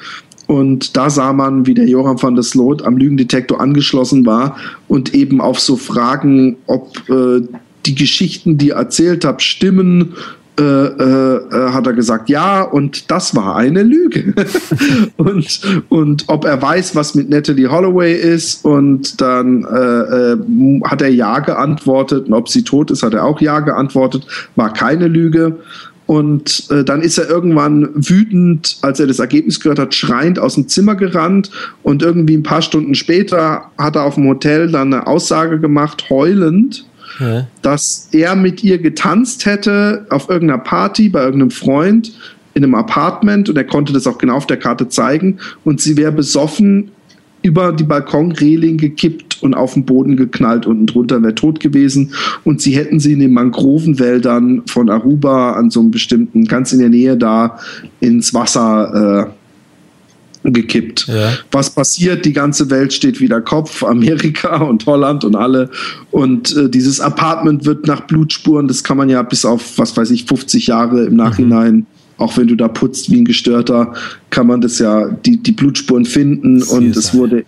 [0.47, 4.56] und da sah man, wie der Joram van der Sloot am Lügendetektor angeschlossen war
[4.89, 7.40] und eben auf so Fragen, ob äh,
[7.86, 10.15] die Geschichten, die erzählt habe, stimmen
[10.56, 14.35] äh, äh, äh, hat er gesagt, ja, und das war eine Lüge.
[15.16, 21.02] und, und ob er weiß, was mit Natalie Holloway ist, und dann äh, äh, hat
[21.02, 25.09] er ja geantwortet, und ob sie tot ist, hat er auch ja geantwortet, war keine
[25.09, 25.56] Lüge.
[26.06, 30.55] Und äh, dann ist er irgendwann wütend, als er das Ergebnis gehört hat, schreiend aus
[30.55, 31.51] dem Zimmer gerannt.
[31.82, 36.10] Und irgendwie ein paar Stunden später hat er auf dem Hotel dann eine Aussage gemacht,
[36.10, 36.86] heulend,
[37.19, 37.47] ja.
[37.62, 42.12] dass er mit ihr getanzt hätte auf irgendeiner Party bei irgendeinem Freund
[42.55, 45.97] in einem Apartment und er konnte das auch genau auf der Karte zeigen und sie
[45.97, 46.91] wäre besoffen
[47.45, 50.66] über die Balkonreling gekippt und auf den Boden geknallt.
[50.66, 52.15] Unten drunter wäre tot gewesen.
[52.43, 56.78] Und sie hätten sie in den Mangrovenwäldern von Aruba an so einem bestimmten, ganz in
[56.78, 57.59] der Nähe da,
[58.01, 59.34] ins Wasser äh,
[60.45, 61.07] gekippt.
[61.09, 61.33] Ja.
[61.51, 62.25] Was passiert?
[62.25, 65.71] Die ganze Welt steht wieder Kopf, Amerika und Holland und alle.
[66.11, 70.11] Und äh, dieses Apartment wird nach Blutspuren, das kann man ja bis auf, was weiß
[70.11, 73.93] ich, 50 Jahre im Nachhinein mhm auch wenn du da putzt wie ein Gestörter,
[74.31, 76.77] kann man das ja, die, die Blutspuren finden CSI.
[76.77, 77.45] und es wurde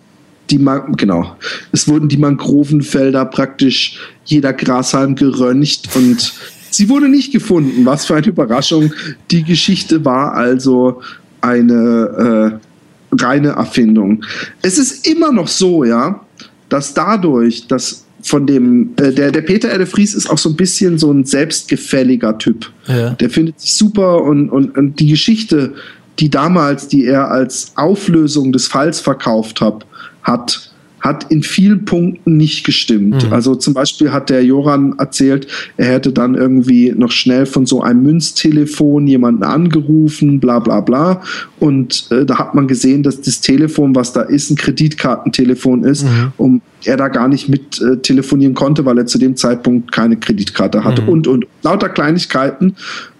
[0.51, 0.65] die
[0.97, 1.37] genau,
[1.73, 6.33] es wurden die Mangrovenfelder praktisch jeder Grashalm geröntgt und
[6.71, 7.85] sie wurde nicht gefunden.
[7.85, 8.93] Was für eine Überraschung.
[9.31, 11.01] Die Geschichte war also
[11.41, 12.66] eine äh,
[13.13, 14.25] reine Erfindung.
[14.63, 16.25] Es ist immer noch so, ja,
[16.69, 19.87] dass dadurch, dass von dem, äh, der, der Peter R.
[19.87, 22.71] Vries ist auch so ein bisschen so ein selbstgefälliger Typ.
[22.87, 23.11] Ja.
[23.11, 25.75] Der findet sich super und, und, und die Geschichte,
[26.19, 29.87] die damals, die er als Auflösung des Falls verkauft hat,
[30.23, 30.73] hat
[31.07, 33.27] hat in vielen Punkten nicht gestimmt.
[33.27, 33.33] Mhm.
[33.33, 35.47] Also zum Beispiel hat der Joran erzählt,
[35.77, 41.23] er hätte dann irgendwie noch schnell von so einem Münztelefon jemanden angerufen, bla bla bla.
[41.61, 46.03] Und äh, da hat man gesehen, dass das Telefon, was da ist, ein Kreditkartentelefon ist,
[46.03, 46.33] mhm.
[46.37, 50.17] und er da gar nicht mit äh, telefonieren konnte, weil er zu dem Zeitpunkt keine
[50.17, 51.09] Kreditkarte hatte mhm.
[51.09, 52.75] und und lauter Kleinigkeiten.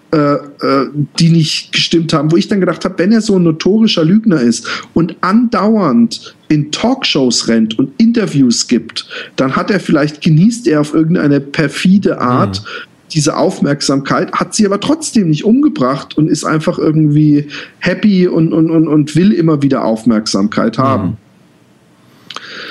[0.09, 0.87] Äh, äh,
[1.19, 4.39] die nicht gestimmt haben, wo ich dann gedacht habe, wenn er so ein notorischer Lügner
[4.39, 9.05] ist und andauernd in Talkshows rennt und Interviews gibt,
[9.35, 13.11] dann hat er vielleicht, genießt er auf irgendeine perfide Art mhm.
[13.11, 18.71] diese Aufmerksamkeit, hat sie aber trotzdem nicht umgebracht und ist einfach irgendwie happy und, und,
[18.71, 21.17] und, und will immer wieder Aufmerksamkeit haben.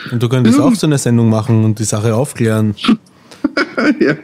[0.09, 0.13] Mhm.
[0.13, 2.75] Und du könntest auch so eine Sendung machen und die Sache aufklären.
[4.01, 4.15] ja,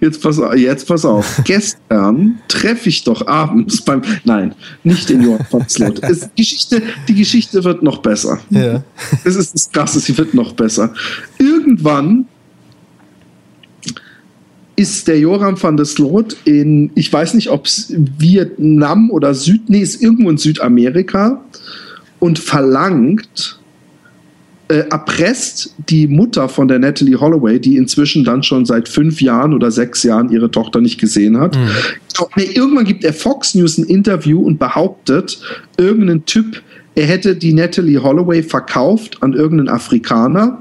[0.00, 1.40] jetzt, pass, jetzt pass auf.
[1.44, 4.02] Gestern treffe ich doch abends beim.
[4.24, 4.54] Nein,
[4.84, 6.02] nicht den Johann Slot.
[6.02, 8.38] Es, Geschichte, die Geschichte wird noch besser.
[8.50, 8.82] Ja.
[9.24, 10.92] Es ist das Krasse, sie wird noch besser.
[11.38, 12.26] Irgendwann
[14.76, 19.68] ist der Joram van der Sloot in, ich weiß nicht, ob es Vietnam oder Süd,
[19.68, 21.44] nee, ist irgendwo in Südamerika
[22.18, 23.60] und verlangt
[24.68, 29.54] äh, erpresst die Mutter von der Natalie Holloway, die inzwischen dann schon seit fünf Jahren
[29.54, 31.56] oder sechs Jahren ihre Tochter nicht gesehen hat.
[31.56, 32.42] Mhm.
[32.54, 35.40] Irgendwann gibt er Fox News ein Interview und behauptet,
[35.76, 36.62] irgendein Typ,
[36.94, 40.60] er hätte die Natalie Holloway verkauft an irgendeinen Afrikaner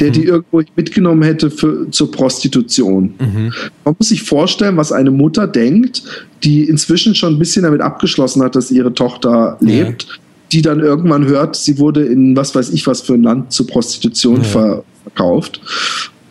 [0.00, 0.28] der die mhm.
[0.28, 3.14] irgendwo mitgenommen hätte für, zur Prostitution.
[3.18, 3.52] Mhm.
[3.84, 6.02] Man muss sich vorstellen, was eine Mutter denkt,
[6.42, 10.04] die inzwischen schon ein bisschen damit abgeschlossen hat, dass ihre Tochter lebt.
[10.04, 10.14] Ja
[10.52, 13.66] die dann irgendwann hört, sie wurde in was weiß ich was für ein Land zur
[13.66, 14.82] Prostitution ja.
[15.04, 15.60] verkauft.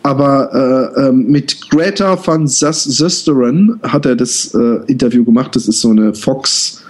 [0.02, 5.56] Aber äh, äh, mit Greta van Zusteren hat er das äh, Interview gemacht.
[5.56, 6.84] Das ist so eine Fox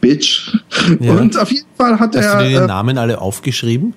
[0.00, 0.58] Bitch.
[0.98, 1.14] Ja.
[1.14, 2.34] Und auf jeden Fall hat Hast er.
[2.34, 3.92] Hast du den äh, Namen alle aufgeschrieben?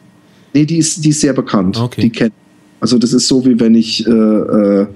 [0.53, 1.77] Nee, die ist, die ist sehr bekannt.
[1.77, 2.01] Okay.
[2.01, 2.33] Die kennt.
[2.79, 4.87] Also das ist so wie wenn ich, äh, äh,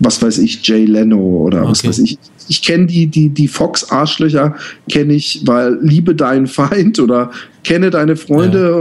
[0.00, 1.70] was weiß ich, Jay Leno oder okay.
[1.70, 2.18] was weiß ich,
[2.48, 4.54] ich kenne die, die, die Fox-Arschlöcher,
[4.90, 7.30] kenne ich, weil liebe deinen Feind oder
[7.64, 8.76] kenne deine Freunde ja.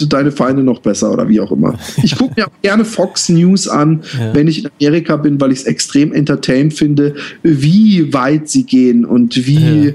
[0.00, 1.78] und deine Feinde noch besser oder wie auch immer.
[2.02, 4.34] Ich gucke mir auch gerne Fox News an, ja.
[4.34, 9.04] wenn ich in Amerika bin, weil ich es extrem entertained finde, wie weit sie gehen
[9.04, 9.92] und wie, ja.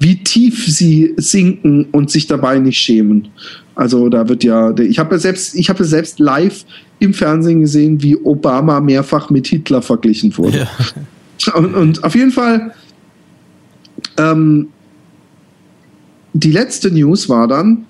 [0.00, 3.28] Wie tief sie sinken und sich dabei nicht schämen.
[3.74, 6.64] Also da wird ja, ich habe ja selbst, ich habe selbst live
[6.98, 10.58] im Fernsehen gesehen, wie Obama mehrfach mit Hitler verglichen wurde.
[10.58, 10.68] Ja.
[11.54, 12.72] Und, und auf jeden Fall,
[14.18, 14.66] ähm,
[16.32, 17.86] die letzte News war dann,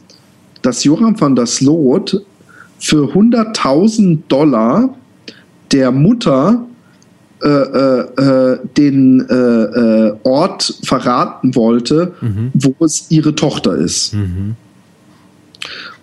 [0.60, 2.24] dass Joram van der Sloot
[2.78, 4.94] für 100.000 Dollar
[5.72, 6.66] der Mutter
[7.42, 12.50] äh, äh, äh den äh, äh, Ort verraten wollte, mhm.
[12.54, 14.14] wo es ihre Tochter ist.
[14.14, 14.56] Mhm.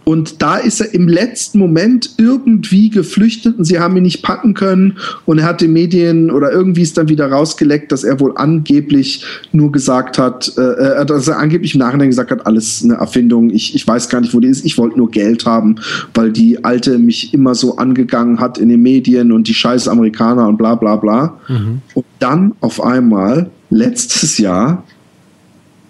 [0.05, 4.53] Und da ist er im letzten Moment irgendwie geflüchtet und sie haben ihn nicht packen
[4.53, 4.99] können.
[5.25, 9.25] Und er hat den Medien oder irgendwie ist dann wieder rausgeleckt, dass er wohl angeblich
[9.51, 13.49] nur gesagt hat, äh, äh, dass er angeblich im Nachhinein gesagt hat, alles eine Erfindung.
[13.49, 14.63] Ich, ich weiß gar nicht, wo die ist.
[14.63, 15.77] Ich wollte nur Geld haben,
[16.13, 20.47] weil die Alte mich immer so angegangen hat in den Medien und die scheiß Amerikaner
[20.47, 21.39] und bla bla bla.
[21.47, 21.81] Mhm.
[21.95, 24.83] Und dann auf einmal, letztes Jahr,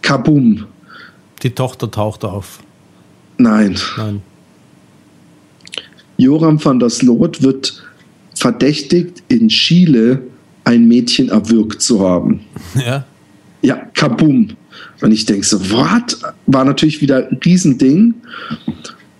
[0.01, 0.65] kabum.
[1.43, 2.59] Die Tochter taucht auf.
[3.38, 3.76] Nein.
[3.98, 4.22] Nein.
[6.18, 7.84] Joram van der Sloot wird
[8.36, 10.22] verdächtigt, in Chile
[10.64, 12.41] ein Mädchen erwürgt zu haben.
[12.76, 13.06] Ja.
[13.62, 14.49] Ja, kabum.
[15.02, 16.18] Und ich denke so, what?
[16.45, 18.14] War natürlich wieder ein Riesending.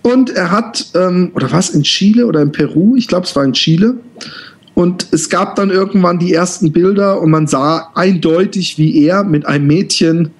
[0.02, 2.94] Und er hat, ähm, oder was, in Chile oder in Peru?
[2.96, 3.96] Ich glaube, es war in Chile.
[4.74, 9.46] Und es gab dann irgendwann die ersten Bilder und man sah eindeutig, wie er mit
[9.46, 10.30] einem Mädchen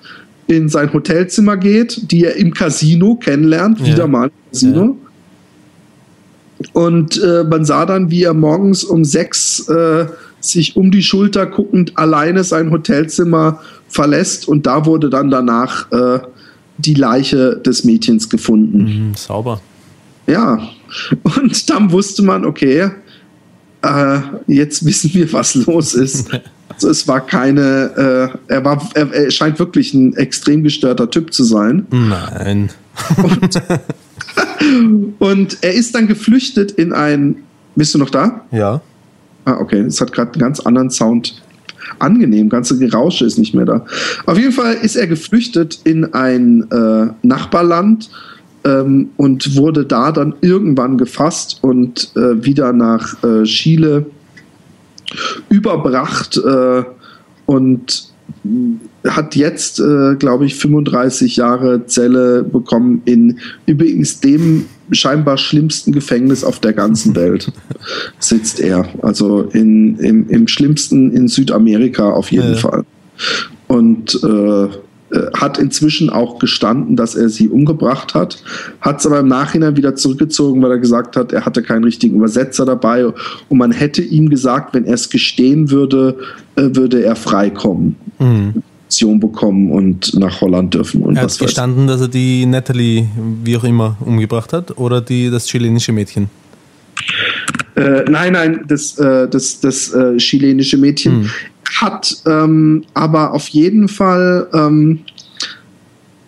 [0.47, 3.86] in sein Hotelzimmer geht, die er im Casino kennenlernt, ja.
[3.86, 4.85] wieder mal im Casino.
[4.85, 6.68] Ja.
[6.73, 10.06] Und äh, man sah dann, wie er morgens um sechs äh,
[10.40, 16.20] sich um die Schulter guckend alleine sein Hotelzimmer verlässt und da wurde dann danach äh,
[16.78, 19.09] die Leiche des Mädchens gefunden.
[19.09, 19.60] Mhm, sauber.
[20.27, 20.68] Ja,
[21.23, 22.90] und dann wusste man, okay,
[23.82, 26.31] äh, jetzt wissen wir, was los ist.
[26.77, 31.32] Also es war keine, äh, er war, er, er, scheint wirklich ein extrem gestörter Typ
[31.32, 31.86] zu sein.
[31.90, 32.69] Nein.
[33.16, 33.62] Und,
[35.19, 37.36] und er ist dann geflüchtet in ein.
[37.77, 38.43] Bist du noch da?
[38.51, 38.82] Ja.
[39.47, 39.81] Ah, okay.
[39.81, 41.43] Es hat gerade einen ganz anderen Sound.
[41.98, 43.86] Angenehm, ganze Gerausche ist nicht mehr da.
[44.27, 48.11] Auf jeden Fall ist er geflüchtet in ein äh, Nachbarland
[48.65, 54.07] ähm, und wurde da dann irgendwann gefasst und äh, wieder nach äh, Chile
[55.48, 56.84] überbracht äh,
[57.46, 58.10] und
[59.06, 66.44] hat jetzt, äh, glaube ich, 35 Jahre Zelle bekommen in übrigens dem scheinbar schlimmsten Gefängnis
[66.44, 67.52] auf der ganzen Welt
[68.18, 68.88] sitzt er.
[69.02, 72.58] Also in, im, im schlimmsten in Südamerika auf jeden ja.
[72.58, 72.84] Fall.
[73.68, 74.68] Und äh,
[75.38, 78.42] hat inzwischen auch gestanden, dass er sie umgebracht hat,
[78.80, 82.16] hat es aber im Nachhinein wieder zurückgezogen, weil er gesagt hat, er hatte keinen richtigen
[82.16, 86.16] Übersetzer dabei und man hätte ihm gesagt, wenn er es gestehen würde,
[86.56, 87.96] äh, würde er freikommen.
[88.18, 89.20] Mhm.
[89.20, 91.02] bekommen und nach Holland dürfen.
[91.02, 93.06] Und er hat gestanden, dass er die Natalie,
[93.44, 96.28] wie auch immer, umgebracht hat oder die, das chilenische Mädchen?
[97.76, 101.22] Äh, nein, nein, das, äh, das, das äh, chilenische Mädchen.
[101.22, 101.30] Hm
[101.81, 105.01] hat ähm, aber auf jeden Fall ähm,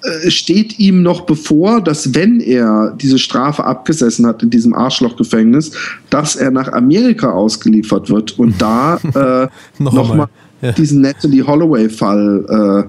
[0.02, 5.72] äh, steht ihm noch bevor, dass wenn er diese Strafe abgesessen hat in diesem Arschlochgefängnis,
[6.08, 10.28] dass er nach Amerika ausgeliefert wird und da äh, nochmal noch
[10.62, 10.72] ja.
[10.72, 12.88] diesen Natalie Holloway-Fall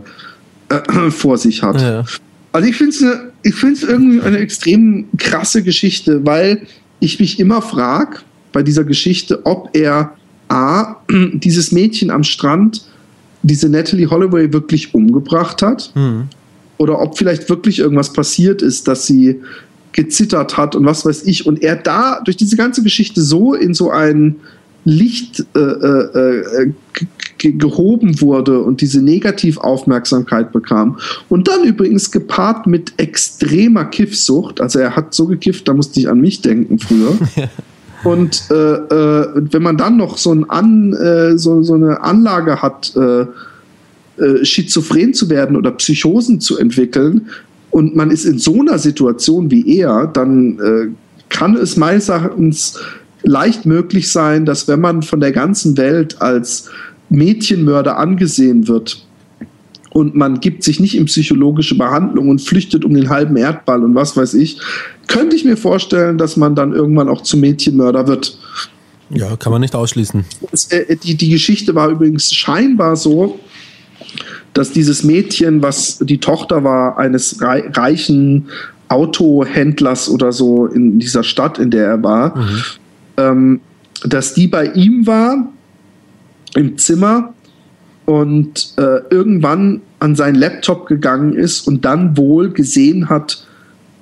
[0.69, 1.81] äh, äh, vor sich hat.
[1.81, 2.05] Ja.
[2.51, 6.67] Also ich finde es ne, ich find's irgendwie eine extrem krasse Geschichte, weil
[6.99, 8.19] ich mich immer frage
[8.51, 10.13] bei dieser Geschichte, ob er
[10.49, 10.97] A,
[11.33, 12.85] dieses Mädchen am Strand,
[13.41, 15.91] diese Natalie Holloway wirklich umgebracht hat.
[15.95, 16.27] Mhm.
[16.77, 19.41] Oder ob vielleicht wirklich irgendwas passiert ist, dass sie
[19.91, 21.45] gezittert hat und was weiß ich.
[21.45, 24.37] Und er da durch diese ganze Geschichte so in so ein
[24.85, 26.73] Licht äh, äh, äh
[27.37, 30.97] gehoben wurde und diese Negativaufmerksamkeit bekam.
[31.29, 34.59] Und dann übrigens gepaart mit extremer Kiffsucht.
[34.59, 37.17] Also er hat so gekifft, da musste ich an mich denken früher.
[38.03, 42.61] Und äh, äh, wenn man dann noch so, ein An, äh, so, so eine Anlage
[42.61, 43.25] hat, äh,
[44.21, 47.29] äh, schizophren zu werden oder Psychosen zu entwickeln,
[47.71, 50.87] und man ist in so einer Situation wie er, dann äh,
[51.29, 52.79] kann es meines Erachtens
[53.21, 56.69] leicht möglich sein, dass wenn man von der ganzen Welt als
[57.09, 59.05] Mädchenmörder angesehen wird,
[59.99, 63.95] und man gibt sich nicht in psychologische Behandlung und flüchtet um den halben Erdball und
[63.95, 64.57] was weiß ich,
[65.07, 68.37] könnte ich mir vorstellen, dass man dann irgendwann auch zum Mädchenmörder wird.
[69.09, 70.23] Ja, kann man nicht ausschließen.
[70.69, 73.39] Äh, die, die Geschichte war übrigens scheinbar so,
[74.53, 78.47] dass dieses Mädchen, was die Tochter war eines reichen
[78.87, 82.61] Autohändlers oder so in dieser Stadt, in der er war, mhm.
[83.17, 83.61] ähm,
[84.05, 85.51] dass die bei ihm war
[86.55, 87.33] im Zimmer
[88.05, 93.45] und äh, irgendwann an seinen Laptop gegangen ist und dann wohl gesehen hat,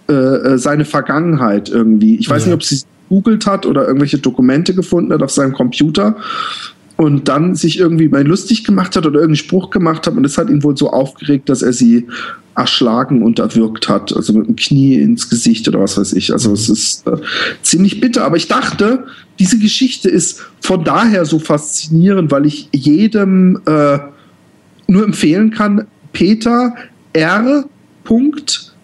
[0.09, 2.17] äh, äh seine Vergangenheit irgendwie.
[2.17, 2.47] Ich weiß ja.
[2.47, 6.17] nicht, ob sie googelt hat oder irgendwelche Dokumente gefunden hat auf seinem Computer
[6.97, 10.37] und dann sich irgendwie mal lustig gemacht hat oder irgendeinen Spruch gemacht hat und das
[10.37, 12.07] hat ihn wohl so aufgeregt, dass er sie
[12.55, 16.33] erschlagen und erwürgt hat, also mit dem Knie ins Gesicht oder was weiß ich.
[16.33, 17.17] Also es ist äh,
[17.61, 19.05] ziemlich bitter, aber ich dachte,
[19.37, 23.99] diese Geschichte ist von daher so faszinierend, weil ich jedem äh,
[24.87, 26.73] nur empfehlen kann, Peter
[27.13, 27.65] R.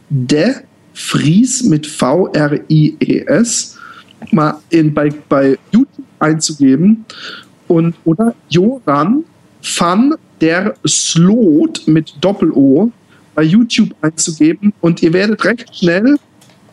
[0.09, 0.53] De
[0.93, 3.77] Fries mit V-R-I-E-S
[4.31, 7.05] mal in, bei, bei YouTube einzugeben
[7.67, 9.23] und oder Joran
[9.61, 12.91] van der Slot mit Doppel-O
[13.35, 16.17] bei YouTube einzugeben und ihr werdet recht schnell,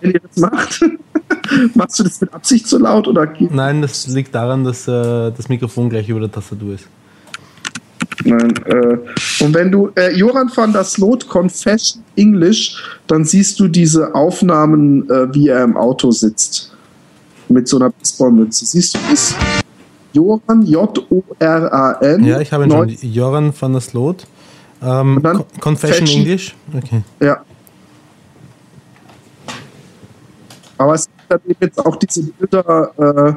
[0.01, 0.85] wenn ihr das macht,
[1.75, 3.33] machst du das mit Absicht so laut oder?
[3.51, 6.89] Nein, das liegt daran, dass äh, das Mikrofon gleich über der Tastatur ist.
[8.25, 8.99] Nein, äh,
[9.45, 15.09] und wenn du äh, Joran van der Slot Confession English, dann siehst du diese Aufnahmen,
[15.11, 16.73] äh, wie er im Auto sitzt.
[17.49, 18.67] Mit so einer Baseballmütze.
[18.67, 19.35] Siehst du das?
[20.13, 22.25] Joran, J-O-R-A-N.
[22.25, 22.89] Ja, ich habe ihn schon.
[23.13, 24.27] Joran van der Slot
[24.83, 25.21] Ähm,
[25.61, 26.55] Confession Fashion- English?
[26.77, 27.03] Okay.
[27.21, 27.43] Ja.
[30.79, 32.91] Aber es gibt dann jetzt auch diese Bilder.
[32.97, 33.35] Äh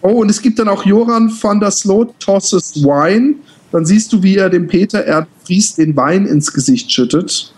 [0.00, 3.34] oh, und es gibt dann auch Joran van der Sloot tosses Wine.
[3.74, 5.26] Dann siehst du, wie er dem Peter R.
[5.44, 7.52] Vries den Wein ins Gesicht schüttet.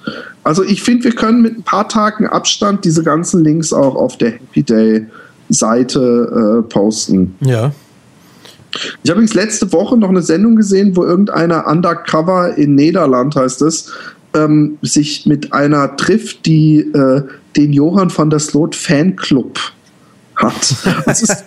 [0.45, 4.17] Also ich finde, wir können mit ein paar Tagen Abstand diese ganzen Links auch auf
[4.17, 5.07] der Happy Day
[5.51, 7.35] Seite äh, posten.
[7.41, 7.71] Ja.
[9.03, 13.61] Ich habe übrigens letzte Woche noch eine Sendung gesehen, wo irgendeiner Undercover in Niederland heißt
[13.61, 13.93] es,
[14.33, 17.25] ähm, sich mit einer trifft, die äh,
[17.59, 19.61] den Johann van der Sloot Fanclub
[20.37, 21.07] hat.
[21.07, 21.45] Ist,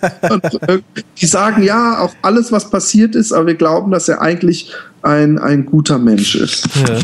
[1.20, 4.72] die sagen ja auch alles, was passiert ist, aber wir glauben, dass er eigentlich
[5.02, 6.68] ein, ein guter Mensch ist.
[6.88, 6.98] ja.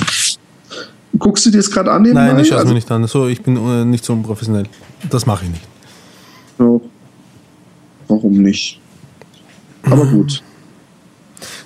[1.18, 2.02] Guckst du dir das gerade an?
[2.02, 3.06] Nein, ich schaue es Also- mir nicht an.
[3.06, 4.64] So, ich bin äh, nicht so unprofessionell.
[5.08, 5.62] Das mache ich nicht.
[6.58, 6.78] Ja.
[8.08, 8.80] Warum nicht?
[9.84, 10.42] Aber gut.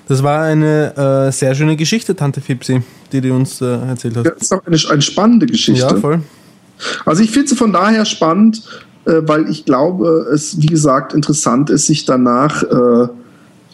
[0.07, 2.81] Das war eine äh, sehr schöne Geschichte, Tante Fipsi,
[3.11, 4.25] die du uns äh, erzählt hast.
[4.25, 5.81] Das ist auch eine, eine spannende Geschichte.
[5.81, 6.21] Ja, voll.
[7.05, 11.69] Also ich finde sie von daher spannend, äh, weil ich glaube, es, wie gesagt, interessant
[11.69, 13.07] ist, sich danach äh,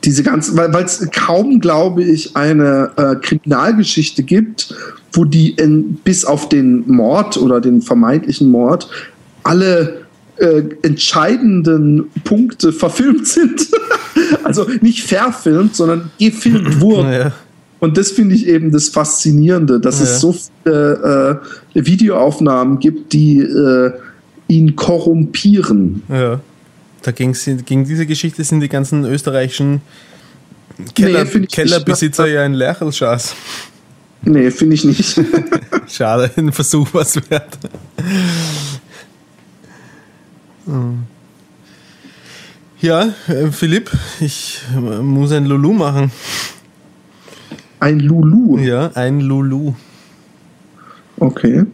[0.04, 4.74] diese ganzen, weil es kaum, glaube ich, eine äh, Kriminalgeschichte gibt,
[5.14, 8.90] wo die in, bis auf den Mord oder den vermeintlichen Mord
[9.44, 10.02] alle
[10.38, 13.68] äh, entscheidenden Punkte verfilmt sind.
[14.44, 17.12] also nicht verfilmt, sondern gefilmt wurden.
[17.12, 17.32] Ja.
[17.80, 20.06] Und das finde ich eben das Faszinierende, dass Ja.
[20.06, 20.34] es so
[20.64, 21.40] viele
[21.74, 23.92] äh, Videoaufnahmen gibt, die äh,
[24.48, 26.04] ihn korrumpieren.
[26.10, 26.40] Ja.
[27.02, 27.34] Da gegen
[27.86, 29.82] diese Geschichte sind die ganzen österreichischen
[30.94, 32.34] Keller, Nee, Kellerbesitzer nicht.
[32.34, 33.36] ja ein Lerchelschatz.
[34.24, 35.20] Nee, finde ich nicht.
[35.88, 37.58] Schade, ein Versuch was wert.
[40.66, 41.04] Hm.
[42.82, 46.12] Ja, äh, Philipp, ich äh, muss ein Lulu machen.
[47.80, 48.60] Ein Lulu.
[48.60, 49.74] Ja, ein Lulu.
[51.20, 51.66] Okay.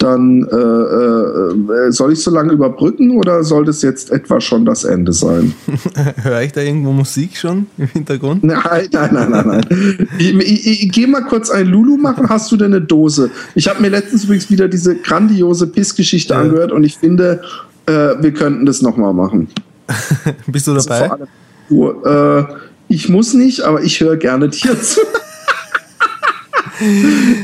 [0.00, 4.84] Dann äh, äh, soll ich so lange überbrücken oder soll das jetzt etwa schon das
[4.84, 5.52] Ende sein?
[6.22, 8.42] Höre ich da irgendwo Musik schon im Hintergrund?
[8.42, 10.08] Nein, nein, nein, nein, nein.
[10.18, 12.30] Ich, ich, ich, geh mal kurz ein Lulu machen.
[12.30, 13.30] Hast du denn eine Dose?
[13.54, 16.40] Ich habe mir letztens übrigens wieder diese grandiose Pissgeschichte Ja.
[16.40, 17.42] angehört und ich finde,
[17.84, 19.48] äh, wir könnten das nochmal machen.
[20.46, 21.08] Bist du Also dabei?
[21.08, 21.28] vor allem
[21.68, 22.44] du, äh,
[22.88, 25.00] ich muss nicht, aber ich höre gerne dir zu.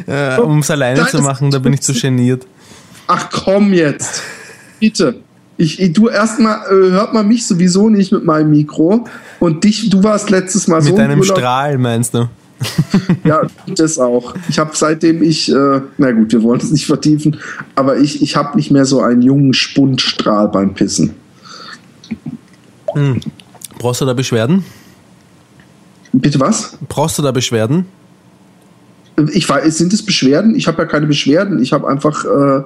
[0.07, 2.47] Äh, um es alleine Nein, zu machen, da bin ich zu geniert.
[3.07, 4.23] Ach komm jetzt.
[4.81, 5.17] Bitte.
[5.59, 9.07] Ich, ich- du erstmal äh, hört man mich sowieso nicht mit meinem Mikro
[9.41, 11.39] und dich, du warst letztes Mal so Mit deinem Urlaub.
[11.39, 12.29] Strahl, meinst du?
[13.25, 14.35] Ja, das auch.
[14.49, 17.37] Ich habe seitdem ich, äh, na gut, wir wollen es nicht vertiefen,
[17.75, 21.15] aber ich, ich habe nicht mehr so einen jungen Spundstrahl beim Pissen.
[23.79, 24.65] Brauchst du da Beschwerden?
[26.13, 26.79] Bitte was?
[26.89, 27.85] Brauchst du da Beschwerden?
[29.33, 30.55] Ich weiß, sind es Beschwerden?
[30.55, 31.61] Ich habe ja keine Beschwerden.
[31.63, 32.63] Ich habe einfach äh,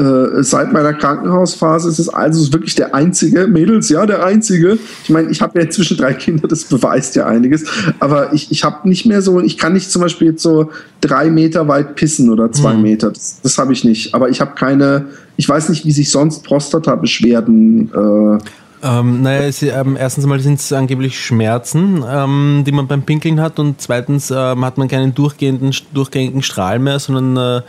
[0.00, 4.78] äh, seit meiner Krankenhausphase ist es also wirklich der einzige, Mädels, ja, der einzige.
[5.02, 7.64] Ich meine, ich habe ja inzwischen drei Kinder, das beweist ja einiges.
[7.98, 10.70] Aber ich, ich habe nicht mehr so, ich kann nicht zum Beispiel jetzt so
[11.00, 12.82] drei Meter weit pissen oder zwei Mhm.
[12.82, 13.10] Meter.
[13.10, 14.14] Das, das habe ich nicht.
[14.14, 15.06] Aber ich habe keine,
[15.36, 17.90] ich weiß nicht, wie sich sonst Prostata-Beschwerden.
[17.92, 18.38] Äh,
[18.82, 23.40] Ähm, naja, es, ähm, erstens mal sind es angeblich Schmerzen, ähm, die man beim Pinkeln
[23.40, 27.62] hat und zweitens ähm, hat man keinen durchgehenden, durchgängigen Strahl mehr, sondern äh,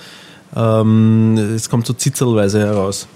[0.55, 3.07] ähm, es kommt so zitzelweise heraus.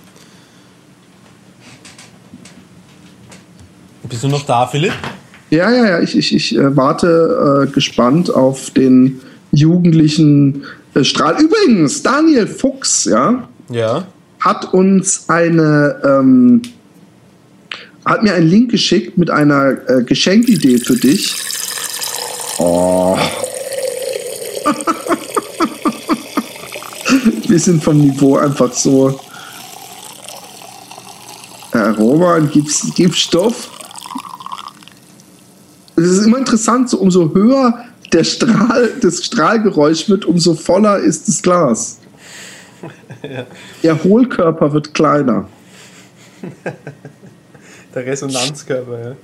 [4.10, 4.94] Bist du noch da, Philipp?
[5.50, 9.22] Ja, ja, ja, ich, ich, ich äh, warte äh, gespannt auf den
[9.52, 10.64] jugendlichen
[10.96, 11.36] äh, Strahl.
[11.40, 14.06] Übrigens, Daniel Fuchs, ja, Ja.
[14.40, 16.62] hat uns eine, ähm,
[18.06, 21.36] hat mir einen Link geschickt mit einer äh, Geschenkidee für dich.
[22.60, 23.18] Oh.
[27.48, 29.20] Wir sind vom Niveau einfach so.
[31.72, 33.70] Herr Roman, gib's, gib Stoff.
[35.96, 41.28] Es ist immer interessant, so umso höher der Strahl, das Strahlgeräusch wird, umso voller ist
[41.28, 42.00] das Glas.
[43.84, 45.48] Der Hohlkörper wird kleiner.
[47.96, 49.16] Der Resonanzkörper, ja.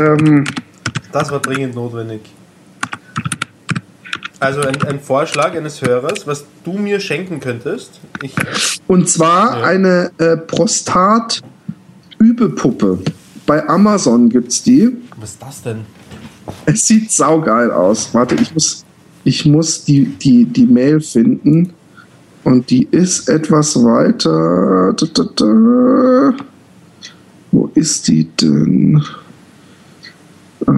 [0.00, 0.44] Ähm,
[1.12, 2.20] Das war dringend notwendig.
[4.40, 8.00] Also ein, ein Vorschlag eines Hörers, was du mir schenken könntest.
[8.22, 8.34] Ich,
[8.86, 9.64] und zwar Ja.
[9.64, 12.98] eine äh, Prostat-Übepuppe.
[13.46, 14.96] Bei Amazon gibt's die.
[15.16, 15.86] was ist das denn?
[16.66, 18.12] Es sieht saugeil aus.
[18.12, 18.84] Warte, ich muss,
[19.24, 21.72] ich muss die, die, die Mail finden.
[22.44, 24.92] Und die ist etwas weiter.
[24.92, 26.34] Da, da, da.
[27.50, 29.02] Wo ist die denn?
[30.66, 30.70] Äh.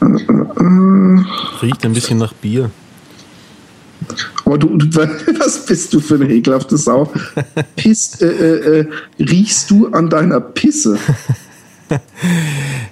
[0.00, 1.24] Äh, äh.
[1.62, 2.70] Riecht ein bisschen nach Bier.
[4.44, 4.86] Aber du, du,
[5.40, 7.12] was bist du für eine ekelhafte Sau?
[7.76, 8.86] Piss, äh, äh,
[9.18, 10.98] riechst du an deiner Pisse?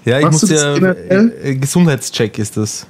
[0.06, 0.72] Ja, ich Machst muss ja.
[0.72, 1.58] generell?
[1.58, 2.86] Gesundheitscheck ist das.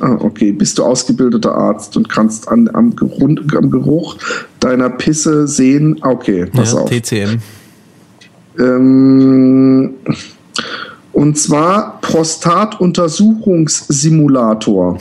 [0.00, 0.52] Ah, okay.
[0.52, 4.16] Bist du ausgebildeter Arzt und kannst an, am, Geruch, am Geruch
[4.58, 5.98] deiner Pisse sehen?
[6.02, 6.88] Okay, pass ja, auf.
[6.88, 7.42] TCM.
[8.58, 9.90] Ähm,
[11.12, 14.98] und zwar Prostatuntersuchungssimulator.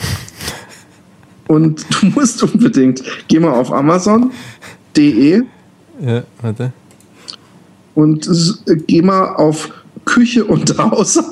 [1.47, 5.43] Und du musst unbedingt, geh mal auf Amazon.de
[6.01, 6.73] Ja, warte.
[7.95, 8.27] und
[8.67, 9.69] äh, geh mal auf
[10.03, 11.17] Küche und Haus.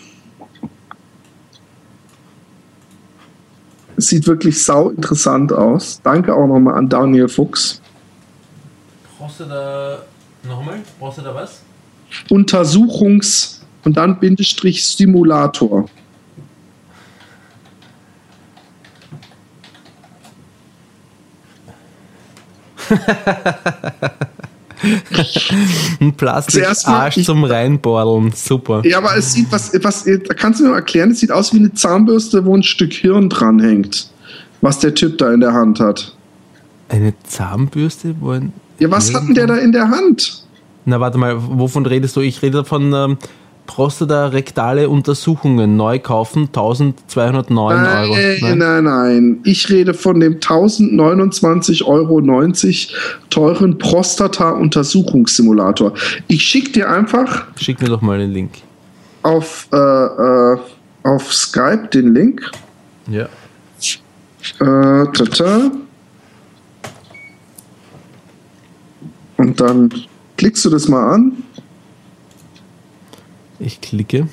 [3.96, 6.00] Sieht wirklich sau interessant aus.
[6.02, 7.80] Danke auch nochmal an Daniel Fuchs.
[9.38, 9.98] Da.
[10.42, 10.80] Nochmal?
[11.00, 11.60] Da was?
[12.28, 13.53] Untersuchungs-
[13.84, 15.88] und dann Bindestrich Simulator.
[26.00, 28.32] Ein Plastikarsch zum Reinbordeln.
[28.34, 28.82] Super.
[28.84, 31.58] Ja, aber es sieht, was, was, da kannst du mir erklären, es sieht aus wie
[31.58, 34.10] eine Zahnbürste, wo ein Stück Hirn dranhängt.
[34.60, 36.14] Was der Typ da in der Hand hat.
[36.88, 38.14] Eine Zahnbürste?
[38.20, 40.42] Wo ein Ja, was hat denn der da in der Hand?
[40.84, 42.20] Na, warte mal, wovon redest du?
[42.20, 43.18] Ich rede von ähm,
[43.66, 45.76] Prostata-rektale Untersuchungen.
[45.76, 48.14] Neu kaufen 1209 Euro.
[48.40, 49.40] Nein, nein, nein.
[49.44, 52.20] Ich rede von dem 1029,90 Euro
[53.30, 55.94] teuren Prostata-Untersuchungssimulator.
[56.28, 58.50] Ich schicke dir einfach Schick mir doch mal den Link.
[59.22, 60.58] auf, äh, äh,
[61.04, 62.50] auf Skype den Link.
[63.08, 63.28] Ja.
[64.60, 65.70] Äh, tata.
[69.36, 69.90] Und dann
[70.36, 71.43] klickst du das mal an.
[73.58, 74.28] Ich klicke.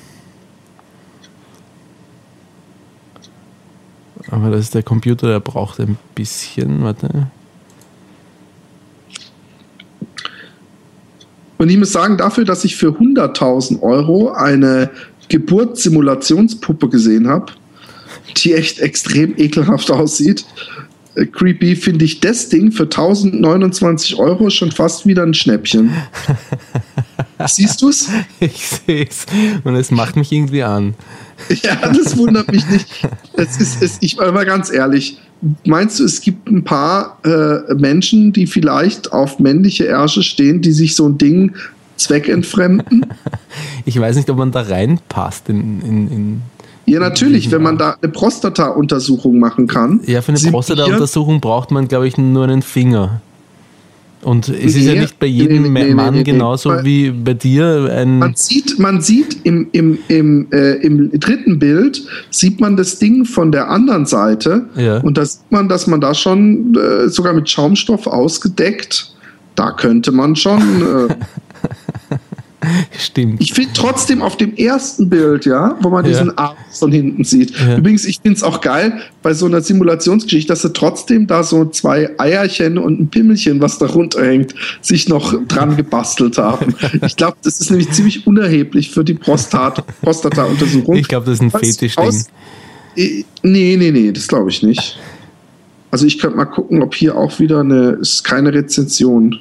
[4.30, 6.82] Aber das ist der Computer, der braucht ein bisschen.
[6.82, 7.28] Warte.
[11.58, 14.90] Und ich muss sagen, dafür, dass ich für 100.000 Euro eine
[15.28, 17.52] Geburtssimulationspuppe gesehen habe,
[18.36, 20.44] die echt extrem ekelhaft aussieht,
[21.14, 25.92] creepy, finde ich das Ding für 1029 Euro schon fast wieder ein Schnäppchen.
[27.46, 28.08] Siehst du's?
[28.40, 29.26] Ich sehe es.
[29.64, 30.94] Und es macht mich irgendwie an.
[31.62, 32.86] Ja, das wundert mich nicht.
[33.34, 35.18] Es ist, es, ich war mal ganz ehrlich.
[35.64, 40.70] Meinst du, es gibt ein paar äh, Menschen, die vielleicht auf männliche Ärsche stehen, die
[40.70, 41.54] sich so ein Ding
[41.96, 43.06] zweckentfremden?
[43.84, 46.42] Ich weiß nicht, ob man da reinpasst in, in, in
[46.92, 50.00] Ja, natürlich, wenn man da eine Prostata-Untersuchung machen kann.
[50.04, 53.22] Ja, für eine Prostata-Untersuchung braucht man, glaube ich, nur einen Finger.
[54.20, 57.88] Und es ist Nee, ja nicht bei jedem nee, nee, Mann genauso wie bei dir
[57.90, 58.18] ein.
[58.18, 63.24] Man sieht, man sieht im, im, im, äh, im dritten Bild, sieht man das Ding
[63.24, 64.66] von der anderen Seite.
[64.76, 64.98] Ja.
[64.98, 69.14] Und da sieht man, dass man da schon äh, sogar mit Schaumstoff ausgedeckt,
[69.54, 70.60] da könnte man schon.
[71.08, 71.14] Äh,
[72.98, 73.40] Stimmt.
[73.40, 76.10] ich finde trotzdem auf dem ersten Bild, ja, wo man Ja.
[76.12, 77.52] diesen Arm von hinten sieht.
[77.58, 77.76] Ja.
[77.76, 81.64] Übrigens, ich finde es auch geil bei so einer Simulationsgeschichte, dass sie trotzdem da so
[81.66, 86.74] zwei Eierchen und ein Pimmelchen, was da runterhängt, sich noch dran gebastelt haben.
[87.04, 90.94] Ich glaube, das ist nämlich ziemlich unerheblich für die Prostat Prostata-Untersuchung.
[90.96, 92.24] Ich glaube, das ist ein Fetischding.
[92.96, 94.98] Nee, nee, nee, das glaube ich nicht.
[95.90, 99.38] Also ich könnte mal gucken, ob hier auch wieder eine, es ist keine Rezension.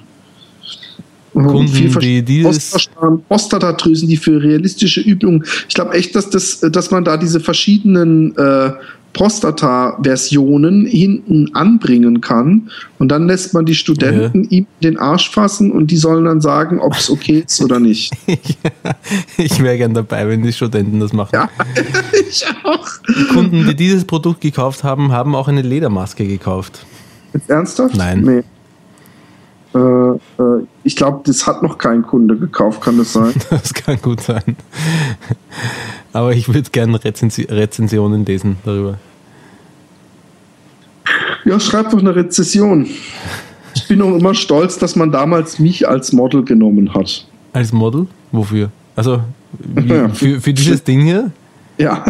[1.34, 5.46] Kunden, die dieses- Prostata- Prostatadrüsen, die für realistische Übungen.
[5.70, 8.72] Ich glaube echt, dass, das, dass man da diese verschiedenen äh,
[9.14, 15.92] Prostata-Versionen hinten anbringen kann und dann lässt man die Studenten ihm den Arsch fassen und
[15.92, 18.14] die sollen dann sagen, ob es okay ist oder nicht.
[19.38, 21.32] ich wäre gern dabei, wenn die Studenten das machen.
[21.34, 21.50] Ja,
[22.30, 22.88] ich auch.
[23.34, 26.86] Kunden, die dieses Produkt gekauft haben, haben auch eine Ledermaske gekauft.
[27.34, 27.96] Jetzt ernsthaft?
[27.96, 28.22] Nein.
[28.22, 28.44] Nee.
[29.74, 30.18] Äh, äh,
[30.84, 33.34] ich glaube, das hat noch kein Kunde gekauft, kann das sein?
[33.50, 34.58] Das kann gut sein.
[36.14, 38.98] Aber ich würde gerne Rezensi Rezensionen lesen darüber.
[41.46, 42.88] Ja, schreib doch eine Rezession.
[43.76, 47.26] Ich bin auch immer stolz, dass man damals mich als Model genommen hat.
[47.54, 48.08] Als Model?
[48.32, 48.72] Wofür?
[48.96, 49.22] Also
[49.60, 51.32] wie, für, für dieses Ding hier?
[51.78, 52.04] Ja.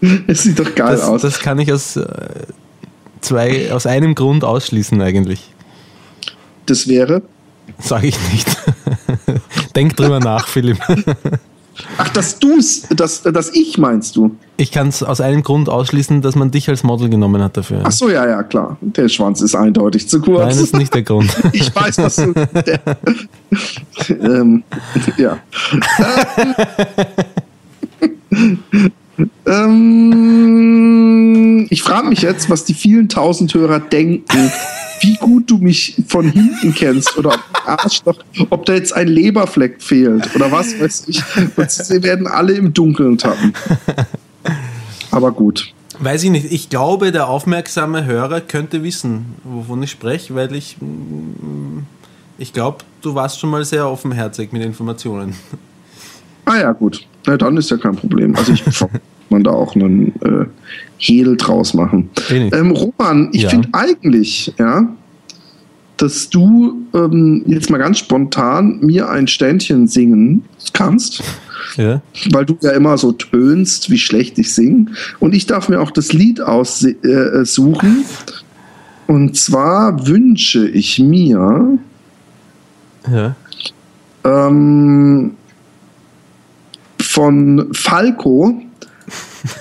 [0.26, 1.22] es sieht doch geil Das, aus.
[1.22, 2.04] das kann ich aus, äh,
[3.22, 5.50] zwei, aus einem Grund ausschließen eigentlich.
[6.66, 7.22] das wäre?
[7.78, 8.48] Sage ich nicht.
[9.76, 10.78] Denk drüber nach, Philipp.
[11.96, 14.36] Ach, dass du's, dass, dass ich meinst du?
[14.56, 17.80] Ich kann es aus einem Grund ausschließen, dass man dich als Model genommen hat dafür.
[17.82, 18.76] Ach so, ja, ja, klar.
[18.80, 20.40] Der Schwanz ist eindeutig zu kurz.
[20.40, 21.34] Nein, das ist nicht der Grund.
[21.52, 22.34] ich weiß, was du.
[22.34, 22.80] Der,
[24.20, 24.62] ähm,
[25.16, 25.38] ja.
[29.46, 31.31] ähm,
[31.70, 34.52] ich frage mich jetzt, was die vielen tausend Hörer denken,
[35.00, 37.34] wie gut du mich von hinten kennst oder
[37.66, 38.18] Arschloch,
[38.50, 41.22] ob da jetzt ein Leberfleck fehlt oder was weiß ich.
[41.56, 43.52] Und sie werden alle im Dunkeln tappen.
[45.10, 45.72] Aber gut.
[45.98, 46.50] Weiß ich nicht.
[46.50, 50.76] Ich glaube, der aufmerksame Hörer könnte wissen, wovon ich spreche, weil ich.
[52.38, 55.36] Ich glaube, du warst schon mal sehr offenherzig mit Informationen.
[56.44, 57.06] Ah ja, gut.
[57.26, 58.34] Na, dann ist ja kein Problem.
[58.34, 58.64] Also ich
[59.32, 60.46] man da auch einen äh,
[60.98, 62.10] Hehl draus machen.
[62.30, 63.48] Ähm, Roman, ich ja.
[63.48, 64.88] finde eigentlich, ja,
[65.96, 71.22] dass du ähm, jetzt mal ganz spontan mir ein Ständchen singen kannst.
[71.76, 72.02] Ja.
[72.30, 74.86] Weil du ja immer so tönst, wie schlecht ich singe.
[75.20, 78.04] Und ich darf mir auch das Lied aussuchen.
[78.04, 81.78] Äh, Und zwar wünsche ich mir
[83.10, 83.36] ja.
[84.24, 85.32] ähm,
[87.00, 88.60] von Falco,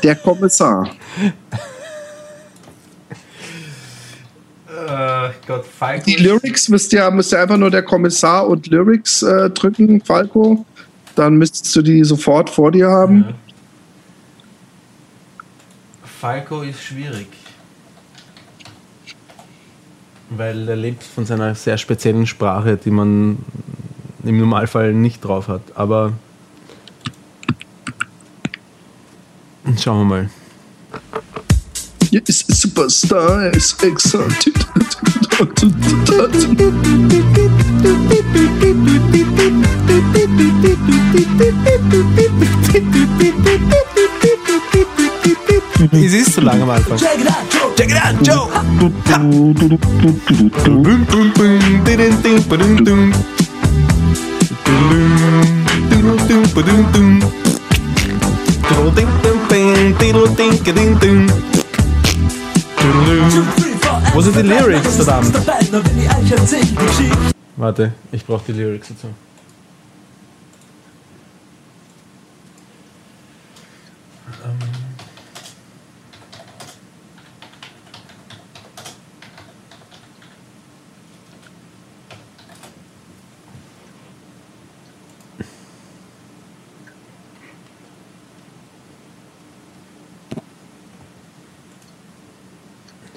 [0.03, 0.89] der Kommissar.
[4.69, 6.03] Uh, Gott, Falco.
[6.05, 10.65] Die Lyrics müsst ihr, müsst ihr einfach nur der Kommissar und Lyrics äh, drücken, Falco.
[11.15, 13.25] Dann müsstest du die sofort vor dir haben.
[13.27, 13.35] Ja.
[16.21, 17.27] Falco ist schwierig.
[20.29, 23.37] Weil er lebt von seiner sehr speziellen Sprache, die man
[24.23, 25.61] im Normalfall nicht drauf hat.
[25.75, 26.13] Aber
[29.77, 30.29] schauen wir mal.
[32.09, 34.53] Ja, ist Superstar, er ist exotic.
[45.93, 46.97] Es ist zu lang am Anfang.
[46.97, 47.73] Check it out, Joe!
[47.75, 48.49] Check it out, Joe!
[64.13, 65.33] Wo sind die Lyrics, verdammt?
[67.55, 69.07] Warte, ich brauche die Lyrics dazu.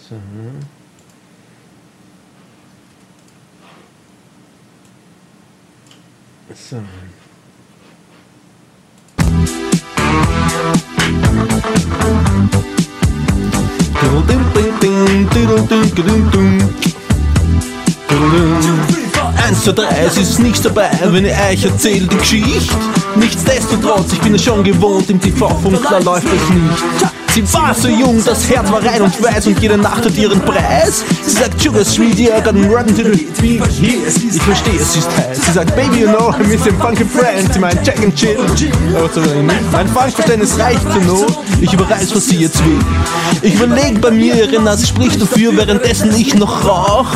[0.09, 0.17] So.
[6.55, 6.77] So.
[19.37, 22.75] Eins, zwei, drei, es ist nichts dabei, wenn ich euch erzähle die Geschichte.
[23.17, 27.14] Nichtsdestotrotz, ich bin es schon gewohnt, im TV-Funk, da läuft es nicht.
[27.35, 30.41] Sie war so jung, das Herz war rein und weiß und jede Nacht hat ihren
[30.43, 31.05] Preis.
[31.25, 33.27] Sie sagt, Sugar Sweet, yeah, got run to the.
[33.43, 35.45] Ich verstehe, es ist heiß.
[35.45, 37.53] Sie sagt, Baby, you know, I miss them funky friends.
[37.53, 38.37] Sie meint, check and chill.
[38.39, 41.39] Oh, so mein Funkverständnis reicht zur Not.
[41.61, 42.79] Ich überreiß, was sie jetzt will.
[43.43, 47.09] Ich überlege bei mir, ihre Nase spricht dafür, währenddessen ich noch rauch.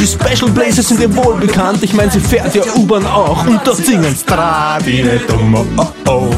[0.00, 1.82] Die Special Places sind ihr wohl bekannt.
[1.82, 3.44] Ich mein, sie fährt ja U-Bahn auch.
[3.44, 6.30] Und dort singen Stradine Dummo, oh oh.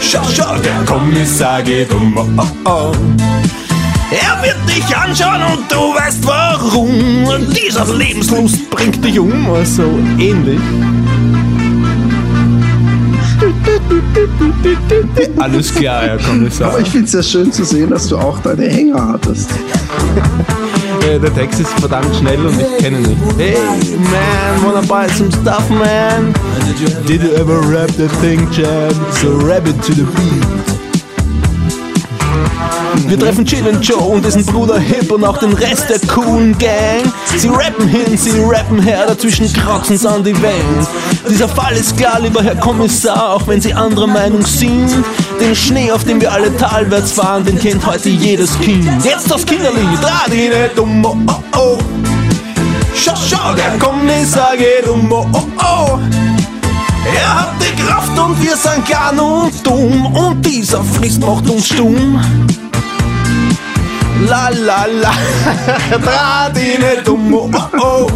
[0.00, 2.16] Schau, schau, der Kommissar geht um.
[2.16, 2.92] Oh, oh, oh.
[4.10, 7.28] Er wird dich anschauen und du weißt warum.
[7.54, 9.44] Dieser Lebenslust bringt dich um.
[9.64, 10.60] So also ähnlich.
[15.36, 16.70] Alles klar, Herr Kommissar.
[16.70, 19.50] Aber ich finde es ja schön zu sehen, dass du auch deine Hänger hattest.
[21.00, 23.20] Der Text ist verdammt schnell und ich kenne ihn nicht.
[23.38, 23.56] Hey
[23.98, 26.32] man, wanna buy some stuff man?
[27.06, 28.94] Did you ever rap that thing, Chad?
[29.20, 30.69] So rap it to the beat.
[33.06, 37.02] Wir treffen Chill Joe und dessen Bruder Hip und auch den Rest der coolen Gang.
[37.36, 40.88] Sie rappen hin, sie rappen her, dazwischen kratzen sie an die Wand.
[41.28, 44.90] Dieser Fall ist klar, lieber Herr Kommissar, auch wenn Sie anderer Meinung sind.
[45.40, 48.88] Den Schnee, auf dem wir alle talwärts fahren, den kennt heute jedes Kind.
[49.04, 51.78] Jetzt das Kinderlied, Radine, dumm, oh oh oh.
[52.94, 55.98] Schau, schau, der Kommissar geht um, oh oh oh.
[57.06, 61.66] Er hat die Kraft und wir sind klein und dumm und dieser Frist macht uns
[61.66, 62.20] stumm.
[64.28, 65.10] La la la,
[66.06, 68.06] Radine dumm, oh oh.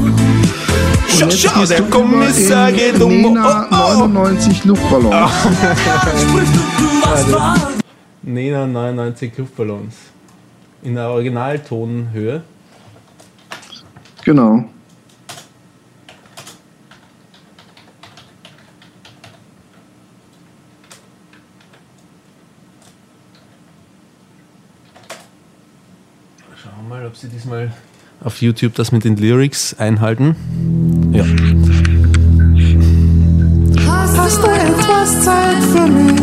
[1.08, 3.10] schau, schau, der Kommissar geht um.
[3.10, 4.06] Nena Oh, oh.
[4.06, 5.32] 99 Luftballons.
[8.22, 9.94] Nena 99 Luftballons.
[10.82, 12.42] In der Originaltonhöhe.
[14.24, 14.64] Genau.
[26.62, 27.72] Schauen wir mal, ob sie diesmal
[28.22, 30.36] auf YouTube das mit den Lyrics einhalten.
[31.12, 31.24] Ja.
[34.16, 36.20] Hast du etwas Zeit für mich?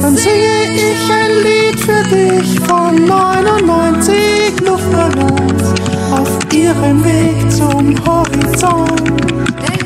[0.00, 5.80] Dann singe ich ein Lied für dich von 99 Luftballons
[6.10, 9.08] auf ihrem Weg zum Horizont.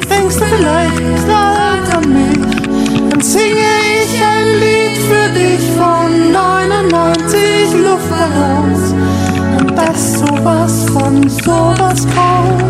[0.09, 3.11] Denkst du vielleicht gerade an mich?
[3.11, 3.69] Dann singe
[4.03, 9.16] ich ein Lied für dich von 99 Luftballons
[9.87, 12.67] und dass sowas von sowas kommt.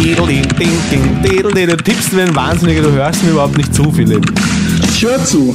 [0.00, 0.14] Wie
[2.22, 4.32] ein Wahnsinniger, du hörst mir überhaupt nicht zu, Philipp.
[4.82, 5.54] Ich höre zu.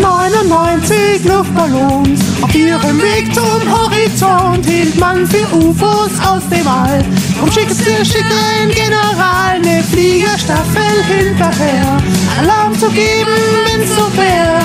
[0.00, 2.20] 99 Luftballons.
[2.42, 7.04] Auf ihrem Weg zum Horizont hielt man für UFOs aus dem All.
[7.38, 11.96] Vom schickste schickte ein General eine Fliegerstaffel hinterher.
[12.40, 14.60] Alarm zu geben, wenn's so fair.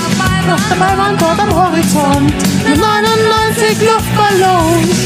[0.47, 2.34] Doch dabei waren dort am Horizont
[2.68, 4.97] mit 99 Luftballons.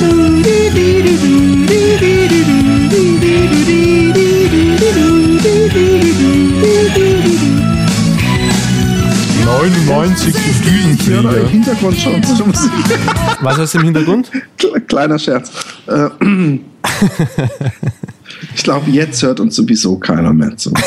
[0.00, 4.90] Du, di, di, di, du, di, di, di, du, di, di, du, di, di, di,
[4.94, 6.30] du, di, di, du,
[6.60, 7.19] di, di,
[9.44, 10.34] 99
[10.64, 11.40] Düsenflieger.
[11.40, 12.70] Im Hintergrund schon zur Musik.
[13.40, 14.30] Was ist im Hintergrund?
[14.86, 15.50] Kleiner Scherz.
[15.86, 16.08] Äh,
[18.54, 20.72] ich glaube, jetzt hört uns sowieso keiner mehr zu.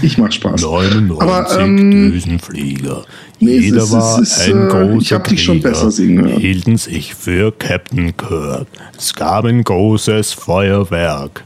[0.00, 0.62] Ich mache Spaß.
[0.62, 3.04] 99 Aber, ähm, Düsenflieger.
[3.38, 6.40] Nee, Jeder ist, war ist, ein großer ich hab dich schon besser singen hören.
[6.40, 8.66] hielten sich für Captain Kirk.
[8.96, 11.44] Es gab ein großes Feuerwerk.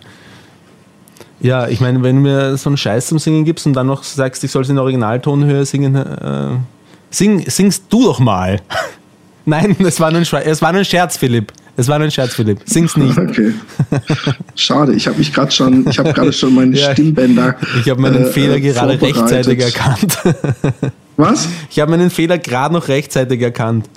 [1.41, 4.03] Ja, ich meine, wenn du mir so einen Scheiß zum Singen gibst und dann noch
[4.03, 6.57] sagst, ich soll es in Originaltonhöhe singen, äh,
[7.11, 8.61] sing, singst du doch mal.
[9.45, 11.53] Nein, es war, nur ein es war nur ein Scherz, Philipp.
[11.77, 12.61] Es war nur ein Scherz, Philipp.
[12.65, 13.17] Sing's nicht.
[13.19, 13.53] Okay.
[14.57, 17.55] Schade, ich habe mich gerade schon, ich habe gerade schon meine Ja, Stimmbänder.
[17.81, 20.19] Ich habe meinen äh, Fehler gerade rechtzeitig erkannt.
[21.17, 21.49] Was?
[21.71, 23.89] Ich habe meinen Fehler gerade noch rechtzeitig erkannt.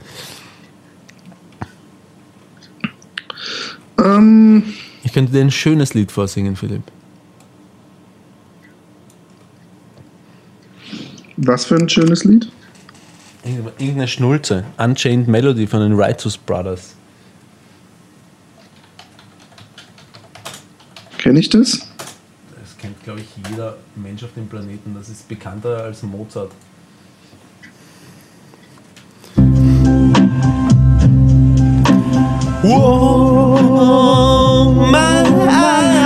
[3.97, 4.63] Ähm,
[5.03, 6.83] Ich könnte dir ein schönes Lied vorsingen, Philipp.
[11.41, 12.51] Was für ein schönes Lied?
[13.43, 14.65] Irgendeine Schnulze.
[14.77, 16.95] Unchained Melody von den Righteous Brothers.
[21.17, 21.79] Kenne ich das?
[22.59, 24.93] Das kennt, glaube ich, jeder Mensch auf dem Planeten.
[24.95, 26.51] Das ist bekannter als Mozart.
[32.61, 33.55] Oh,
[34.91, 35.98] my love,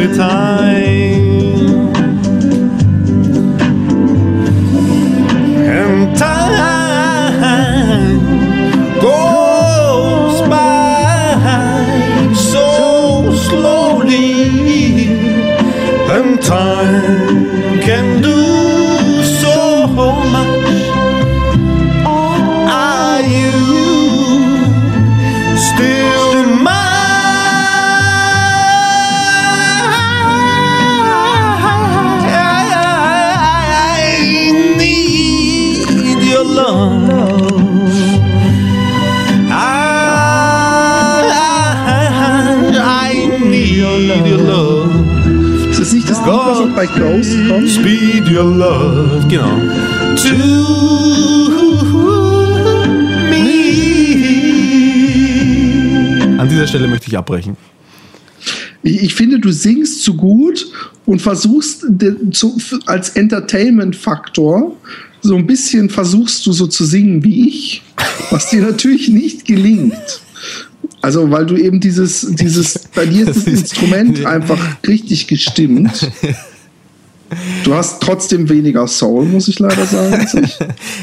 [0.00, 0.79] with time.
[48.40, 49.28] Your love.
[49.28, 49.58] Genau.
[50.16, 50.34] To
[53.28, 53.58] me.
[56.38, 57.56] An dieser Stelle möchte ich abbrechen.
[58.82, 60.66] Ich, ich finde, du singst zu gut
[61.04, 61.84] und versuchst
[62.32, 64.74] zu, als Entertainment-Faktor
[65.22, 67.82] so ein bisschen versuchst du so zu singen wie ich,
[68.30, 70.22] was dir natürlich nicht gelingt.
[71.02, 76.10] Also, weil du eben dieses, dieses, bei dir ist Das Instrument einfach richtig gestimmt.
[77.64, 80.26] Du hast trotzdem weniger Soul, muss ich leider sagen.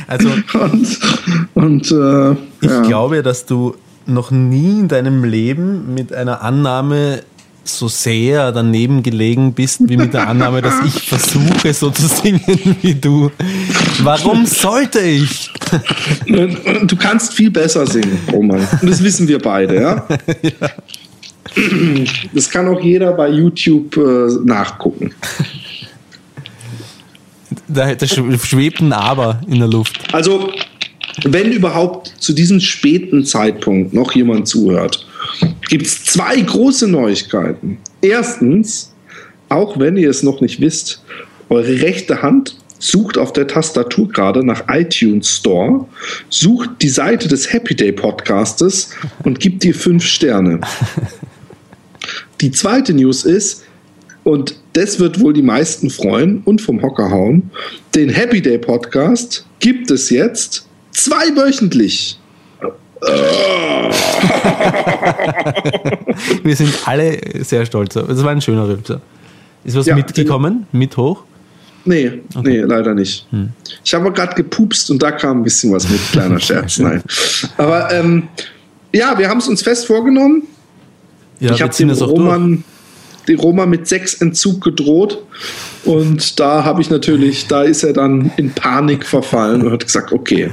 [0.07, 0.99] Also Und,
[1.53, 2.31] und äh,
[2.61, 2.81] ich ja.
[2.81, 3.75] glaube, dass du
[4.05, 7.23] noch nie in deinem Leben mit einer Annahme
[7.69, 12.77] so sehr daneben gelegen bist, wie mit der Annahme, dass ich versuche, so zu singen
[12.81, 13.31] wie du.
[14.03, 15.51] Warum sollte ich?
[16.25, 18.65] Du kannst viel besser singen, Roman.
[18.81, 20.07] Und das wissen wir beide, ja?
[22.33, 25.11] Das kann auch jeder bei YouTube äh, nachgucken.
[27.68, 29.99] Da, da sch- schwebt ein Aber in der Luft.
[30.14, 30.52] Also,
[31.23, 35.06] wenn überhaupt zu diesem späten Zeitpunkt noch jemand zuhört,
[35.69, 37.77] gibt es zwei große Neuigkeiten.
[38.02, 38.94] Erstens,
[39.49, 41.03] auch wenn ihr es noch nicht wisst,
[41.49, 45.85] eure rechte Hand sucht auf der Tastatur gerade nach iTunes Store,
[46.30, 48.91] sucht die Seite des Happy Day Podcastes
[49.23, 50.61] und gibt dir fünf Sterne.
[52.41, 53.64] Die zweite News ist,
[54.27, 57.49] und das wird wohl die meisten freuen und vom Hocker hauen,
[57.95, 62.19] den Happy Day Podcast gibt es jetzt zweiwöchentlich.
[66.43, 67.93] Wir sind alle sehr stolz.
[67.93, 68.99] Das war ein schöner Rülpser.
[69.63, 70.67] Ist was Ja, mitgekommen?
[70.73, 71.23] Mit hoch?
[71.85, 73.25] Nee, nee, leider nicht.
[73.85, 76.79] Ich habe gerade gepupst und da kam ein bisschen was mit, kleiner Scherz.
[76.79, 77.01] Nein.
[77.55, 78.27] Aber ähm,
[78.91, 80.43] ja, wir haben es uns fest vorgenommen.
[81.39, 82.59] Ja, ich habe ziehen dem auch durch.
[83.27, 85.23] Dem Roman mit sechs Entzug gedroht.
[85.85, 90.11] Und da habe ich natürlich, da ist er dann in Panik verfallen und hat gesagt,
[90.11, 90.49] okay.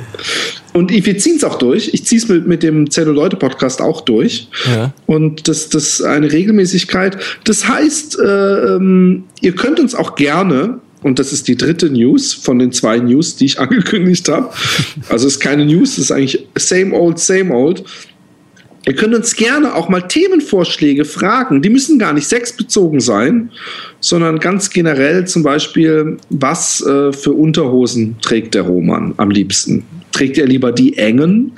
[0.73, 1.91] Und wir ziehen es auch durch.
[1.93, 4.49] Ich ziehe es mit, mit dem Zelluleute-Podcast auch durch.
[4.67, 4.93] Ja.
[5.07, 7.17] Und das, das ist eine Regelmäßigkeit.
[7.45, 12.33] Das heißt, äh, ähm, ihr könnt uns auch gerne, und das ist die dritte News
[12.33, 14.51] von den zwei News, die ich angekündigt habe.
[15.09, 17.85] Also es ist keine News, es ist eigentlich same old, same old.
[18.87, 21.63] Ihr könnt uns gerne auch mal Themenvorschläge fragen.
[21.63, 23.51] Die müssen gar nicht sexbezogen sein,
[24.01, 29.85] sondern ganz generell zum Beispiel, was äh, für Unterhosen trägt der Roman am liebsten?
[30.13, 31.53] Trägt er lieber die engen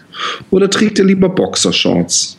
[0.51, 2.39] oder trägt er lieber Boxershorts?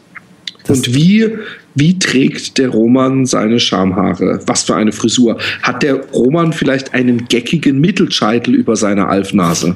[0.70, 1.38] Und wie,
[1.76, 4.42] wie trägt der Roman seine Schamhaare?
[4.48, 5.38] Was für eine Frisur?
[5.64, 9.76] Hat der Roman vielleicht einen geckigen Mittelscheitel über seiner Alfnase?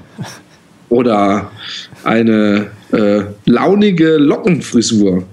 [0.90, 1.52] Oder
[2.04, 5.24] eine äh, launige Lockenfrisur?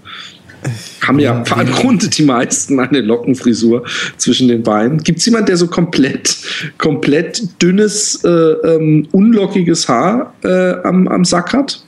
[1.06, 3.84] Haben ja im Grunde die meisten eine Lockenfrisur
[4.16, 4.98] zwischen den Beinen.
[4.98, 6.36] Gibt es jemanden, der so komplett,
[6.78, 11.80] komplett dünnes, äh, ähm, unlockiges Haar äh, am, am Sack hat?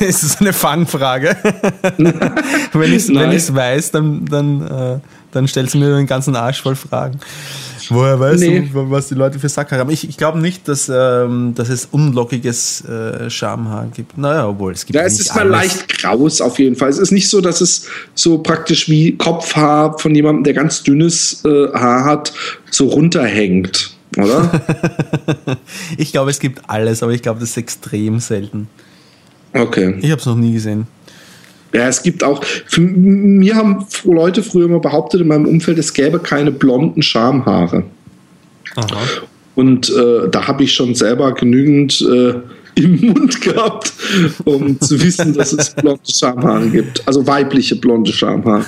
[0.00, 1.36] es ist eine Fangfrage.
[2.72, 4.98] wenn ich es weiß, dann, dann, äh,
[5.32, 7.18] dann stellst du mir den ganzen Arsch voll Fragen.
[7.90, 8.68] Woher weißt Nee.
[8.72, 9.90] du, was die Leute für Sacker haben?
[9.90, 14.16] Ich, ich glaube nicht, dass, ähm, dass es unlockiges äh, Schamhaar gibt.
[14.18, 15.50] Naja, obwohl es gibt Ja, es nicht ist mal alles.
[15.74, 16.88] leicht kraus auf jeden Fall.
[16.90, 21.44] Es ist nicht so, dass es so praktisch wie Kopfhaar von jemandem, der ganz dünnes
[21.44, 22.32] äh, Haar hat,
[22.70, 24.60] so runterhängt, oder?
[25.98, 28.68] Ich glaube, es gibt alles, aber ich glaube, das ist extrem selten.
[29.52, 29.96] Okay.
[30.00, 30.86] Ich habe es noch nie gesehen.
[31.74, 35.92] Ja, es gibt auch, für, mir haben Leute früher immer behauptet in meinem Umfeld, es
[35.92, 37.84] gäbe keine blonden Schamhaare.
[38.76, 38.86] Aha.
[39.56, 42.34] Und äh, da habe ich schon selber genügend äh,
[42.76, 43.92] im Mund gehabt,
[44.44, 47.06] um zu wissen, dass es blonde Schamhaare gibt.
[47.06, 48.64] Also weibliche blonde Schamhaare.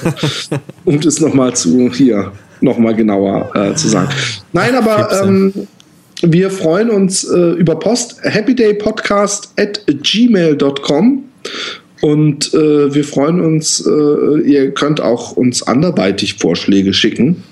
[0.84, 4.08] um das nochmal zu hier nochmal genauer äh, zu sagen.
[4.52, 5.52] Nein, aber ähm,
[6.22, 11.24] wir freuen uns äh, über Post happydaypodcast at gmail.com
[12.00, 17.44] und äh, wir freuen uns, äh, ihr könnt auch uns anderweitig Vorschläge schicken.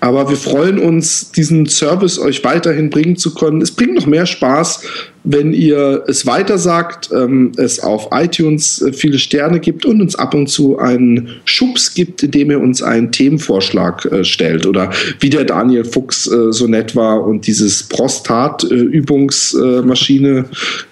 [0.00, 3.62] Aber wir freuen uns, diesen Service euch weiterhin bringen zu können.
[3.62, 4.82] Es bringt noch mehr Spaß,
[5.28, 10.34] wenn ihr es weitersagt, ähm, es auf iTunes äh, viele Sterne gibt und uns ab
[10.34, 14.66] und zu einen Schubs gibt, indem ihr uns einen Themenvorschlag äh, stellt.
[14.66, 20.44] Oder wie der Daniel Fuchs äh, so nett war und dieses Prostat-Übungsmaschine,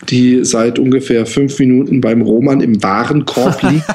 [0.09, 3.85] die seit ungefähr fünf Minuten beim Roman im Warenkorb liegt.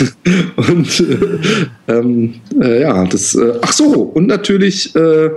[0.56, 5.30] und äh, ähm, äh, ja, das, äh, ach so, und natürlich äh,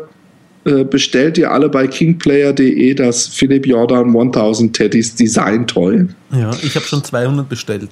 [0.68, 6.08] äh, bestellt ihr alle bei kingplayer.de das Philipp Jordan 1000 Teddys Design Toy.
[6.32, 7.90] Ja, ich habe schon 200 bestellt.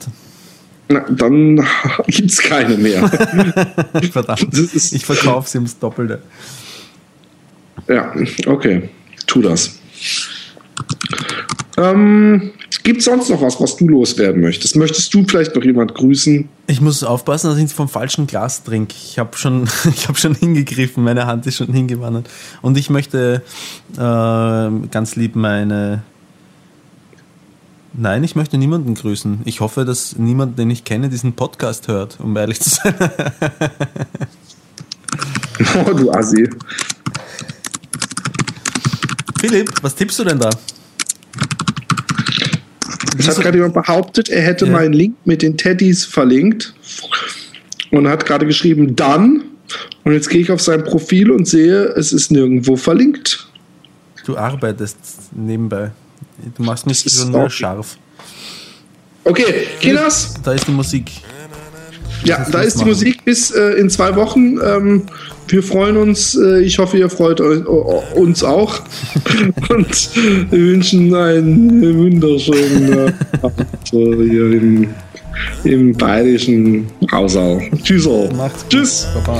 [0.89, 1.55] Na, dann
[2.07, 3.07] gibt es keine mehr.
[4.11, 4.49] Verdammt.
[4.73, 6.21] Ich verkaufe sie ums Doppelte.
[7.87, 8.13] ja,
[8.45, 8.89] okay,
[9.25, 9.79] tu das.
[11.77, 12.51] Ähm,
[12.85, 14.75] Gibt es sonst noch was, was du loswerden möchtest?
[14.75, 16.47] Möchtest du vielleicht noch jemand grüßen?
[16.67, 18.93] Ich muss aufpassen, dass ich vom falschen Glas trinke.
[19.03, 19.63] Ich habe schon,
[19.95, 22.29] ich hab schon hingegriffen, meine Hand ist schon hingewandert.
[22.61, 23.41] Und ich möchte
[23.93, 26.03] äh, ganz lieb meine.
[27.93, 29.41] Nein, ich möchte niemanden grüßen.
[29.45, 32.93] Ich hoffe, dass niemand, den ich kenne, diesen Podcast hört, um ehrlich zu sein.
[35.87, 36.47] oh, du Assi.
[39.39, 40.51] Philipp, was tippst du denn da?
[43.29, 44.71] Es hat gerade jemand behauptet, er hätte Ja.
[44.71, 46.73] meinen Link mit den Teddys verlinkt
[47.91, 49.43] und hat gerade geschrieben, dann.
[50.03, 53.47] Und jetzt gehe ich auf sein Profil und sehe, es ist nirgendwo verlinkt.
[54.25, 54.97] Du arbeitest
[55.35, 55.91] nebenbei.
[56.57, 57.97] Du machst mich wieder auch- scharf.
[59.23, 61.11] Okay, Kinas, Da ist die Musik.
[62.25, 62.85] Ja, da ist die.
[62.85, 64.57] Musik bis äh, in zwei Wochen.
[64.63, 65.03] Ähm,
[65.47, 66.35] wir freuen uns.
[66.35, 68.81] Äh, ich hoffe, ihr freut euch, o- o- uns auch.
[69.69, 70.09] und
[70.51, 74.87] wir wünschen einen wunderschönen Abend, äh, hier im,
[75.63, 77.61] im bayerischen Hausau.
[77.83, 78.07] Tschüss.
[78.35, 78.69] Macht's gut.
[78.71, 79.07] Tschüss.
[79.13, 79.39] Baba.